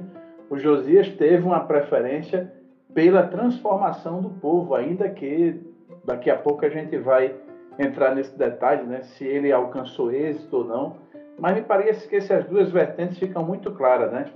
O 0.51 0.59
Josias 0.59 1.09
teve 1.09 1.43
uma 1.43 1.61
preferência 1.61 2.53
pela 2.93 3.23
transformação 3.23 4.21
do 4.21 4.29
povo, 4.29 4.75
ainda 4.75 5.09
que 5.09 5.59
daqui 6.05 6.29
a 6.29 6.37
pouco 6.37 6.67
a 6.67 6.69
gente 6.69 6.99
vai 6.99 7.35
entrar 7.79 8.15
nesse 8.15 8.37
detalhe, 8.37 8.83
né? 8.83 9.01
Se 9.05 9.25
ele 9.25 9.51
alcançou 9.51 10.13
êxito 10.13 10.55
ou 10.59 10.65
não. 10.65 10.97
Mas 11.39 11.55
me 11.55 11.63
parece 11.63 12.07
que 12.07 12.17
essas 12.17 12.45
duas 12.45 12.71
vertentes 12.71 13.19
ficam 13.19 13.43
muito 13.43 13.71
claras, 13.71 14.13
né? 14.13 14.27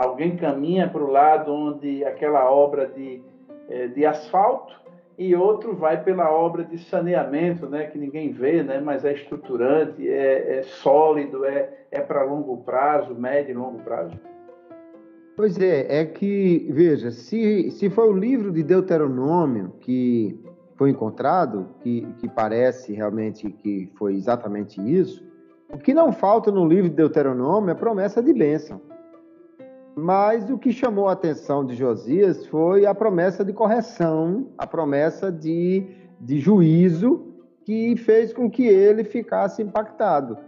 Alguém 0.00 0.34
caminha 0.34 0.88
para 0.88 1.04
o 1.04 1.10
lado 1.10 1.52
onde 1.52 2.02
aquela 2.06 2.50
obra 2.50 2.86
de, 2.86 3.20
é, 3.68 3.86
de 3.88 4.06
asfalto 4.06 4.72
e 5.18 5.36
outro 5.36 5.76
vai 5.76 6.02
pela 6.02 6.32
obra 6.32 6.64
de 6.64 6.78
saneamento, 6.78 7.66
né, 7.68 7.84
que 7.84 7.98
ninguém 7.98 8.32
vê, 8.32 8.62
né, 8.62 8.80
mas 8.80 9.04
é 9.04 9.12
estruturante, 9.12 10.08
é, 10.08 10.60
é 10.60 10.62
sólido, 10.62 11.44
é, 11.44 11.84
é 11.90 12.00
para 12.00 12.24
longo 12.24 12.56
prazo, 12.64 13.14
médio 13.14 13.50
e 13.50 13.54
longo 13.54 13.78
prazo. 13.80 14.18
Pois 15.36 15.60
é, 15.60 16.00
é 16.00 16.06
que, 16.06 16.66
veja, 16.70 17.10
se, 17.10 17.70
se 17.70 17.90
foi 17.90 18.08
o 18.08 18.14
livro 18.14 18.50
de 18.50 18.62
Deuteronômio 18.62 19.74
que 19.80 20.40
foi 20.76 20.88
encontrado, 20.88 21.68
que, 21.80 22.08
que 22.20 22.26
parece 22.26 22.94
realmente 22.94 23.50
que 23.50 23.92
foi 23.98 24.14
exatamente 24.14 24.80
isso, 24.80 25.22
o 25.70 25.76
que 25.76 25.92
não 25.92 26.10
falta 26.10 26.50
no 26.50 26.66
livro 26.66 26.88
de 26.88 26.96
Deuteronômio 26.96 27.70
é 27.70 27.74
promessa 27.74 28.22
de 28.22 28.32
bênção. 28.32 28.80
Mas 30.00 30.48
o 30.48 30.56
que 30.56 30.72
chamou 30.72 31.08
a 31.08 31.12
atenção 31.12 31.62
de 31.62 31.74
Josias 31.74 32.46
foi 32.46 32.86
a 32.86 32.94
promessa 32.94 33.44
de 33.44 33.52
correção, 33.52 34.46
a 34.56 34.66
promessa 34.66 35.30
de, 35.30 35.86
de 36.18 36.40
juízo, 36.40 37.34
que 37.66 37.94
fez 37.96 38.32
com 38.32 38.50
que 38.50 38.66
ele 38.66 39.04
ficasse 39.04 39.60
impactado. 39.60 40.38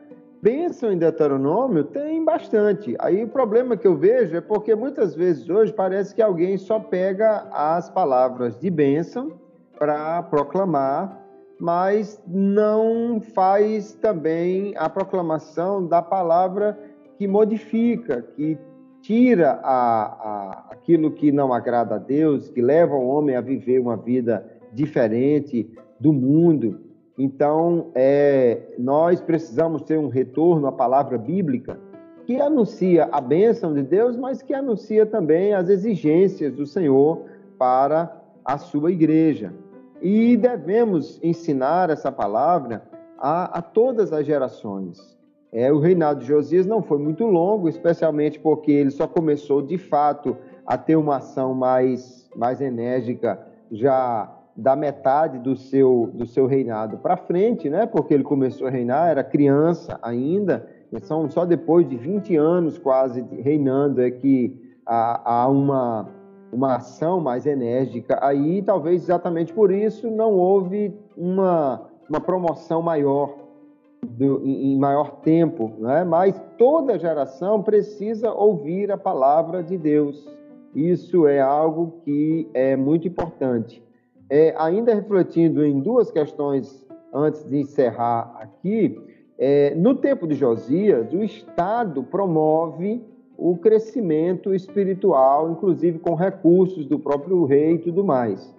Bênção 0.41 0.91
em 0.91 0.97
Deuteronômio 0.97 1.85
tem 1.85 2.25
bastante. 2.25 2.97
Aí 2.99 3.23
o 3.23 3.29
problema 3.29 3.77
que 3.77 3.87
eu 3.87 3.95
vejo 3.95 4.35
é 4.35 4.41
porque 4.41 4.75
muitas 4.75 5.15
vezes 5.15 5.47
hoje 5.51 5.71
parece 5.71 6.15
que 6.15 6.23
alguém 6.23 6.57
só 6.57 6.81
pega 6.81 7.47
as 7.53 7.91
palavras 7.91 8.59
de 8.59 8.71
bênção 8.71 9.33
para 9.79 10.23
proclamar, 10.23 11.21
mas 11.61 12.19
não 12.27 13.21
faz 13.21 13.93
também 13.93 14.73
a 14.79 14.89
proclamação 14.89 15.87
da 15.87 16.01
palavra 16.01 16.79
que 17.19 17.29
modifica, 17.29 18.23
que 18.35 18.59
tira 19.03 19.61
a, 19.63 20.03
a, 20.05 20.67
aquilo 20.71 21.11
que 21.11 21.31
não 21.31 21.53
agrada 21.53 21.97
a 21.97 21.99
Deus, 21.99 22.49
que 22.49 22.63
leva 22.63 22.95
o 22.95 23.07
homem 23.07 23.37
a 23.37 23.41
viver 23.41 23.81
uma 23.81 23.97
vida 23.97 24.49
diferente 24.73 25.69
do 26.01 26.13
mundo. 26.13 26.81
Então, 27.19 27.91
é, 27.95 28.75
nós 28.79 29.21
precisamos 29.21 29.83
ter 29.83 29.99
um 29.99 30.09
retorno 30.09 30.67
à 30.67 30.73
palavra 30.73 31.19
bíblica 31.19 31.79
que 32.25 32.41
anuncia 32.41 33.09
a 33.11 33.21
bênção 33.21 33.75
de 33.75 33.83
Deus, 33.83 34.17
mas 34.17 34.41
que 34.41 34.55
anuncia 34.55 35.05
também 35.05 35.53
as 35.53 35.69
exigências 35.69 36.55
do 36.55 36.65
Senhor 36.65 37.25
para 37.59 38.17
a 38.45 38.57
sua 38.57 38.93
igreja. 38.93 39.53
E 40.01 40.37
devemos 40.37 41.21
ensinar 41.23 41.91
essa 41.91 42.11
palavra 42.11 42.83
a, 43.19 43.59
a 43.59 43.63
todas 43.63 44.13
as 44.13 44.25
gerações. 44.25 45.17
É, 45.53 45.71
o 45.71 45.79
reinado 45.79 46.21
de 46.21 46.27
Josias 46.27 46.67
não 46.67 46.81
foi 46.81 46.97
muito 46.97 47.27
longo, 47.27 47.69
especialmente 47.69 48.41
porque 48.41 48.73
ele 48.73 48.91
só 48.91 49.07
começou 49.07 49.61
de 49.61 49.77
fato 49.77 50.35
a 50.67 50.79
ter 50.79 50.97
uma 50.97 51.17
ação 51.17 51.53
mais, 51.53 52.27
mais 52.35 52.63
enérgica 52.63 53.39
já 53.71 54.35
da 54.57 54.75
metade 54.75 55.39
do 55.39 55.55
seu, 55.55 56.11
do 56.15 56.27
seu 56.27 56.47
reinado 56.47 56.97
para 56.99 57.19
frente, 57.19 57.69
né? 57.69 57.85
porque 57.85 58.15
ele 58.15 58.25
começou 58.25 58.67
a 58.67 58.71
reinar, 58.71 59.11
era 59.11 59.23
criança 59.23 59.99
ainda, 60.03 60.67
são 61.03 61.29
só 61.29 61.45
depois 61.45 61.87
de 61.87 61.97
20 61.97 62.35
anos 62.37 62.79
quase 62.79 63.23
reinando 63.43 64.01
é 64.01 64.11
que 64.11 64.59
há, 64.87 65.43
há 65.43 65.49
uma, 65.49 66.09
uma 66.51 66.77
ação 66.77 67.21
mais 67.21 67.45
enérgica 67.45 68.19
aí, 68.23 68.63
talvez 68.63 69.03
exatamente 69.03 69.53
por 69.53 69.71
isso 69.71 70.11
não 70.11 70.33
houve 70.33 70.95
uma, 71.17 71.91
uma 72.09 72.21
promoção 72.21 72.81
maior 72.81 73.42
do, 74.07 74.45
em 74.45 74.77
maior 74.77 75.21
tempo, 75.21 75.73
né? 75.79 76.05
mas 76.05 76.41
toda 76.59 76.99
geração 76.99 77.63
precisa 77.63 78.33
ouvir 78.33 78.91
a 78.91 78.99
palavra 78.99 79.63
de 79.63 79.79
Deus. 79.79 80.29
Isso 80.75 81.27
é 81.27 81.41
algo 81.41 82.01
que 82.05 82.49
é 82.55 82.77
muito 82.77 83.07
importante. 83.07 83.83
É, 84.29 84.55
ainda 84.57 84.95
refletindo 84.95 85.65
em 85.65 85.81
duas 85.81 86.11
questões 86.11 86.87
antes 87.13 87.45
de 87.45 87.59
encerrar 87.59 88.35
aqui, 88.41 88.99
é, 89.39 89.75
no 89.75 89.95
tempo 89.95 90.27
de 90.27 90.35
Josias, 90.35 91.13
o 91.13 91.23
Estado 91.23 92.03
promove 92.03 93.05
o 93.37 93.57
crescimento 93.57 94.55
espiritual, 94.55 95.51
inclusive 95.51 95.99
com 95.99 96.15
recursos 96.15 96.87
do 96.87 96.99
próprio 96.99 97.45
rei 97.45 97.75
e 97.75 97.79
tudo 97.79 98.05
mais. 98.05 98.55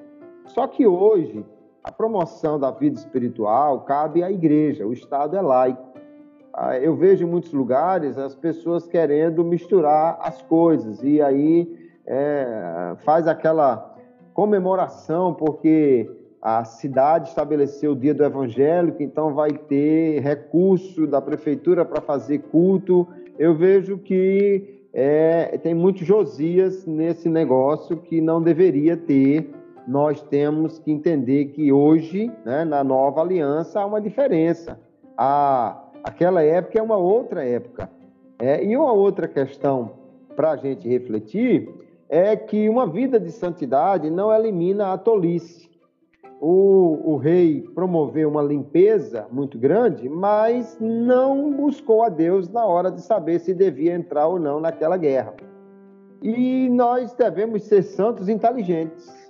Só 0.48 0.68
que 0.68 0.86
hoje, 0.86 1.44
a 1.84 1.92
promoção 1.92 2.60
da 2.60 2.72
vida 2.72 2.98
espiritual 2.98 3.82
cabe 3.82 4.24
à 4.24 4.32
igreja, 4.32 4.88
o 4.88 4.94
Estado 4.94 5.36
é 5.36 5.42
laico. 5.42 5.94
Ah, 6.54 6.78
eu 6.78 6.96
vejo 6.96 7.26
em 7.26 7.30
muitos 7.30 7.52
lugares 7.52 8.18
as 8.18 8.36
pessoas 8.36 8.88
querendo 8.88 9.44
misturar 9.44 10.20
as 10.22 10.42
coisas 10.44 11.02
e 11.04 11.22
aí 11.22 11.92
é, 12.06 12.94
faz 13.00 13.28
aquela 13.28 13.96
comemoração 14.34 15.34
porque 15.34 16.10
a 16.42 16.64
cidade 16.64 17.30
estabeleceu 17.30 17.94
o 17.94 17.96
dia 17.96 18.14
do 18.14 18.24
evangélico, 18.24 19.02
então 19.02 19.34
vai 19.34 19.52
ter 19.52 20.20
recurso 20.20 21.08
da 21.08 21.22
prefeitura 21.22 21.86
para 21.86 22.02
fazer 22.02 22.40
culto. 22.52 23.08
Eu 23.40 23.56
vejo 23.56 23.98
que 23.98 24.82
é, 24.94 25.58
tem 25.58 25.74
muitos 25.74 26.06
Josias 26.06 26.86
nesse 26.86 27.30
negócio 27.30 27.98
que 27.98 28.22
não 28.22 28.42
deveria 28.42 28.96
ter. 28.96 29.50
Nós 29.88 30.22
temos 30.22 30.80
que 30.80 30.92
entender 30.92 31.46
que 31.46 31.72
hoje, 31.72 32.32
né, 32.46 32.64
na 32.64 32.84
nova 32.84 33.22
aliança, 33.22 33.82
há 33.82 33.86
uma 33.86 34.00
diferença. 34.00 34.80
A, 35.18 35.84
aquela 36.04 36.42
época 36.44 36.80
é 36.80 36.82
uma 36.82 36.98
outra 36.98 37.46
época. 37.46 37.90
É, 38.40 38.64
e 38.64 38.76
uma 38.76 38.92
outra 38.92 39.28
questão 39.28 39.92
para 40.36 40.52
a 40.52 40.58
gente 40.58 40.88
refletir 40.88 41.70
é 42.10 42.36
que 42.36 42.68
uma 42.70 42.88
vida 42.88 43.20
de 43.20 43.32
santidade 43.32 44.10
não 44.10 44.34
elimina 44.34 44.94
a 44.94 44.98
tolice 44.98 45.74
o, 46.46 47.14
o 47.14 47.16
rei 47.16 47.62
promoveu 47.74 48.28
uma 48.28 48.42
limpeza 48.42 49.26
muito 49.32 49.58
grande, 49.58 50.10
mas 50.10 50.78
não 50.78 51.54
buscou 51.54 52.04
a 52.04 52.10
Deus 52.10 52.50
na 52.50 52.66
hora 52.66 52.92
de 52.92 53.02
saber 53.02 53.40
se 53.40 53.54
devia 53.54 53.96
entrar 53.96 54.28
ou 54.28 54.38
não 54.38 54.60
naquela 54.60 54.98
guerra. 54.98 55.34
E 56.22 56.68
nós 56.68 57.14
devemos 57.14 57.64
ser 57.64 57.82
santos 57.82 58.28
inteligentes. 58.28 59.23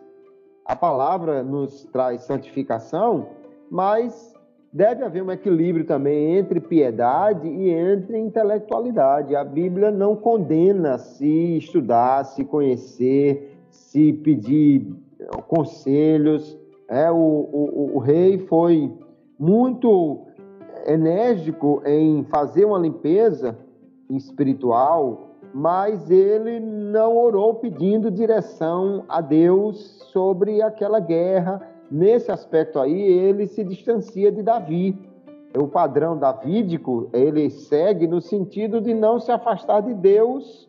A 0.66 0.76
palavra 0.76 1.44
nos 1.44 1.84
traz 1.86 2.22
santificação, 2.22 3.28
mas 3.70 4.34
deve 4.72 5.04
haver 5.04 5.24
um 5.24 5.32
equilíbrio 5.32 5.86
também 5.86 6.38
entre 6.38 6.60
piedade 6.60 7.48
e 7.48 7.70
entre 7.70 8.18
intelectualidade. 8.18 9.36
A 9.36 9.44
Bíblia 9.44 9.92
não 9.92 10.16
condena 10.16 10.98
se 10.98 11.58
estudar, 11.58 12.24
se 12.26 12.46
conhecer, 12.46 13.58
se 13.70 14.14
pedir 14.14 14.88
conselhos 15.48 16.58
é, 16.94 17.10
o, 17.10 17.16
o, 17.16 17.92
o 17.96 18.00
rei 18.00 18.38
foi 18.38 18.92
muito 19.40 20.28
enérgico 20.86 21.82
em 21.86 22.24
fazer 22.26 22.66
uma 22.66 22.78
limpeza 22.78 23.58
espiritual, 24.10 25.33
mas 25.54 26.10
ele 26.10 26.60
não 26.60 27.16
orou 27.16 27.56
pedindo 27.56 28.10
direção 28.10 29.04
a 29.08 29.22
Deus 29.22 29.78
sobre 30.12 30.62
aquela 30.62 31.00
guerra. 31.00 31.62
Nesse 31.92 32.32
aspecto 32.32 32.80
aí, 32.80 33.02
ele 33.02 33.46
se 33.48 33.64
distancia 33.64 34.32
de 34.32 34.42
Davi. 34.42 34.98
O 35.56 35.68
padrão 35.68 36.18
davídico, 36.18 37.10
ele 37.14 37.50
segue 37.50 38.08
no 38.08 38.20
sentido 38.20 38.82
de 38.82 38.94
não 38.94 39.20
se 39.20 39.32
afastar 39.32 39.82
de 39.82 39.94
Deus 39.94 40.68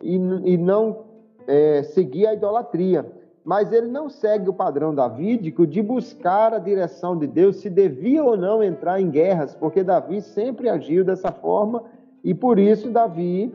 e, 0.00 0.14
e 0.14 0.56
não 0.56 1.00
é, 1.46 1.82
seguir 1.82 2.26
a 2.26 2.32
idolatria 2.32 3.04
mas 3.44 3.72
ele 3.72 3.88
não 3.88 4.08
segue 4.08 4.48
o 4.48 4.52
padrão 4.52 4.94
davídico 4.94 5.66
de 5.66 5.82
buscar 5.82 6.54
a 6.54 6.58
direção 6.58 7.16
de 7.16 7.26
Deus 7.26 7.56
se 7.56 7.68
devia 7.68 8.22
ou 8.22 8.36
não 8.36 8.62
entrar 8.62 9.00
em 9.00 9.10
guerras, 9.10 9.54
porque 9.54 9.82
Davi 9.82 10.20
sempre 10.20 10.68
agiu 10.68 11.04
dessa 11.04 11.32
forma 11.32 11.82
e 12.22 12.32
por 12.32 12.58
isso 12.58 12.90
Davi 12.90 13.52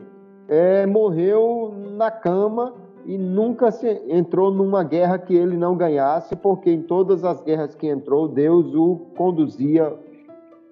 é, 0.48 0.86
morreu 0.86 1.74
na 1.92 2.10
cama 2.10 2.74
e 3.04 3.16
nunca 3.16 3.70
se 3.70 3.86
entrou 4.08 4.50
numa 4.50 4.82
guerra 4.82 5.18
que 5.18 5.34
ele 5.34 5.56
não 5.56 5.76
ganhasse, 5.76 6.34
porque 6.34 6.70
em 6.70 6.82
todas 6.82 7.24
as 7.24 7.40
guerras 7.42 7.74
que 7.74 7.86
entrou, 7.86 8.28
Deus 8.28 8.74
o 8.74 8.96
conduzia. 9.16 9.94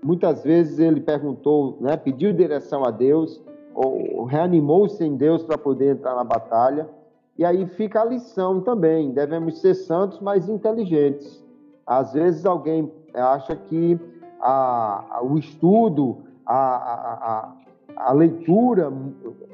Muitas 0.02 0.42
vezes 0.42 0.78
ele 0.78 1.00
perguntou, 1.00 1.76
né, 1.80 1.96
pediu 1.96 2.32
direção 2.32 2.84
a 2.84 2.90
Deus, 2.90 3.42
ou 3.74 4.24
reanimou-se 4.24 5.02
em 5.04 5.16
Deus 5.16 5.42
para 5.42 5.58
poder 5.58 5.92
entrar 5.92 6.14
na 6.14 6.24
batalha. 6.24 6.88
E 7.38 7.44
aí 7.44 7.66
fica 7.66 8.00
a 8.00 8.04
lição 8.04 8.60
também: 8.60 9.12
devemos 9.12 9.60
ser 9.60 9.74
santos, 9.74 10.20
mas 10.20 10.48
inteligentes. 10.48 11.44
Às 11.86 12.14
vezes 12.14 12.44
alguém 12.44 12.90
acha 13.14 13.54
que 13.54 13.98
a, 14.40 15.04
a, 15.10 15.22
o 15.22 15.38
estudo, 15.38 16.18
a, 16.44 17.52
a, 17.96 18.12
leitura, 18.12 18.92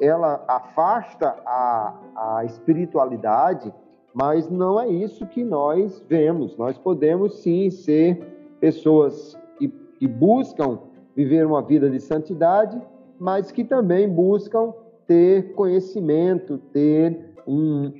ela 0.01 0.45
afasta 0.49 1.29
a, 1.47 2.43
espiritualidade, 2.45 3.73
mas 4.13 4.51
não 4.51 4.81
é 4.81 4.89
isso 4.89 5.27
que 5.27 5.45
nós 5.45 6.03
vemos. 6.09 6.57
Nós 6.57 6.77
podemos 6.77 7.39
sim 7.39 7.71
ser 7.71 8.21
pessoas 8.61 9.39
que, 9.59 9.69
que 9.69 10.07
buscam 10.07 10.79
viver 11.15 11.47
uma 11.47 11.63
vida 11.63 11.89
de 11.89 12.01
santidade, 12.01 12.81
mas 13.19 13.51
que 13.51 13.65
também 13.65 14.09
buscam 14.09 14.75
ter 15.07 15.53
conhecimento, 15.55 16.59
ter 16.73 17.35
um, 17.47 17.93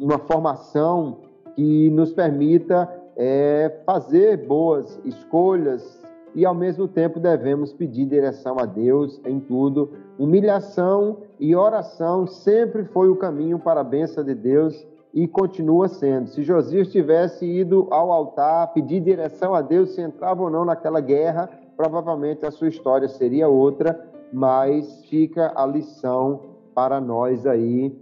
uma 0.00 0.18
formação 0.18 1.18
que 1.54 1.90
nos 1.90 2.12
permita 2.12 2.88
é, 3.16 3.80
fazer 3.84 4.46
boas 4.46 5.00
escolhas 5.04 6.00
e, 6.34 6.44
ao 6.44 6.54
mesmo 6.54 6.86
tempo, 6.86 7.18
devemos 7.18 7.72
pedir 7.72 8.06
direção 8.06 8.56
a 8.58 8.66
Deus 8.66 9.20
em 9.24 9.40
tudo. 9.40 9.90
Humilhação 10.18 11.18
e 11.38 11.54
oração 11.54 12.26
sempre 12.26 12.84
foi 12.84 13.08
o 13.08 13.16
caminho 13.16 13.58
para 13.58 13.80
a 13.80 13.84
bênção 13.84 14.22
de 14.22 14.34
Deus 14.34 14.86
e 15.12 15.26
continua 15.26 15.88
sendo. 15.88 16.28
Se 16.28 16.42
Josias 16.42 16.92
tivesse 16.92 17.44
ido 17.44 17.88
ao 17.90 18.12
altar, 18.12 18.72
pedir 18.72 19.00
direção 19.00 19.54
a 19.54 19.60
Deus 19.60 19.90
se 19.90 20.00
entrava 20.00 20.42
ou 20.42 20.50
não 20.50 20.64
naquela 20.64 21.00
guerra, 21.00 21.50
provavelmente 21.76 22.46
a 22.46 22.50
sua 22.50 22.68
história 22.68 23.08
seria 23.08 23.48
outra, 23.48 24.08
mas 24.32 25.04
fica 25.06 25.52
a 25.56 25.66
lição 25.66 26.50
para 26.74 27.00
nós 27.00 27.46
aí 27.46 27.92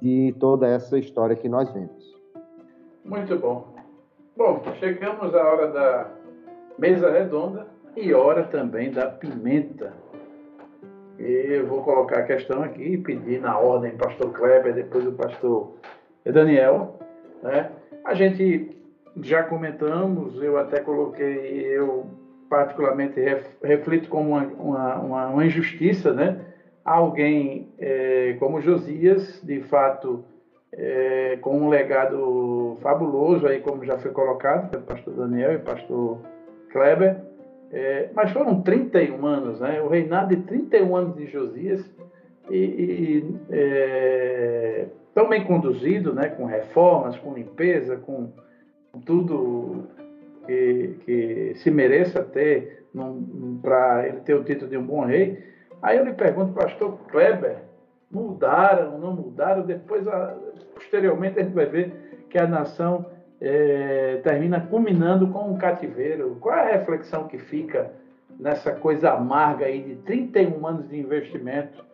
de 0.00 0.34
toda 0.38 0.66
essa 0.68 0.98
história 0.98 1.34
que 1.34 1.48
nós 1.48 1.72
vemos. 1.72 2.16
Muito 3.04 3.38
bom. 3.38 3.66
Bom, 4.36 4.60
chegamos 4.78 5.34
à 5.34 5.42
hora 5.42 5.72
da 5.72 6.10
mesa 6.78 7.10
redonda 7.10 7.77
e 7.96 8.12
hora 8.14 8.44
também 8.44 8.90
da 8.90 9.06
pimenta. 9.06 9.92
Eu 11.18 11.66
vou 11.66 11.82
colocar 11.82 12.20
a 12.20 12.22
questão 12.22 12.62
aqui 12.62 12.94
e 12.94 12.98
pedir 12.98 13.40
na 13.40 13.58
ordem 13.58 13.96
pastor 13.96 14.32
Kleber, 14.32 14.72
depois 14.72 15.06
o 15.06 15.12
pastor 15.12 15.74
Daniel. 16.24 16.98
Né? 17.42 17.70
A 18.04 18.14
gente 18.14 18.76
já 19.20 19.42
comentamos, 19.42 20.40
eu 20.40 20.56
até 20.56 20.80
coloquei, 20.80 21.64
eu 21.66 22.06
particularmente 22.48 23.20
reflito 23.62 24.08
como 24.08 24.30
uma, 24.30 24.44
uma, 24.96 25.26
uma 25.26 25.44
injustiça, 25.44 26.12
né? 26.12 26.40
alguém 26.84 27.68
é, 27.78 28.36
como 28.38 28.60
Josias, 28.60 29.42
de 29.42 29.60
fato, 29.60 30.24
é, 30.72 31.38
com 31.40 31.58
um 31.58 31.68
legado 31.68 32.78
fabuloso, 32.80 33.46
aí 33.46 33.60
como 33.60 33.84
já 33.84 33.98
foi 33.98 34.10
colocado 34.10 34.70
pelo 34.70 34.84
pastor 34.84 35.14
Daniel 35.14 35.52
e 35.54 35.58
pastor 35.58 36.18
Kleber, 36.70 37.16
é, 37.72 38.10
mas 38.14 38.30
foram 38.30 38.62
31 38.62 39.26
anos, 39.26 39.60
né? 39.60 39.80
o 39.82 39.88
reinado 39.88 40.34
de 40.34 40.42
31 40.42 40.96
anos 40.96 41.16
de 41.16 41.26
Josias, 41.26 41.90
e, 42.50 42.56
e 42.56 43.36
é, 43.50 44.86
tão 45.14 45.28
bem 45.28 45.44
conduzido, 45.44 46.14
né? 46.14 46.28
com 46.28 46.46
reformas, 46.46 47.16
com 47.18 47.34
limpeza, 47.34 47.96
com, 47.96 48.30
tudo 49.04 49.84
que, 50.46 50.94
que, 51.04 51.52
se 51.56 51.70
mereça 51.70 52.22
ter 52.22 52.86
para 53.62 54.08
ele 54.08 54.20
ter 54.20 54.34
o 54.34 54.42
título 54.42 54.70
de 54.70 54.76
um 54.76 54.84
bom 54.84 55.04
rei, 55.04 55.38
Aí 55.82 55.96
eu 55.96 56.04
lhe 56.04 56.12
pergunto, 56.12 56.52
pastor 56.52 56.98
Kleber, 57.08 57.58
mudaram, 58.10 58.98
não 58.98 59.14
mudaram? 59.14 59.62
Depois, 59.62 60.04
posteriormente, 60.74 61.38
a 61.38 61.42
gente 61.42 61.54
vai 61.54 61.66
ver 61.66 62.26
que 62.28 62.38
a 62.38 62.46
nação 62.46 63.06
é, 63.40 64.20
termina 64.22 64.60
culminando 64.60 65.28
com 65.28 65.50
um 65.50 65.58
cativeiro. 65.58 66.36
Qual 66.40 66.54
é 66.54 66.74
a 66.74 66.78
reflexão 66.78 67.28
que 67.28 67.38
fica 67.38 67.92
nessa 68.38 68.72
coisa 68.72 69.12
amarga 69.12 69.66
aí 69.66 69.82
de 69.82 69.96
31 69.96 70.66
anos 70.66 70.88
de 70.88 70.98
investimento? 70.98 71.84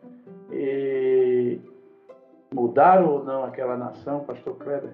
E 0.50 1.60
mudaram 2.54 3.08
ou 3.08 3.24
não 3.24 3.44
aquela 3.44 3.76
nação, 3.76 4.20
pastor 4.20 4.56
Kleber? 4.56 4.90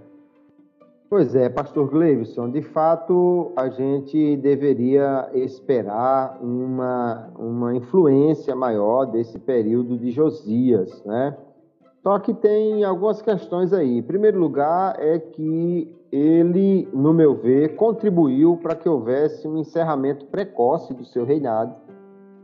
Pois 1.09 1.35
é, 1.35 1.49
pastor 1.49 1.91
Gleivson, 1.91 2.51
de 2.51 2.63
fato 2.63 3.51
a 3.57 3.69
gente 3.69 4.37
deveria 4.37 5.29
esperar 5.35 6.39
uma, 6.41 7.33
uma 7.37 7.75
influência 7.75 8.55
maior 8.55 9.07
desse 9.07 9.37
período 9.37 9.99
de 9.99 10.13
Josias, 10.13 11.05
né? 11.05 11.37
Só 12.01 12.17
que 12.21 12.33
tem 12.33 12.85
algumas 12.85 13.21
questões 13.21 13.73
aí. 13.73 13.99
Em 13.99 14.03
primeiro 14.03 14.39
lugar, 14.39 14.97
é 15.01 15.19
que 15.19 15.93
ele, 16.13 16.89
no 16.93 17.13
meu 17.13 17.35
ver, 17.35 17.77
contribuiu 17.77 18.57
para 18.57 18.75
que 18.75 18.89
houvesse 18.89 19.47
um 19.47 19.59
encerramento 19.59 20.27
precoce 20.27 20.93
do 20.93 21.05
seu 21.05 21.25
reinado. 21.25 21.75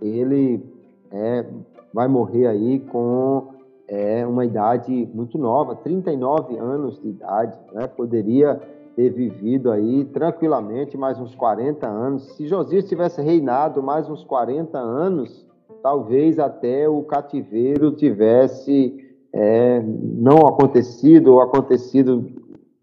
Ele 0.01 0.63
é, 1.11 1.45
vai 1.93 2.07
morrer 2.07 2.47
aí 2.47 2.81
com 2.81 3.55
é 3.89 4.27
uma 4.27 4.45
idade 4.45 5.09
muito 5.15 5.39
nova, 5.39 5.77
39 5.77 6.59
anos 6.59 7.01
de 7.01 7.09
idade, 7.09 7.57
né? 7.73 7.87
Poderia 7.87 8.61
ter 8.97 9.11
vivido 9.11 9.71
aí 9.71 10.05
tranquilamente 10.07 10.97
mais 10.97 11.21
uns 11.21 11.35
40 11.35 11.87
anos. 11.87 12.35
Se 12.37 12.47
Josias 12.47 12.89
tivesse 12.89 13.23
reinado 13.23 13.83
mais 13.83 14.09
uns 14.09 14.25
40 14.25 14.77
anos, 14.77 15.47
talvez 15.83 16.39
até 16.39 16.89
o 16.89 17.03
cativeiro 17.03 17.93
tivesse 17.93 19.05
é, 19.33 19.83
não 19.85 20.39
acontecido 20.39 21.35
ou 21.35 21.41
acontecido 21.41 22.25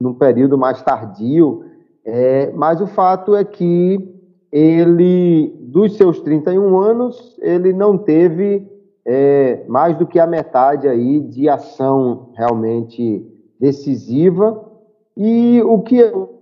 num 0.04 0.14
período 0.14 0.58
mais 0.58 0.82
tardio. 0.82 1.64
É, 2.04 2.52
mas 2.52 2.82
o 2.82 2.88
fato 2.88 3.34
é 3.34 3.46
que 3.46 3.98
ele, 4.52 5.56
dos 5.62 5.96
seus 5.96 6.20
31 6.20 6.78
anos, 6.78 7.40
ele 7.42 7.72
não 7.72 7.98
teve 7.98 8.70
é, 9.06 9.64
mais 9.68 9.98
do 9.98 10.06
que 10.06 10.20
a 10.20 10.28
metade 10.28 10.90
aí 10.90 11.22
de 11.22 11.48
ação 11.48 12.30
realmente 12.36 13.26
decisiva. 13.58 14.64
E 15.16 15.62
o 15.64 15.80
que 15.80 15.98
eu 15.98 16.42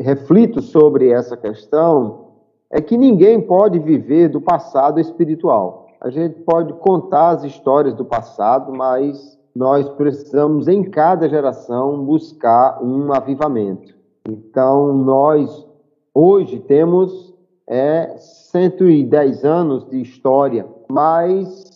reflito 0.00 0.60
sobre 0.60 1.10
essa 1.10 1.36
questão 1.36 2.26
é 2.68 2.80
que 2.80 2.98
ninguém 2.98 3.40
pode 3.40 3.78
viver 3.78 4.28
do 4.28 4.40
passado 4.40 4.98
espiritual. 4.98 5.86
A 6.00 6.10
gente 6.10 6.40
pode 6.40 6.72
contar 6.74 7.30
as 7.30 7.44
histórias 7.44 7.94
do 7.94 8.04
passado, 8.04 8.72
mas 8.72 9.38
nós 9.54 9.88
precisamos, 9.90 10.68
em 10.68 10.84
cada 10.84 11.28
geração, 11.28 12.04
buscar 12.04 12.82
um 12.82 13.12
avivamento. 13.12 13.94
Então, 14.28 14.92
nós 14.94 15.66
hoje 16.14 16.58
temos 16.60 17.34
é, 17.66 18.16
110 18.16 19.44
anos 19.44 19.88
de 19.88 20.00
história, 20.00 20.66
mas 20.88 21.70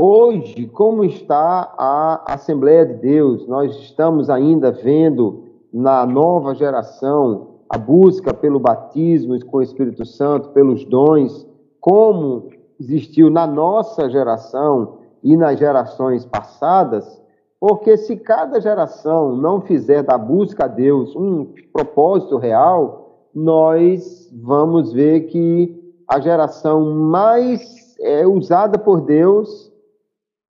Hoje, 0.00 0.68
como 0.68 1.02
está 1.02 1.74
a 1.76 2.34
Assembleia 2.34 2.86
de 2.86 2.94
Deus? 2.94 3.48
Nós 3.48 3.74
estamos 3.80 4.30
ainda 4.30 4.70
vendo 4.70 5.42
na 5.72 6.06
nova 6.06 6.54
geração 6.54 7.56
a 7.68 7.76
busca 7.76 8.32
pelo 8.32 8.60
batismo 8.60 9.36
com 9.46 9.56
o 9.56 9.62
Espírito 9.62 10.06
Santo, 10.06 10.50
pelos 10.50 10.84
dons, 10.84 11.44
como 11.80 12.48
existiu 12.78 13.28
na 13.28 13.44
nossa 13.44 14.08
geração 14.08 14.97
e 15.22 15.36
nas 15.36 15.58
gerações 15.58 16.24
passadas, 16.24 17.20
porque 17.60 17.96
se 17.96 18.16
cada 18.16 18.60
geração 18.60 19.36
não 19.36 19.60
fizer 19.60 20.02
da 20.02 20.16
busca 20.16 20.64
a 20.64 20.68
Deus 20.68 21.14
um 21.16 21.52
propósito 21.72 22.36
real, 22.36 23.28
nós 23.34 24.30
vamos 24.32 24.92
ver 24.92 25.22
que 25.22 25.76
a 26.08 26.20
geração 26.20 26.94
mais 26.94 27.96
é, 28.00 28.26
usada 28.26 28.78
por 28.78 29.00
Deus 29.00 29.72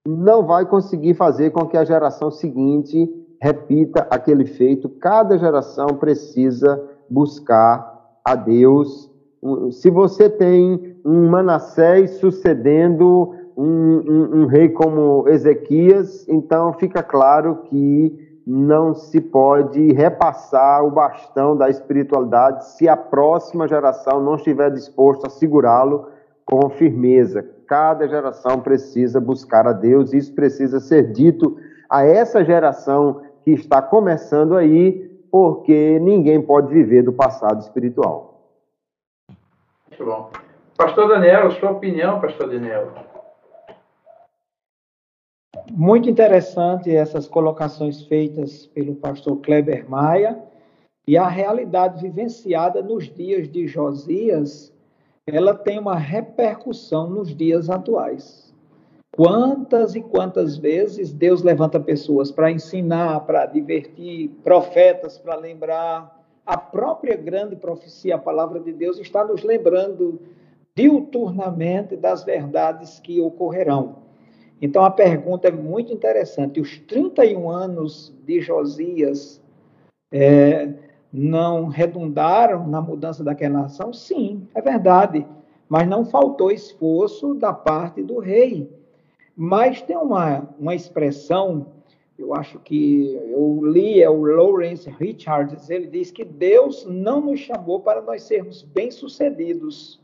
não 0.07 0.47
vai 0.47 0.65
conseguir 0.65 1.15
fazer 1.15 1.51
com 1.51 1.67
que 1.67 1.77
a 1.77 1.85
geração 1.85 2.31
seguinte 2.31 3.11
repita 3.41 4.07
aquele 4.11 4.47
feito. 4.47 4.89
Cada 4.89 5.39
geração 5.39 5.89
precisa 5.99 6.83
buscar 7.09 7.99
a 8.25 8.35
Deus. 8.35 9.11
Se 9.71 9.91
você 9.91 10.29
tem 10.29 10.97
um 11.05 11.29
Manassés 11.29 12.13
sucedendo 12.19 13.35
um, 13.59 14.05
um, 14.07 14.43
um 14.43 14.47
rei 14.47 14.69
como 14.69 15.29
Ezequias, 15.29 16.29
então 16.29 16.73
fica 16.75 17.03
claro 17.03 17.57
que 17.65 18.41
não 18.47 18.95
se 18.95 19.21
pode 19.21 19.93
repassar 19.93 20.85
o 20.85 20.91
bastão 20.93 21.57
da 21.57 21.69
espiritualidade 21.69 22.67
se 22.67 22.89
a 22.89 22.97
próxima 22.97 23.67
geração 23.67 24.23
não 24.23 24.37
estiver 24.37 24.71
disposta 24.71 25.27
a 25.27 25.31
segurá-lo 25.31 26.09
com 26.47 26.71
firmeza. 26.71 27.45
Cada 27.67 28.07
geração 28.07 28.61
precisa 28.61 29.21
buscar 29.21 29.67
a 29.67 29.73
Deus, 29.73 30.13
isso 30.13 30.33
precisa 30.35 30.79
ser 30.79 31.13
dito 31.13 31.59
a 31.91 32.07
essa 32.07 32.45
geração 32.45 33.23
que 33.43 33.51
está 33.51 33.83
começando 33.83 34.57
aí, 34.57 35.11
porque 35.33 35.99
ninguém 35.99 36.41
pode 36.41 36.73
viver 36.73 37.03
do 37.03 37.13
passado 37.13 37.61
espiritual. 37.61 38.41
Muito 39.91 40.05
bom. 40.05 40.31
Pastor 40.77 41.09
Daniel, 41.09 41.51
sua 41.51 41.73
opinião, 41.73 42.21
Pastor 42.21 42.49
Daniel? 42.49 43.18
Muito 45.71 46.09
interessante 46.09 46.95
essas 46.95 47.29
colocações 47.29 48.03
feitas 48.05 48.67
pelo 48.67 48.95
pastor 48.95 49.37
Kleber 49.39 49.89
Maia 49.89 50.43
e 51.07 51.17
a 51.17 51.29
realidade 51.29 52.03
vivenciada 52.03 52.83
nos 52.83 53.05
dias 53.13 53.49
de 53.49 53.67
Josias 53.67 54.73
ela 55.27 55.55
tem 55.55 55.79
uma 55.79 55.97
repercussão 55.97 57.11
nos 57.11 57.35
dias 57.37 57.69
atuais. 57.69 58.55
Quantas 59.15 59.95
e 59.95 60.01
quantas 60.01 60.57
vezes 60.57 61.13
Deus 61.13 61.43
levanta 61.43 61.79
pessoas 61.79 62.31
para 62.31 62.51
ensinar, 62.51 63.21
para 63.21 63.45
divertir, 63.47 64.31
profetas 64.43 65.19
para 65.19 65.35
lembrar. 65.35 66.17
A 66.47 66.57
própria 66.57 67.17
grande 67.17 67.57
profecia, 67.57 68.15
a 68.15 68.19
palavra 68.19 68.59
de 68.59 68.73
Deus, 68.73 68.99
está 68.99 69.23
nos 69.23 69.43
lembrando 69.43 70.19
diuturnamente 70.75 71.95
das 71.97 72.25
verdades 72.25 73.01
que 73.01 73.21
ocorrerão. 73.21 74.08
Então 74.61 74.85
a 74.85 74.91
pergunta 74.91 75.49
é 75.49 75.53
muito 75.53 75.93
interessante. 75.93 76.61
Os 76.61 76.79
31 76.81 77.49
anos 77.49 78.15
de 78.25 78.41
Josias 78.41 79.41
é, 80.13 80.73
não 81.13 81.67
redundaram 81.69 82.67
na 82.67 82.81
mudança 82.81 83.23
daquela 83.23 83.63
nação? 83.63 83.93
Sim, 83.93 84.47
é 84.55 84.61
verdade. 84.61 85.27
Mas 85.69 85.87
não 85.87 86.05
faltou 86.05 86.51
esforço 86.51 87.35
da 87.35 87.53
parte 87.53 88.03
do 88.03 88.19
rei. 88.19 88.71
Mas 89.37 89.81
tem 89.81 89.97
uma, 89.97 90.49
uma 90.59 90.75
expressão, 90.75 91.67
eu 92.19 92.35
acho 92.35 92.59
que 92.59 93.15
eu 93.31 93.61
li, 93.63 94.03
é 94.03 94.11
o 94.11 94.25
Lawrence 94.25 94.91
Richards, 94.91 95.71
ele 95.71 95.87
diz 95.87 96.11
que 96.11 96.25
Deus 96.25 96.85
não 96.85 97.21
nos 97.21 97.39
chamou 97.39 97.79
para 97.79 98.03
nós 98.03 98.25
sermos 98.25 98.63
bem-sucedidos, 98.63 100.01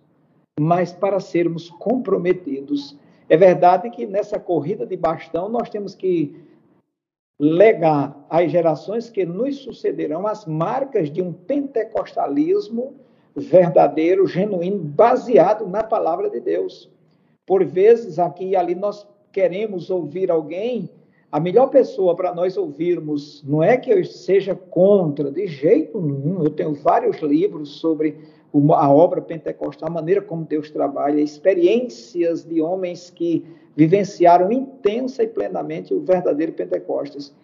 mas 0.61 0.93
para 0.93 1.19
sermos 1.19 1.69
comprometidos. 1.69 2.97
É 3.29 3.37
verdade 3.37 3.91
que 3.91 4.07
nessa 4.07 4.39
corrida 4.39 4.87
de 4.87 4.97
bastão 4.97 5.49
nós 5.49 5.71
temos 5.71 5.95
que 5.95 6.37
legar 7.39 8.25
às 8.31 8.51
gerações 8.51 9.11
que 9.11 9.25
nos 9.25 9.57
sucederão 9.59 10.27
as 10.27 10.47
marcas 10.47 11.11
de 11.11 11.21
um 11.21 11.33
pentecostalismo 11.33 12.95
verdadeiro, 13.35 14.27
genuíno, 14.27 14.79
baseado 14.79 15.67
na 15.67 15.83
palavra 15.83 16.31
de 16.31 16.39
Deus. 16.39 16.91
Por 17.47 17.65
vezes, 17.65 18.19
aqui 18.19 18.51
e 18.51 18.57
ali, 18.57 18.75
nós 18.75 19.07
queremos 19.33 19.91
ouvir 19.91 20.31
alguém, 20.31 20.89
a 21.31 21.41
melhor 21.41 21.67
pessoa 21.67 22.15
para 22.15 22.33
nós 22.33 22.57
ouvirmos, 22.57 23.43
não 23.43 23.61
é 23.61 23.77
que 23.77 23.91
eu 23.91 24.05
seja 24.05 24.55
contra, 24.55 25.33
de 25.33 25.49
jeito 25.49 26.01
nenhum. 26.01 26.45
Eu 26.45 26.51
tenho 26.51 26.75
vários 26.75 27.19
livros 27.21 27.81
sobre 27.81 28.21
a 28.73 28.93
obra 28.93 29.21
pentecostal, 29.21 29.89
a 29.89 29.93
maneira 29.93 30.23
como 30.23 30.45
Deus 30.45 30.71
trabalha, 30.71 31.21
experiências 31.21 32.45
de 32.45 32.61
homens 32.61 33.11
que 33.11 33.45
vivenciaram 33.77 34.53
intensa 34.53 35.25
e 35.25 35.27
plenamente 35.27 35.93
o 35.93 36.01
verdadeiro 36.01 36.53
Pentecostes. 36.53 37.35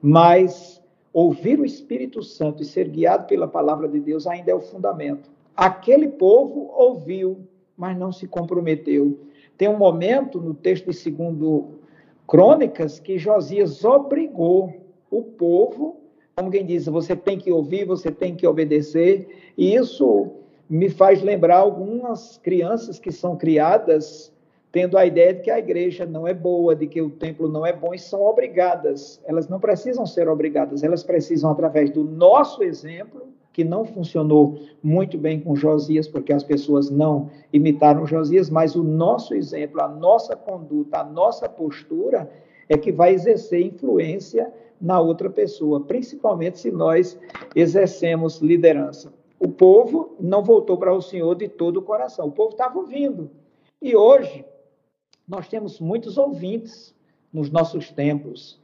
Mas 0.00 0.80
ouvir 1.12 1.58
o 1.58 1.64
Espírito 1.64 2.22
Santo 2.22 2.62
e 2.62 2.66
ser 2.66 2.88
guiado 2.88 3.26
pela 3.26 3.48
palavra 3.48 3.88
de 3.88 3.98
Deus 3.98 4.26
ainda 4.26 4.52
é 4.52 4.54
o 4.54 4.60
fundamento. 4.60 5.30
Aquele 5.56 6.08
povo 6.08 6.70
ouviu, 6.72 7.40
mas 7.76 7.96
não 7.98 8.12
se 8.12 8.28
comprometeu. 8.28 9.18
Tem 9.58 9.68
um 9.68 9.76
momento 9.76 10.40
no 10.40 10.54
texto 10.54 10.90
de 10.90 10.96
segundo 10.96 11.80
Crônicas 12.26 13.00
que 13.00 13.18
Josias 13.18 13.84
obrigou 13.84 14.72
o 15.10 15.22
povo, 15.22 16.00
como 16.34 16.50
quem 16.50 16.64
diz, 16.64 16.86
você 16.86 17.14
tem 17.14 17.36
que 17.36 17.52
ouvir, 17.52 17.84
você 17.84 18.10
tem 18.10 18.34
que 18.34 18.46
obedecer, 18.46 19.28
e 19.58 19.74
isso 19.74 20.41
me 20.68 20.88
faz 20.88 21.22
lembrar 21.22 21.58
algumas 21.58 22.38
crianças 22.38 22.98
que 22.98 23.12
são 23.12 23.36
criadas 23.36 24.32
tendo 24.72 24.96
a 24.96 25.04
ideia 25.04 25.34
de 25.34 25.42
que 25.42 25.50
a 25.50 25.58
igreja 25.58 26.06
não 26.06 26.26
é 26.26 26.32
boa, 26.32 26.74
de 26.74 26.86
que 26.86 27.02
o 27.02 27.10
templo 27.10 27.46
não 27.46 27.64
é 27.64 27.74
bom 27.74 27.92
e 27.92 27.98
são 27.98 28.22
obrigadas. 28.22 29.20
Elas 29.26 29.46
não 29.46 29.60
precisam 29.60 30.06
ser 30.06 30.28
obrigadas, 30.28 30.82
elas 30.82 31.02
precisam, 31.04 31.50
através 31.50 31.90
do 31.90 32.02
nosso 32.02 32.62
exemplo, 32.62 33.28
que 33.52 33.62
não 33.62 33.84
funcionou 33.84 34.58
muito 34.82 35.18
bem 35.18 35.38
com 35.38 35.54
Josias, 35.54 36.08
porque 36.08 36.32
as 36.32 36.42
pessoas 36.42 36.90
não 36.90 37.30
imitaram 37.52 38.06
Josias, 38.06 38.48
mas 38.48 38.74
o 38.74 38.82
nosso 38.82 39.34
exemplo, 39.34 39.82
a 39.82 39.88
nossa 39.88 40.34
conduta, 40.34 41.00
a 41.00 41.04
nossa 41.04 41.46
postura 41.50 42.30
é 42.66 42.78
que 42.78 42.90
vai 42.90 43.12
exercer 43.12 43.60
influência 43.60 44.50
na 44.80 44.98
outra 44.98 45.28
pessoa, 45.28 45.82
principalmente 45.82 46.58
se 46.58 46.70
nós 46.70 47.18
exercemos 47.54 48.40
liderança. 48.40 49.12
O 49.44 49.48
povo 49.48 50.14
não 50.20 50.44
voltou 50.44 50.78
para 50.78 50.94
o 50.94 51.02
Senhor 51.02 51.34
de 51.34 51.48
todo 51.48 51.78
o 51.78 51.82
coração, 51.82 52.28
o 52.28 52.30
povo 52.30 52.50
estava 52.50 52.78
ouvindo. 52.78 53.28
E 53.80 53.96
hoje, 53.96 54.44
nós 55.26 55.48
temos 55.48 55.80
muitos 55.80 56.16
ouvintes 56.16 56.94
nos 57.32 57.50
nossos 57.50 57.90
templos. 57.90 58.60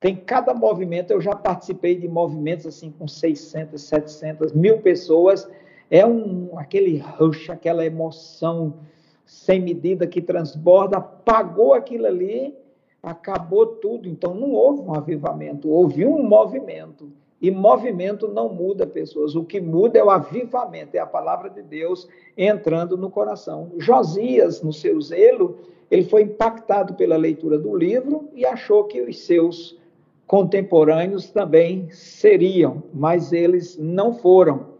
Tem 0.00 0.16
cada 0.16 0.52
movimento, 0.52 1.12
eu 1.12 1.20
já 1.20 1.30
participei 1.30 1.94
de 1.94 2.08
movimentos 2.08 2.66
assim 2.66 2.90
com 2.90 3.06
600, 3.06 3.80
700, 3.80 4.52
mil 4.52 4.82
pessoas. 4.82 5.48
É 5.88 6.04
um, 6.04 6.58
aquele 6.58 6.98
rush, 6.98 7.48
aquela 7.48 7.86
emoção 7.86 8.80
sem 9.24 9.60
medida 9.60 10.08
que 10.08 10.20
transborda, 10.20 10.96
apagou 10.96 11.72
aquilo 11.72 12.04
ali, 12.04 12.52
acabou 13.00 13.64
tudo. 13.64 14.08
Então 14.08 14.34
não 14.34 14.50
houve 14.50 14.80
um 14.82 14.92
avivamento, 14.92 15.70
houve 15.70 16.04
um 16.04 16.20
movimento. 16.20 17.12
E 17.40 17.50
movimento 17.50 18.28
não 18.28 18.48
muda 18.48 18.86
pessoas. 18.86 19.34
O 19.34 19.44
que 19.44 19.60
muda 19.60 19.98
é 19.98 20.04
o 20.04 20.10
avivamento, 20.10 20.96
é 20.96 20.98
a 20.98 21.06
palavra 21.06 21.50
de 21.50 21.62
Deus 21.62 22.08
entrando 22.36 22.96
no 22.96 23.10
coração. 23.10 23.72
Josias, 23.78 24.62
no 24.62 24.72
seu 24.72 25.00
zelo, 25.00 25.58
ele 25.90 26.04
foi 26.04 26.22
impactado 26.22 26.94
pela 26.94 27.16
leitura 27.16 27.58
do 27.58 27.76
livro 27.76 28.28
e 28.34 28.46
achou 28.46 28.84
que 28.84 29.00
os 29.02 29.20
seus 29.24 29.78
contemporâneos 30.26 31.30
também 31.30 31.88
seriam, 31.90 32.82
mas 32.92 33.32
eles 33.32 33.76
não 33.78 34.14
foram. 34.14 34.74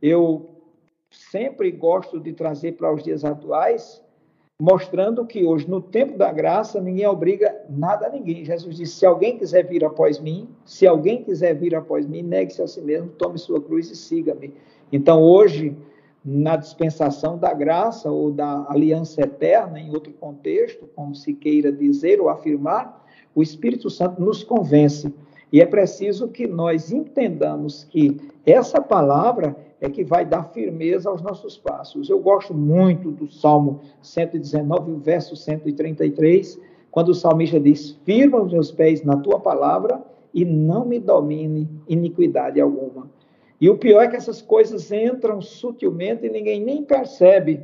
Eu 0.00 0.48
sempre 1.10 1.70
gosto 1.70 2.20
de 2.20 2.32
trazer 2.32 2.72
para 2.72 2.92
os 2.92 3.02
dias 3.02 3.24
atuais 3.24 4.02
mostrando 4.60 5.24
que 5.24 5.44
hoje, 5.44 5.70
no 5.70 5.80
tempo 5.80 6.18
da 6.18 6.32
graça, 6.32 6.80
ninguém 6.80 7.06
obriga 7.06 7.54
nada 7.70 8.06
a 8.06 8.10
ninguém. 8.10 8.44
Jesus 8.44 8.76
disse: 8.76 8.94
se 8.94 9.06
alguém 9.06 9.38
quiser 9.38 9.64
vir 9.64 9.84
após 9.84 10.18
mim, 10.18 10.48
se 10.64 10.86
alguém 10.86 11.22
quiser 11.22 11.54
vir 11.54 11.74
após 11.74 12.06
mim, 12.06 12.22
negue-se 12.22 12.60
a 12.60 12.66
si 12.66 12.80
mesmo, 12.80 13.08
tome 13.10 13.38
sua 13.38 13.60
cruz 13.60 13.90
e 13.90 13.96
siga-me. 13.96 14.52
Então, 14.92 15.22
hoje, 15.22 15.76
na 16.24 16.56
dispensação 16.56 17.38
da 17.38 17.54
graça 17.54 18.10
ou 18.10 18.32
da 18.32 18.66
aliança 18.68 19.22
eterna, 19.22 19.78
em 19.78 19.90
outro 19.90 20.12
contexto, 20.12 20.88
como 20.94 21.14
se 21.14 21.32
queira 21.32 21.70
dizer 21.70 22.20
ou 22.20 22.28
afirmar, 22.28 23.06
o 23.34 23.42
Espírito 23.42 23.88
Santo 23.88 24.20
nos 24.20 24.42
convence. 24.42 25.14
E 25.52 25.60
é 25.60 25.66
preciso 25.66 26.28
que 26.28 26.46
nós 26.46 26.92
entendamos 26.92 27.84
que 27.84 28.20
essa 28.44 28.80
palavra 28.80 29.56
é 29.80 29.88
que 29.88 30.04
vai 30.04 30.24
dar 30.24 30.52
firmeza 30.52 31.08
aos 31.08 31.22
nossos 31.22 31.56
passos. 31.56 32.10
Eu 32.10 32.18
gosto 32.20 32.52
muito 32.52 33.10
do 33.10 33.30
Salmo 33.30 33.80
119, 34.02 34.96
verso 34.96 35.36
133, 35.36 36.60
quando 36.90 37.10
o 37.10 37.14
salmista 37.14 37.58
diz: 37.58 37.92
Firma 38.04 38.42
os 38.42 38.52
meus 38.52 38.70
pés 38.70 39.02
na 39.02 39.16
tua 39.16 39.40
palavra 39.40 40.02
e 40.34 40.44
não 40.44 40.84
me 40.84 40.98
domine 40.98 41.68
iniquidade 41.88 42.60
alguma. 42.60 43.10
E 43.60 43.68
o 43.68 43.78
pior 43.78 44.02
é 44.02 44.08
que 44.08 44.16
essas 44.16 44.40
coisas 44.40 44.92
entram 44.92 45.40
sutilmente 45.40 46.26
e 46.26 46.30
ninguém 46.30 46.62
nem 46.62 46.84
percebe. 46.84 47.60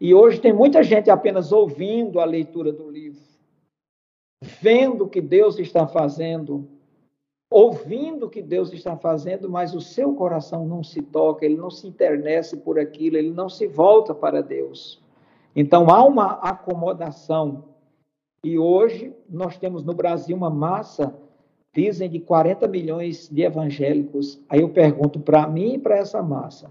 E 0.00 0.14
hoje 0.14 0.40
tem 0.40 0.52
muita 0.52 0.82
gente 0.82 1.10
apenas 1.10 1.52
ouvindo 1.52 2.20
a 2.20 2.24
leitura 2.24 2.72
do 2.72 2.90
livro, 2.90 3.22
vendo 4.46 5.04
o 5.04 5.08
que 5.08 5.20
Deus 5.20 5.58
está 5.58 5.86
fazendo, 5.86 6.68
ouvindo 7.50 8.26
o 8.26 8.30
que 8.30 8.42
Deus 8.42 8.72
está 8.72 8.96
fazendo, 8.96 9.48
mas 9.48 9.74
o 9.74 9.80
seu 9.80 10.14
coração 10.14 10.66
não 10.66 10.82
se 10.82 11.02
toca, 11.02 11.44
ele 11.44 11.56
não 11.56 11.70
se 11.70 11.86
internece 11.86 12.56
por 12.56 12.78
aquilo, 12.78 13.16
ele 13.16 13.30
não 13.30 13.48
se 13.48 13.66
volta 13.66 14.14
para 14.14 14.42
Deus. 14.42 15.02
Então 15.54 15.88
há 15.90 16.04
uma 16.04 16.32
acomodação. 16.34 17.64
E 18.44 18.58
hoje 18.58 19.14
nós 19.28 19.58
temos 19.58 19.82
no 19.82 19.94
Brasil 19.94 20.36
uma 20.36 20.50
massa, 20.50 21.14
dizem 21.74 22.08
de 22.08 22.20
40 22.20 22.68
milhões 22.68 23.28
de 23.28 23.42
evangélicos. 23.42 24.40
Aí 24.48 24.60
eu 24.60 24.68
pergunto 24.68 25.18
para 25.18 25.46
mim 25.46 25.74
e 25.74 25.78
para 25.78 25.96
essa 25.96 26.22
massa: 26.22 26.70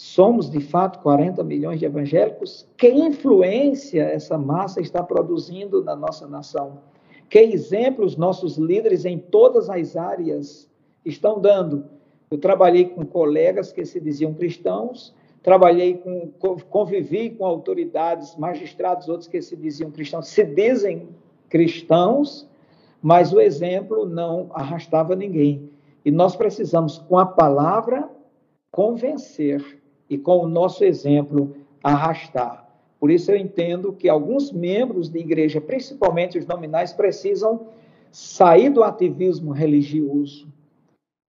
somos 0.00 0.48
de 0.48 0.60
fato 0.60 1.00
40 1.00 1.44
milhões 1.44 1.78
de 1.78 1.84
evangélicos? 1.84 2.66
Que 2.78 2.88
influência 2.88 4.02
essa 4.02 4.38
massa 4.38 4.80
está 4.80 5.02
produzindo 5.02 5.84
na 5.84 5.94
nossa 5.94 6.26
nação? 6.26 6.78
Que 7.28 7.40
exemplos 7.40 8.16
nossos 8.16 8.56
líderes 8.56 9.04
em 9.04 9.18
todas 9.18 9.68
as 9.68 9.98
áreas 9.98 10.70
estão 11.04 11.38
dando? 11.38 11.84
Eu 12.30 12.38
trabalhei 12.38 12.86
com 12.86 13.04
colegas 13.04 13.72
que 13.72 13.84
se 13.84 14.00
diziam 14.00 14.32
cristãos, 14.32 15.14
trabalhei 15.42 15.98
com, 15.98 16.30
convivi 16.70 17.28
com 17.28 17.44
autoridades, 17.44 18.34
magistrados, 18.36 19.06
outros 19.06 19.28
que 19.28 19.42
se 19.42 19.54
diziam 19.54 19.90
cristãos, 19.90 20.28
se 20.28 20.44
dizem 20.44 21.10
cristãos, 21.50 22.48
mas 23.02 23.34
o 23.34 23.40
exemplo 23.40 24.06
não 24.06 24.48
arrastava 24.54 25.14
ninguém. 25.14 25.68
E 26.02 26.10
nós 26.10 26.34
precisamos, 26.34 26.96
com 26.96 27.18
a 27.18 27.26
palavra, 27.26 28.08
convencer 28.70 29.79
e 30.10 30.18
com 30.18 30.38
o 30.38 30.48
nosso 30.48 30.84
exemplo, 30.84 31.56
arrastar. 31.82 32.68
Por 32.98 33.10
isso 33.10 33.30
eu 33.30 33.36
entendo 33.36 33.92
que 33.92 34.08
alguns 34.08 34.52
membros 34.52 35.08
de 35.08 35.20
igreja, 35.20 35.60
principalmente 35.60 36.36
os 36.36 36.44
nominais, 36.44 36.92
precisam 36.92 37.68
sair 38.10 38.68
do 38.68 38.82
ativismo 38.82 39.52
religioso 39.52 40.48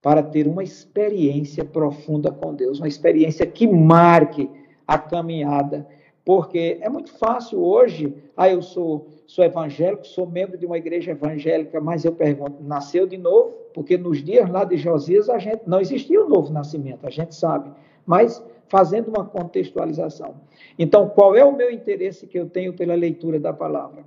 para 0.02 0.24
ter 0.24 0.48
uma 0.48 0.64
experiência 0.64 1.64
profunda 1.64 2.32
com 2.32 2.56
Deus, 2.56 2.80
uma 2.80 2.88
experiência 2.88 3.46
que 3.46 3.68
marque 3.68 4.50
a 4.88 4.98
caminhada. 4.98 5.88
Porque 6.26 6.80
é 6.82 6.90
muito 6.90 7.12
fácil 7.18 7.64
hoje, 7.64 8.14
ah, 8.36 8.50
eu 8.50 8.62
sou, 8.62 9.08
sou 9.28 9.46
evangélico, 9.46 10.06
sou 10.06 10.28
membro 10.28 10.58
de 10.58 10.66
uma 10.66 10.78
igreja 10.78 11.12
evangélica, 11.12 11.80
mas 11.80 12.04
eu 12.04 12.12
pergunto, 12.12 12.64
nasceu 12.64 13.08
de 13.08 13.18
novo? 13.18 13.52
Porque 13.74 13.98
nos 13.98 14.24
dias 14.24 14.50
lá 14.50 14.64
de 14.64 14.76
Josias 14.76 15.30
a 15.30 15.38
gente 15.38 15.62
não 15.66 15.80
existia 15.80 16.24
o 16.24 16.28
novo 16.28 16.52
nascimento, 16.52 17.06
a 17.06 17.10
gente 17.10 17.36
sabe. 17.36 17.72
Mas 18.06 18.44
fazendo 18.68 19.10
uma 19.10 19.26
contextualização. 19.26 20.36
Então, 20.80 21.10
qual 21.10 21.36
é 21.36 21.44
o 21.44 21.56
meu 21.56 21.70
interesse 21.70 22.26
que 22.26 22.40
eu 22.40 22.50
tenho 22.50 22.74
pela 22.74 22.96
leitura 22.96 23.38
da 23.38 23.52
palavra? 23.52 24.06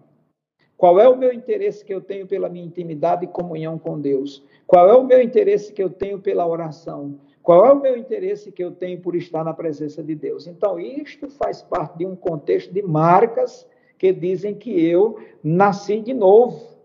Qual 0.76 0.98
é 0.98 1.08
o 1.08 1.16
meu 1.16 1.32
interesse 1.32 1.84
que 1.84 1.94
eu 1.94 2.00
tenho 2.00 2.26
pela 2.26 2.48
minha 2.48 2.64
intimidade 2.64 3.24
e 3.24 3.28
comunhão 3.28 3.78
com 3.78 4.00
Deus? 4.00 4.42
Qual 4.66 4.88
é 4.88 4.94
o 4.94 5.04
meu 5.04 5.22
interesse 5.22 5.72
que 5.72 5.82
eu 5.82 5.90
tenho 5.90 6.18
pela 6.18 6.46
oração? 6.46 7.20
Qual 7.42 7.66
é 7.66 7.72
o 7.72 7.80
meu 7.80 7.94
interesse 7.94 8.50
que 8.50 8.64
eu 8.64 8.72
tenho 8.72 8.98
por 9.00 9.14
estar 9.14 9.44
na 9.44 9.52
presença 9.52 10.02
de 10.02 10.14
Deus? 10.14 10.46
Então, 10.46 10.80
isto 10.80 11.28
faz 11.28 11.60
parte 11.60 11.98
de 11.98 12.06
um 12.06 12.16
contexto 12.16 12.72
de 12.72 12.82
marcas 12.82 13.66
que 13.98 14.12
dizem 14.14 14.54
que 14.54 14.82
eu 14.82 15.18
nasci 15.42 16.00
de 16.00 16.14
novo. 16.14 16.78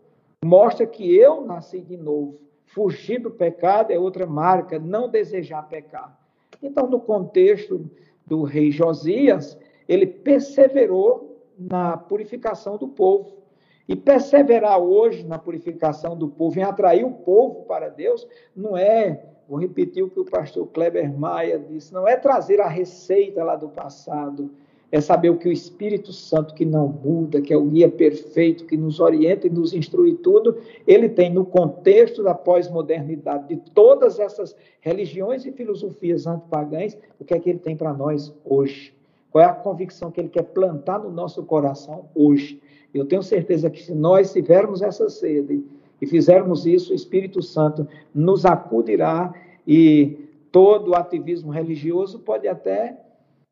Mostra 0.44 0.86
que 0.86 1.16
eu 1.16 1.46
nasci 1.46 1.80
de 1.80 1.96
novo. 1.96 2.42
Fugir 2.66 3.20
do 3.20 3.32
pecado 3.32 3.92
é 3.92 3.98
outra 3.98 4.26
marca, 4.26 4.78
não 4.78 5.10
desejar 5.10 5.68
pecar. 5.70 6.19
Então, 6.62 6.88
no 6.88 7.00
contexto 7.00 7.90
do 8.26 8.44
rei 8.44 8.72
Josias, 8.72 9.58
ele 9.88 10.06
perseverou 10.06 11.44
na 11.58 11.98
purificação 11.98 12.78
do 12.78 12.88
povo. 12.88 13.40
E 13.88 13.96
perseverar 13.96 14.78
hoje 14.80 15.26
na 15.26 15.40
purificação 15.40 16.16
do 16.16 16.28
povo, 16.28 16.60
em 16.60 16.64
atrair 16.64 17.04
o 17.04 17.12
povo 17.12 17.64
para 17.64 17.90
Deus, 17.90 18.28
não 18.56 18.78
é, 18.78 19.26
vou 19.48 19.58
repetir 19.58 20.04
o 20.04 20.10
que 20.10 20.20
o 20.20 20.26
pastor 20.26 20.68
Kleber 20.68 21.12
Maia 21.12 21.58
disse, 21.58 21.92
não 21.92 22.08
é 22.08 22.16
trazer 22.16 22.62
a 22.62 22.68
receita 22.68 23.44
lá 23.44 23.56
do 23.56 23.68
passado, 23.68 24.52
é 24.92 25.00
saber 25.00 25.30
o 25.30 25.38
que 25.38 25.48
o 25.48 25.52
Espírito 25.52 26.12
Santo, 26.12 26.54
que 26.54 26.66
não 26.66 26.88
muda, 26.88 27.42
que 27.42 27.54
é 27.54 27.58
o 27.58 27.66
guia 27.66 27.90
perfeito, 27.90 28.66
que 28.66 28.76
nos 28.76 29.00
orienta 29.00 29.46
e 29.46 29.50
nos 29.50 29.74
instrui 29.74 30.16
tudo, 30.16 30.58
ele 30.88 31.08
tem 31.08 31.32
no 31.32 31.46
contexto 31.46 32.24
da 32.24 32.34
pós-modernidade, 32.34 33.56
de 33.56 33.58
todas 33.72 34.20
essas 34.20 34.56
religiões 34.82 35.46
e 35.46 35.52
filosofias 35.52 36.26
antipagãs, 36.26 36.98
o 37.20 37.26
que 37.26 37.34
é 37.34 37.40
que 37.40 37.50
ele 37.50 37.60
tem 37.60 37.76
para 37.76 37.94
nós 37.94 38.34
hoje? 38.44 38.94
Qual 39.32 39.44
é 39.44 39.48
a 39.48 39.54
convicção 39.54 40.10
que 40.10 40.20
ele 40.20 40.30
quer 40.30 40.44
plantar 40.44 41.00
no 41.00 41.12
nosso 41.12 41.44
coração 41.44 42.10
hoje? 42.16 42.60
Eu 42.92 43.06
tenho 43.06 43.22
certeza 43.22 43.70
que 43.70 43.84
se 43.84 43.94
nós 43.94 44.34
tivermos 44.34 44.82
essa 44.82 45.08
sede 45.08 45.64
e 46.02 46.08
fizermos 46.08 46.66
isso, 46.66 46.92
o 46.92 46.96
Espírito 46.96 47.44
Santo 47.44 47.88
nos 48.14 48.44
acudirá 48.44 49.32
e 49.68 50.18
todo 50.52 50.90
o 50.90 50.96
ativismo 50.96 51.52
religioso 51.52 52.18
pode 52.18 52.48
até 52.48 52.98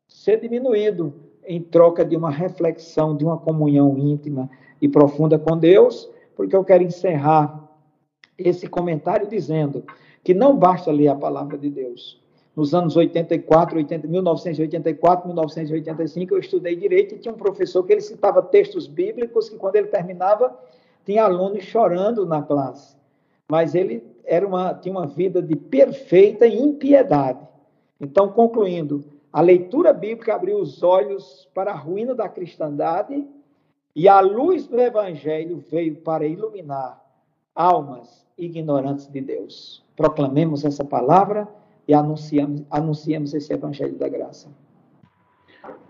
ser 0.08 0.40
diminuído 0.40 1.27
em 1.48 1.62
troca 1.62 2.04
de 2.04 2.14
uma 2.14 2.30
reflexão, 2.30 3.16
de 3.16 3.24
uma 3.24 3.38
comunhão 3.38 3.96
íntima 3.96 4.50
e 4.80 4.86
profunda 4.86 5.38
com 5.38 5.56
Deus, 5.56 6.08
porque 6.36 6.54
eu 6.54 6.62
quero 6.62 6.84
encerrar 6.84 7.66
esse 8.36 8.68
comentário 8.68 9.26
dizendo 9.26 9.82
que 10.22 10.34
não 10.34 10.56
basta 10.56 10.92
ler 10.92 11.08
a 11.08 11.14
palavra 11.14 11.56
de 11.56 11.70
Deus. 11.70 12.22
Nos 12.54 12.74
anos 12.74 12.96
84, 12.96 13.78
80, 13.78 14.06
1984, 14.06 15.26
1985, 15.26 16.34
eu 16.34 16.38
estudei 16.38 16.76
direito 16.76 17.14
e 17.14 17.18
tinha 17.18 17.32
um 17.32 17.38
professor 17.38 17.82
que 17.82 17.92
ele 17.92 18.00
citava 18.02 18.42
textos 18.42 18.86
bíblicos 18.86 19.48
que 19.48 19.56
quando 19.56 19.76
ele 19.76 19.86
terminava 19.86 20.54
tinha 21.06 21.24
alunos 21.24 21.64
chorando 21.64 22.26
na 22.26 22.42
classe. 22.42 22.94
Mas 23.50 23.74
ele 23.74 24.02
era 24.26 24.46
uma, 24.46 24.74
tinha 24.74 24.92
uma 24.92 25.06
vida 25.06 25.40
de 25.40 25.56
perfeita 25.56 26.46
impiedade. 26.46 27.40
Então, 27.98 28.28
concluindo, 28.28 29.02
a 29.32 29.40
leitura 29.40 29.92
bíblica 29.92 30.34
abriu 30.34 30.58
os 30.58 30.82
olhos 30.82 31.48
para 31.54 31.72
a 31.72 31.76
ruína 31.76 32.14
da 32.14 32.28
cristandade 32.28 33.26
e 33.94 34.08
a 34.08 34.20
luz 34.20 34.66
do 34.66 34.80
evangelho 34.80 35.62
veio 35.70 35.96
para 35.96 36.26
iluminar 36.26 37.02
almas 37.54 38.26
ignorantes 38.38 39.06
de 39.08 39.20
Deus. 39.20 39.84
Proclamemos 39.96 40.64
essa 40.64 40.84
palavra 40.84 41.48
e 41.86 41.92
anunciamos, 41.92 42.64
anunciamos 42.70 43.34
esse 43.34 43.52
evangelho 43.52 43.96
da 43.96 44.08
graça. 44.08 44.48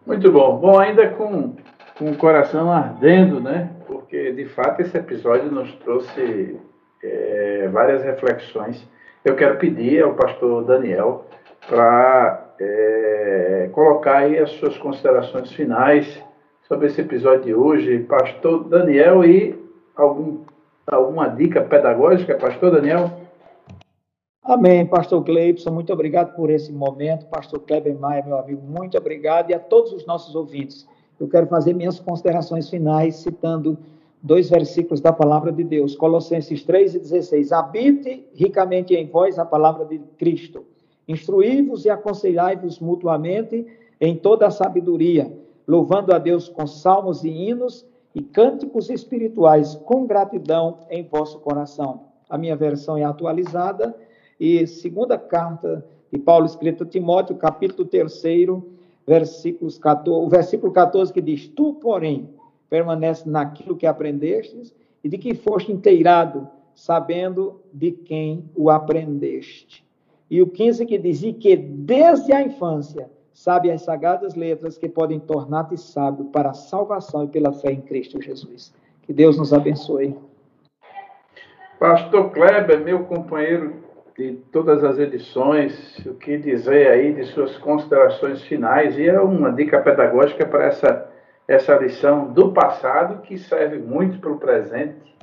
Muito 0.07 0.33
bom. 0.33 0.59
Bom, 0.59 0.79
ainda 0.79 1.11
com, 1.11 1.55
com 1.99 2.11
o 2.11 2.17
coração 2.17 2.73
ardendo, 2.73 3.41
né? 3.41 3.71
Porque, 3.87 4.33
de 4.33 4.47
fato, 4.47 4.81
esse 4.81 4.97
episódio 4.97 5.53
nos 5.53 5.73
trouxe 5.77 6.59
é, 7.03 7.69
várias 7.69 8.03
reflexões. 8.03 8.89
Eu 9.25 9.37
quero 9.37 9.59
pedir 9.59 10.03
ao 10.03 10.15
pastor 10.15 10.65
Daniel 10.65 11.27
para 11.69 12.48
é, 12.61 13.71
colocar 13.73 14.19
aí 14.19 14.39
as 14.39 14.51
suas 14.53 14.77
considerações 14.79 15.53
finais 15.53 16.23
sobre 16.67 16.89
esse 16.89 17.01
episódio 17.01 17.45
de 17.45 17.55
hoje, 17.55 18.01
pastor 18.01 18.65
Daniel, 18.65 19.25
e 19.25 19.59
algum, 19.97 20.45
alguma 20.87 21.29
dica 21.29 21.63
pedagógica, 21.63 22.37
pastor 22.37 22.73
Daniel? 22.73 23.11
Amém, 24.43 24.87
pastor 24.87 25.23
Cleibson, 25.25 25.71
muito 25.71 25.93
obrigado 25.93 26.35
por 26.35 26.49
esse 26.49 26.73
momento. 26.73 27.27
Pastor 27.27 27.61
Kleber 27.61 27.99
Maia, 27.99 28.25
meu 28.25 28.39
amigo, 28.39 28.63
muito 28.63 28.97
obrigado. 28.97 29.51
E 29.51 29.55
a 29.55 29.59
todos 29.59 29.93
os 29.93 30.07
nossos 30.07 30.35
ouvintes, 30.35 30.89
eu 31.21 31.29
quero 31.29 31.47
fazer 31.49 31.75
minhas 31.75 32.01
considerações 32.01 32.71
finais 32.71 33.17
citando 33.17 33.77
dois 34.23 34.49
versículos 34.49 35.03
da 35.03 35.13
palavra 35.13 35.53
de 35.53 35.63
Deus, 35.63 35.95
Colossenses 35.95 36.65
3 36.65 36.95
e 36.95 36.99
16. 36.99 37.53
Habite 37.53 38.27
ricamente 38.35 38.95
em 38.95 39.07
vós 39.07 39.39
a 39.39 39.45
palavra 39.45 39.85
de 39.85 39.99
Cristo. 40.17 40.65
Instruí-vos 41.09 41.87
e 41.87 41.91
aconselhai-vos 41.91 42.79
mutuamente 42.79 43.67
em 43.99 44.15
toda 44.15 44.47
a 44.47 44.51
sabedoria, 44.51 45.33
louvando 45.67 46.13
a 46.13 46.19
Deus 46.19 46.51
com 46.51 46.67
salmos 46.67 47.25
e 47.25 47.31
hinos 47.31 47.87
e 48.15 48.23
cânticos 48.23 48.91
espirituais 48.91 49.75
com 49.75 50.07
gratidão 50.07 50.81
em 50.91 51.03
vosso 51.03 51.41
coração. 51.41 52.09
A 52.29 52.37
minha 52.37 52.55
versão 52.55 52.99
é 52.99 53.05
atualizada 53.05 53.97
e 54.39 54.67
segunda 54.67 55.19
carta 55.19 55.85
de 56.13 56.19
Paulo 56.19 56.45
escrito 56.45 56.85
a 56.85 56.87
Timóteo, 56.87 57.37
capítulo 57.37 57.89
3, 57.89 58.23
versículos 59.07 59.79
14, 59.79 60.27
o 60.27 60.29
versículo 60.29 60.73
14 60.73 61.13
que 61.13 61.23
diz: 61.23 61.49
Tu, 61.49 61.75
porém, 61.75 62.29
permanece 62.69 63.29
naquilo 63.29 63.77
que 63.77 63.87
aprendestes 63.87 64.75
e 65.03 65.09
de 65.09 65.17
que 65.17 65.35
foste 65.35 65.73
inteirado, 65.73 66.49
sabendo 66.75 67.61
de 67.73 67.93
quem 67.93 68.45
o 68.55 68.69
aprendeste. 68.69 69.88
E 70.31 70.43
o 70.43 70.47
15 70.47 70.85
que 70.87 70.99
dizia 70.99 71.33
que 71.33 71.57
desde 71.57 72.33
a 72.33 72.43
infância 72.43 73.09
sabe 73.33 73.71
as 73.71 73.83
sagradas 73.83 74.35
letras 74.35 74.77
que 74.77 74.89
podem 74.89 75.19
tornar-te 75.19 75.77
sábio 75.77 76.27
para 76.27 76.51
a 76.51 76.55
salvação 76.55 77.25
e 77.25 77.29
pela 77.29 77.53
fé 77.53 77.73
em 77.73 77.81
Cristo 77.81 78.21
Jesus. 78.21 78.75
Que 79.03 79.13
Deus 79.13 79.39
nos 79.39 79.53
abençoe. 79.53 80.17
Pastor 81.79 82.31
Kleber, 82.31 82.85
meu 82.85 83.05
companheiro 83.05 83.77
de 84.19 84.33
todas 84.51 84.83
as 84.83 84.99
edições, 84.99 85.99
o 86.05 86.15
que 86.15 86.37
dizer 86.37 86.89
aí 86.89 87.13
de 87.15 87.25
suas 87.27 87.57
considerações 87.59 88.43
finais? 88.43 88.99
E 88.99 89.09
é 89.09 89.21
uma 89.21 89.53
dica 89.53 89.81
pedagógica 89.81 90.45
para 90.45 90.67
essa 90.67 91.09
essa 91.49 91.75
lição 91.77 92.31
do 92.31 92.53
passado 92.53 93.23
que 93.23 93.39
serve 93.39 93.79
muito 93.79 94.21
para 94.21 94.31
o 94.31 94.39
presente. 94.39 95.17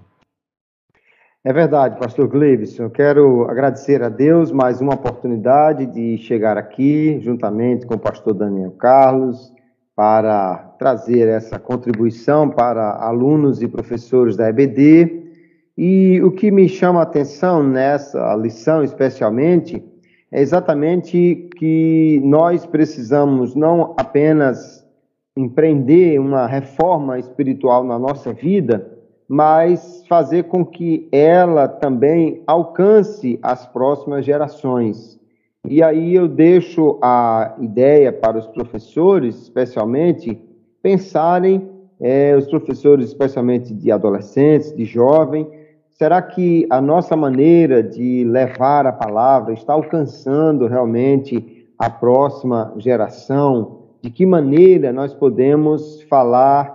É 1.47 1.53
verdade, 1.53 1.99
pastor 1.99 2.27
Gleibson. 2.27 2.85
Eu 2.85 2.89
quero 2.89 3.43
agradecer 3.47 4.01
a 4.01 4.09
Deus 4.09 4.51
mais 4.51 4.81
uma 4.81 4.95
oportunidade 4.95 5.85
de 5.85 6.17
chegar 6.17 6.57
aqui, 6.57 7.19
juntamente 7.21 7.85
com 7.85 7.93
o 7.93 7.99
pastor 7.99 8.33
Daniel 8.33 8.71
Carlos, 8.71 9.53
para 9.95 10.57
trazer 10.79 11.27
essa 11.27 11.59
contribuição 11.59 12.49
para 12.49 12.95
alunos 12.95 13.61
e 13.61 13.67
professores 13.67 14.35
da 14.35 14.49
EBD. 14.49 15.23
E 15.77 16.19
o 16.23 16.31
que 16.31 16.49
me 16.49 16.67
chama 16.67 17.01
a 17.01 17.03
atenção 17.03 17.61
nessa 17.61 18.35
lição, 18.37 18.83
especialmente, 18.83 19.83
é 20.31 20.41
exatamente 20.41 21.47
que 21.57 22.19
nós 22.23 22.65
precisamos 22.65 23.53
não 23.53 23.93
apenas 23.99 24.83
empreender 25.37 26.19
uma 26.19 26.47
reforma 26.47 27.19
espiritual 27.19 27.83
na 27.83 27.99
nossa 27.99 28.33
vida, 28.33 28.91
mas 29.29 29.94
fazer 30.07 30.43
com 30.43 30.65
que 30.65 31.07
ela 31.11 31.67
também 31.67 32.41
alcance 32.45 33.39
as 33.41 33.65
próximas 33.65 34.25
gerações. 34.25 35.19
E 35.67 35.81
aí 35.81 36.13
eu 36.13 36.27
deixo 36.27 36.99
a 37.01 37.55
ideia 37.59 38.13
para 38.13 38.37
os 38.37 38.47
professores, 38.47 39.41
especialmente, 39.41 40.39
pensarem, 40.81 41.69
é, 41.99 42.35
os 42.35 42.47
professores, 42.47 43.07
especialmente 43.07 43.73
de 43.73 43.91
adolescentes, 43.91 44.75
de 44.75 44.85
jovens, 44.85 45.47
será 45.89 46.21
que 46.21 46.67
a 46.69 46.81
nossa 46.81 47.15
maneira 47.15 47.81
de 47.81 48.23
levar 48.25 48.85
a 48.85 48.91
palavra 48.91 49.53
está 49.53 49.73
alcançando 49.73 50.67
realmente 50.67 51.67
a 51.79 51.89
próxima 51.89 52.73
geração? 52.77 53.85
de 54.05 54.11
que 54.11 54.23
maneira 54.23 54.93
nós 54.93 55.15
podemos 55.15 56.03
falar 56.03 56.74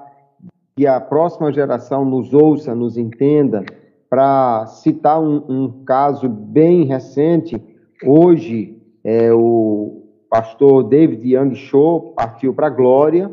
que 0.81 0.87
a 0.87 0.99
próxima 0.99 1.53
geração 1.53 2.07
nos 2.07 2.33
ouça, 2.33 2.75
nos 2.75 2.97
entenda. 2.97 3.63
Para 4.09 4.65
citar 4.65 5.21
um, 5.21 5.45
um, 5.47 5.85
caso 5.85 6.27
bem 6.27 6.85
recente, 6.85 7.63
hoje 8.03 8.81
é, 9.05 9.31
o 9.31 10.05
pastor 10.31 10.85
David 10.85 11.35
Young 11.35 11.55
Cho 11.55 12.15
partiu 12.17 12.55
para 12.55 12.69
a 12.69 12.71
glória, 12.71 13.31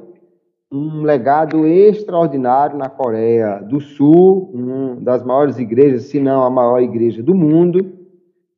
um 0.69 1.03
legado 1.03 1.65
extraordinário 1.65 2.77
na 2.77 2.89
Coreia 2.89 3.59
do 3.59 3.79
Sul, 3.79 4.51
uma 4.53 4.95
das 4.97 5.23
maiores 5.23 5.57
igrejas, 5.57 6.03
se 6.03 6.19
não 6.19 6.43
a 6.43 6.49
maior 6.49 6.81
igreja 6.81 7.23
do 7.23 7.33
mundo. 7.33 7.93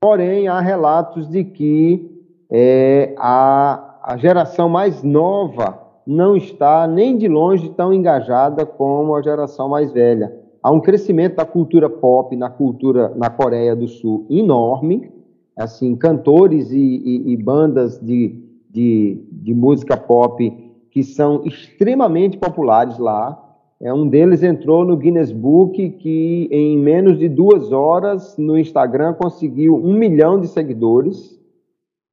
Porém, 0.01 0.47
há 0.47 0.59
relatos 0.59 1.29
de 1.29 1.43
que 1.43 2.09
é, 2.49 3.13
a 3.19 3.85
a 4.01 4.17
geração 4.17 4.67
mais 4.67 5.03
nova 5.03 5.88
não 6.09 6.35
está 6.35 6.87
nem 6.87 7.15
de 7.15 7.27
longe 7.27 7.69
tão 7.69 7.93
engajada 7.93 8.65
como 8.65 9.13
a 9.13 9.21
geração 9.21 9.69
mais 9.69 9.91
velha. 9.91 10.35
Há 10.63 10.71
um 10.71 10.79
crescimento 10.79 11.35
da 11.35 11.45
cultura 11.45 11.87
pop 11.87 12.35
na 12.35 12.49
cultura 12.49 13.13
na 13.15 13.29
Coreia 13.29 13.75
do 13.75 13.87
Sul 13.87 14.25
enorme, 14.27 15.11
assim 15.55 15.95
cantores 15.95 16.71
e, 16.71 16.79
e, 16.79 17.31
e 17.31 17.37
bandas 17.37 17.99
de, 17.99 18.43
de, 18.71 19.23
de 19.31 19.53
música 19.53 19.95
pop 19.95 20.51
que 20.89 21.03
são 21.03 21.43
extremamente 21.45 22.39
populares 22.39 22.97
lá. 22.97 23.39
É, 23.79 23.93
um 23.93 24.07
deles 24.07 24.41
entrou 24.41 24.83
no 24.83 24.97
Guinness 24.97 25.31
Book, 25.31 25.91
que 25.91 26.49
em 26.51 26.75
menos 26.75 27.19
de 27.19 27.29
duas 27.29 27.71
horas 27.71 28.35
no 28.35 28.57
Instagram 28.57 29.13
conseguiu 29.13 29.75
um 29.75 29.93
milhão 29.93 30.41
de 30.41 30.47
seguidores 30.47 31.39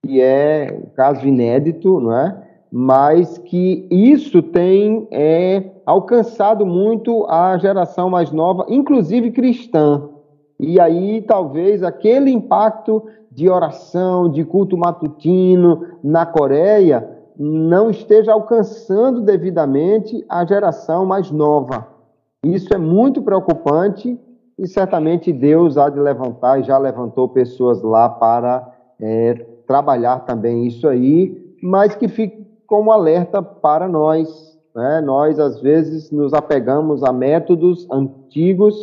que 0.04 0.20
é 0.20 0.78
um 0.84 0.90
caso 0.90 1.26
inédito, 1.26 1.98
não 1.98 2.16
é? 2.16 2.45
Mas 2.78 3.38
que 3.38 3.88
isso 3.90 4.42
tem 4.42 5.08
é, 5.10 5.70
alcançado 5.86 6.66
muito 6.66 7.24
a 7.24 7.56
geração 7.56 8.10
mais 8.10 8.30
nova, 8.30 8.66
inclusive 8.68 9.30
cristã. 9.30 10.10
E 10.60 10.78
aí 10.78 11.22
talvez 11.22 11.82
aquele 11.82 12.30
impacto 12.30 13.02
de 13.32 13.48
oração, 13.48 14.28
de 14.28 14.44
culto 14.44 14.76
matutino 14.76 15.86
na 16.04 16.26
Coreia 16.26 17.16
não 17.38 17.88
esteja 17.88 18.34
alcançando 18.34 19.22
devidamente 19.22 20.22
a 20.28 20.44
geração 20.44 21.06
mais 21.06 21.30
nova. 21.30 21.88
Isso 22.44 22.74
é 22.74 22.78
muito 22.78 23.22
preocupante 23.22 24.20
e 24.58 24.68
certamente 24.68 25.32
Deus 25.32 25.78
há 25.78 25.88
de 25.88 25.98
levantar 25.98 26.60
e 26.60 26.64
já 26.64 26.76
levantou 26.76 27.26
pessoas 27.26 27.80
lá 27.80 28.06
para 28.06 28.70
é, 29.00 29.32
trabalhar 29.66 30.26
também 30.26 30.66
isso 30.66 30.86
aí, 30.86 31.42
mas 31.62 31.94
que 31.94 32.06
fique 32.06 32.45
como 32.66 32.90
alerta 32.90 33.42
para 33.42 33.88
nós. 33.88 34.58
Né? 34.74 35.00
Nós, 35.00 35.38
às 35.38 35.60
vezes, 35.60 36.10
nos 36.10 36.32
apegamos 36.34 37.02
a 37.02 37.12
métodos 37.12 37.88
antigos, 37.90 38.74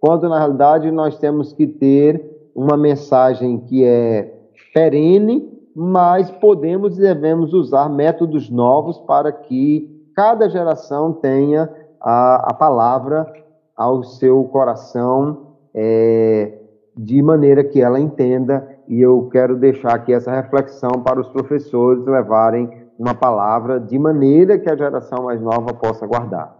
quando 0.00 0.28
na 0.28 0.38
realidade 0.38 0.90
nós 0.90 1.18
temos 1.18 1.52
que 1.52 1.66
ter 1.66 2.50
uma 2.54 2.76
mensagem 2.76 3.58
que 3.58 3.84
é 3.84 4.34
perene, 4.72 5.50
mas 5.74 6.30
podemos 6.30 6.98
e 6.98 7.00
devemos 7.00 7.52
usar 7.52 7.88
métodos 7.88 8.50
novos 8.50 8.98
para 9.00 9.32
que 9.32 10.10
cada 10.14 10.48
geração 10.48 11.12
tenha 11.12 11.70
a, 12.00 12.50
a 12.50 12.54
palavra 12.54 13.32
ao 13.76 14.02
seu 14.02 14.44
coração 14.44 15.54
é, 15.74 16.58
de 16.96 17.22
maneira 17.22 17.64
que 17.64 17.80
ela 17.80 18.00
entenda 18.00 18.68
e 18.88 19.00
eu 19.00 19.28
quero 19.30 19.56
deixar 19.56 19.94
aqui 19.94 20.12
essa 20.12 20.32
reflexão 20.32 20.90
para 21.04 21.20
os 21.20 21.28
professores 21.28 22.04
levarem 22.04 22.68
uma 23.00 23.14
palavra 23.14 23.80
de 23.80 23.98
maneira 23.98 24.58
que 24.58 24.68
a 24.68 24.76
geração 24.76 25.24
mais 25.24 25.40
nova 25.40 25.72
possa 25.72 26.06
guardar. 26.06 26.54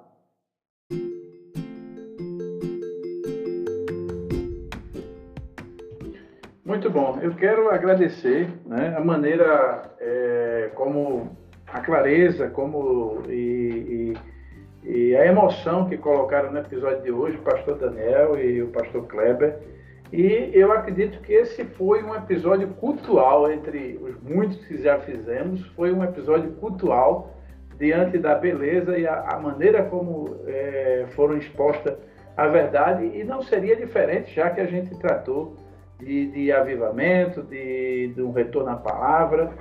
Muito 6.64 6.88
bom. 6.88 7.18
Eu 7.20 7.34
quero 7.34 7.68
agradecer 7.68 8.48
né, 8.64 8.96
a 8.96 9.04
maneira 9.04 9.90
é, 10.00 10.70
como 10.74 11.36
a 11.66 11.80
clareza, 11.80 12.48
como 12.48 13.20
e, 13.28 14.14
e, 14.82 14.88
e, 14.88 15.16
a 15.16 15.26
emoção 15.26 15.90
que 15.90 15.98
colocaram 15.98 16.50
no 16.50 16.58
episódio 16.58 17.02
de 17.02 17.12
hoje, 17.12 17.36
o 17.36 17.42
pastor 17.42 17.76
Daniel 17.76 18.38
e 18.42 18.62
o 18.62 18.68
pastor 18.68 19.06
Kleber 19.08 19.58
e 20.12 20.50
eu 20.52 20.72
acredito 20.72 21.20
que 21.20 21.32
esse 21.32 21.64
foi 21.64 22.02
um 22.02 22.14
episódio 22.14 22.68
cultural, 22.68 23.50
entre 23.50 23.98
os 24.02 24.20
muitos 24.22 24.64
que 24.66 24.82
já 24.82 24.98
fizemos, 24.98 25.64
foi 25.76 25.92
um 25.92 26.02
episódio 26.02 26.52
cultural 26.52 27.36
diante 27.78 28.18
da 28.18 28.34
beleza 28.34 28.98
e 28.98 29.06
a, 29.06 29.20
a 29.20 29.38
maneira 29.38 29.84
como 29.84 30.36
é, 30.46 31.06
foram 31.14 31.36
expostas 31.36 31.96
a 32.36 32.46
verdade, 32.46 33.04
e 33.04 33.22
não 33.22 33.42
seria 33.42 33.76
diferente, 33.76 34.34
já 34.34 34.50
que 34.50 34.60
a 34.60 34.66
gente 34.66 34.94
tratou 34.98 35.56
de, 35.98 36.30
de 36.30 36.52
avivamento, 36.52 37.42
de, 37.42 38.12
de 38.14 38.22
um 38.22 38.32
retorno 38.32 38.70
à 38.70 38.76
palavra, 38.76 39.52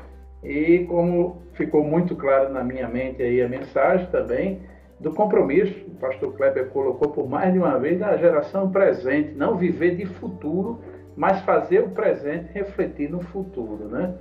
e 0.44 0.86
como 0.88 1.42
ficou 1.54 1.84
muito 1.84 2.16
claro 2.16 2.54
na 2.54 2.64
minha 2.64 2.88
mente 2.88 3.22
aí 3.22 3.42
a 3.42 3.50
mensagem 3.50 4.08
também, 4.08 4.62
do 5.00 5.12
compromisso, 5.14 5.74
o 5.88 5.96
pastor 5.96 6.34
Kleber 6.34 6.68
colocou 6.68 7.10
por 7.10 7.30
mais 7.30 7.54
de 7.54 7.60
uma 7.60 7.80
vez, 7.80 8.00
da 8.00 8.18
geração 8.18 8.70
presente, 8.70 9.34
não 9.34 9.56
viver 9.56 9.96
de 9.96 10.06
futuro, 10.06 10.80
mas 11.16 11.42
fazer 11.42 11.80
o 11.80 11.90
presente 11.90 12.52
refletir 12.54 13.10
no 13.10 13.22
futuro, 13.22 13.88
né? 13.88 14.14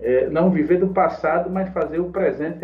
É, 0.00 0.28
não 0.28 0.50
viver 0.50 0.78
do 0.78 0.88
passado, 0.88 1.48
mas 1.48 1.68
fazer 1.70 2.00
o 2.00 2.10
presente 2.10 2.58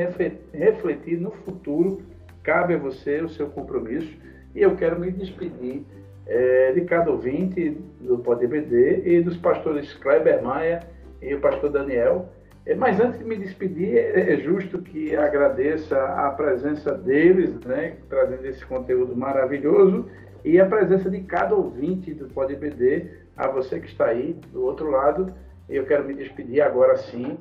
refletir 0.53 1.19
no 1.19 1.31
futuro. 1.31 2.03
Cabe 2.43 2.75
a 2.75 2.79
você 2.79 3.21
o 3.23 3.29
seu 3.29 3.47
compromisso. 3.49 4.13
E 4.55 4.61
eu 4.61 4.77
quero 4.77 4.99
me 4.99 5.11
despedir 5.11 5.85
é, 6.27 6.73
de 6.73 6.83
cada 6.83 7.11
ouvinte 7.11 7.79
do 8.01 8.19
PodBD 8.19 9.03
e 9.05 9.23
dos 9.23 9.37
pastores 9.37 9.93
Kleber 9.95 10.43
Maia 10.43 10.81
e 11.23 11.35
o 11.35 11.41
pastor 11.41 11.71
Daniel. 11.71 12.29
É, 12.71 12.75
mas 12.77 13.01
antes 13.01 13.19
de 13.19 13.25
me 13.25 13.37
despedir, 13.37 13.97
é, 13.97 14.35
é 14.35 14.37
justo 14.37 14.81
que 14.81 15.17
agradeça 15.17 16.01
a 16.05 16.31
presença 16.31 16.93
deles, 16.97 17.53
né, 17.65 17.97
trazendo 18.09 18.47
esse 18.47 18.65
conteúdo 18.65 19.17
maravilhoso, 19.17 20.07
e 20.45 20.61
a 20.61 20.65
presença 20.65 21.11
de 21.11 21.21
cada 21.23 21.57
ouvinte 21.57 22.15
do 22.15 22.29
PodBD, 22.29 23.11
a 23.37 23.49
você 23.49 23.81
que 23.81 23.89
está 23.89 24.07
aí 24.07 24.35
do 24.53 24.63
outro 24.63 24.89
lado. 24.89 25.35
Eu 25.69 25.85
quero 25.85 26.05
me 26.05 26.15
despedir 26.15 26.61
agora 26.61 26.97
sim 26.97 27.37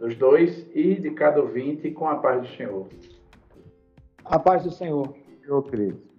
dos 0.00 0.16
dois 0.16 0.66
e 0.74 0.96
de 0.96 1.12
cada 1.12 1.40
ouvinte 1.40 1.92
com 1.92 2.08
a 2.08 2.16
paz 2.16 2.42
do 2.42 2.48
Senhor. 2.56 2.88
A 4.24 4.36
paz 4.36 4.64
do 4.64 4.72
Senhor. 4.72 5.14
Senhor 5.44 5.62
Cristo. 5.62 6.11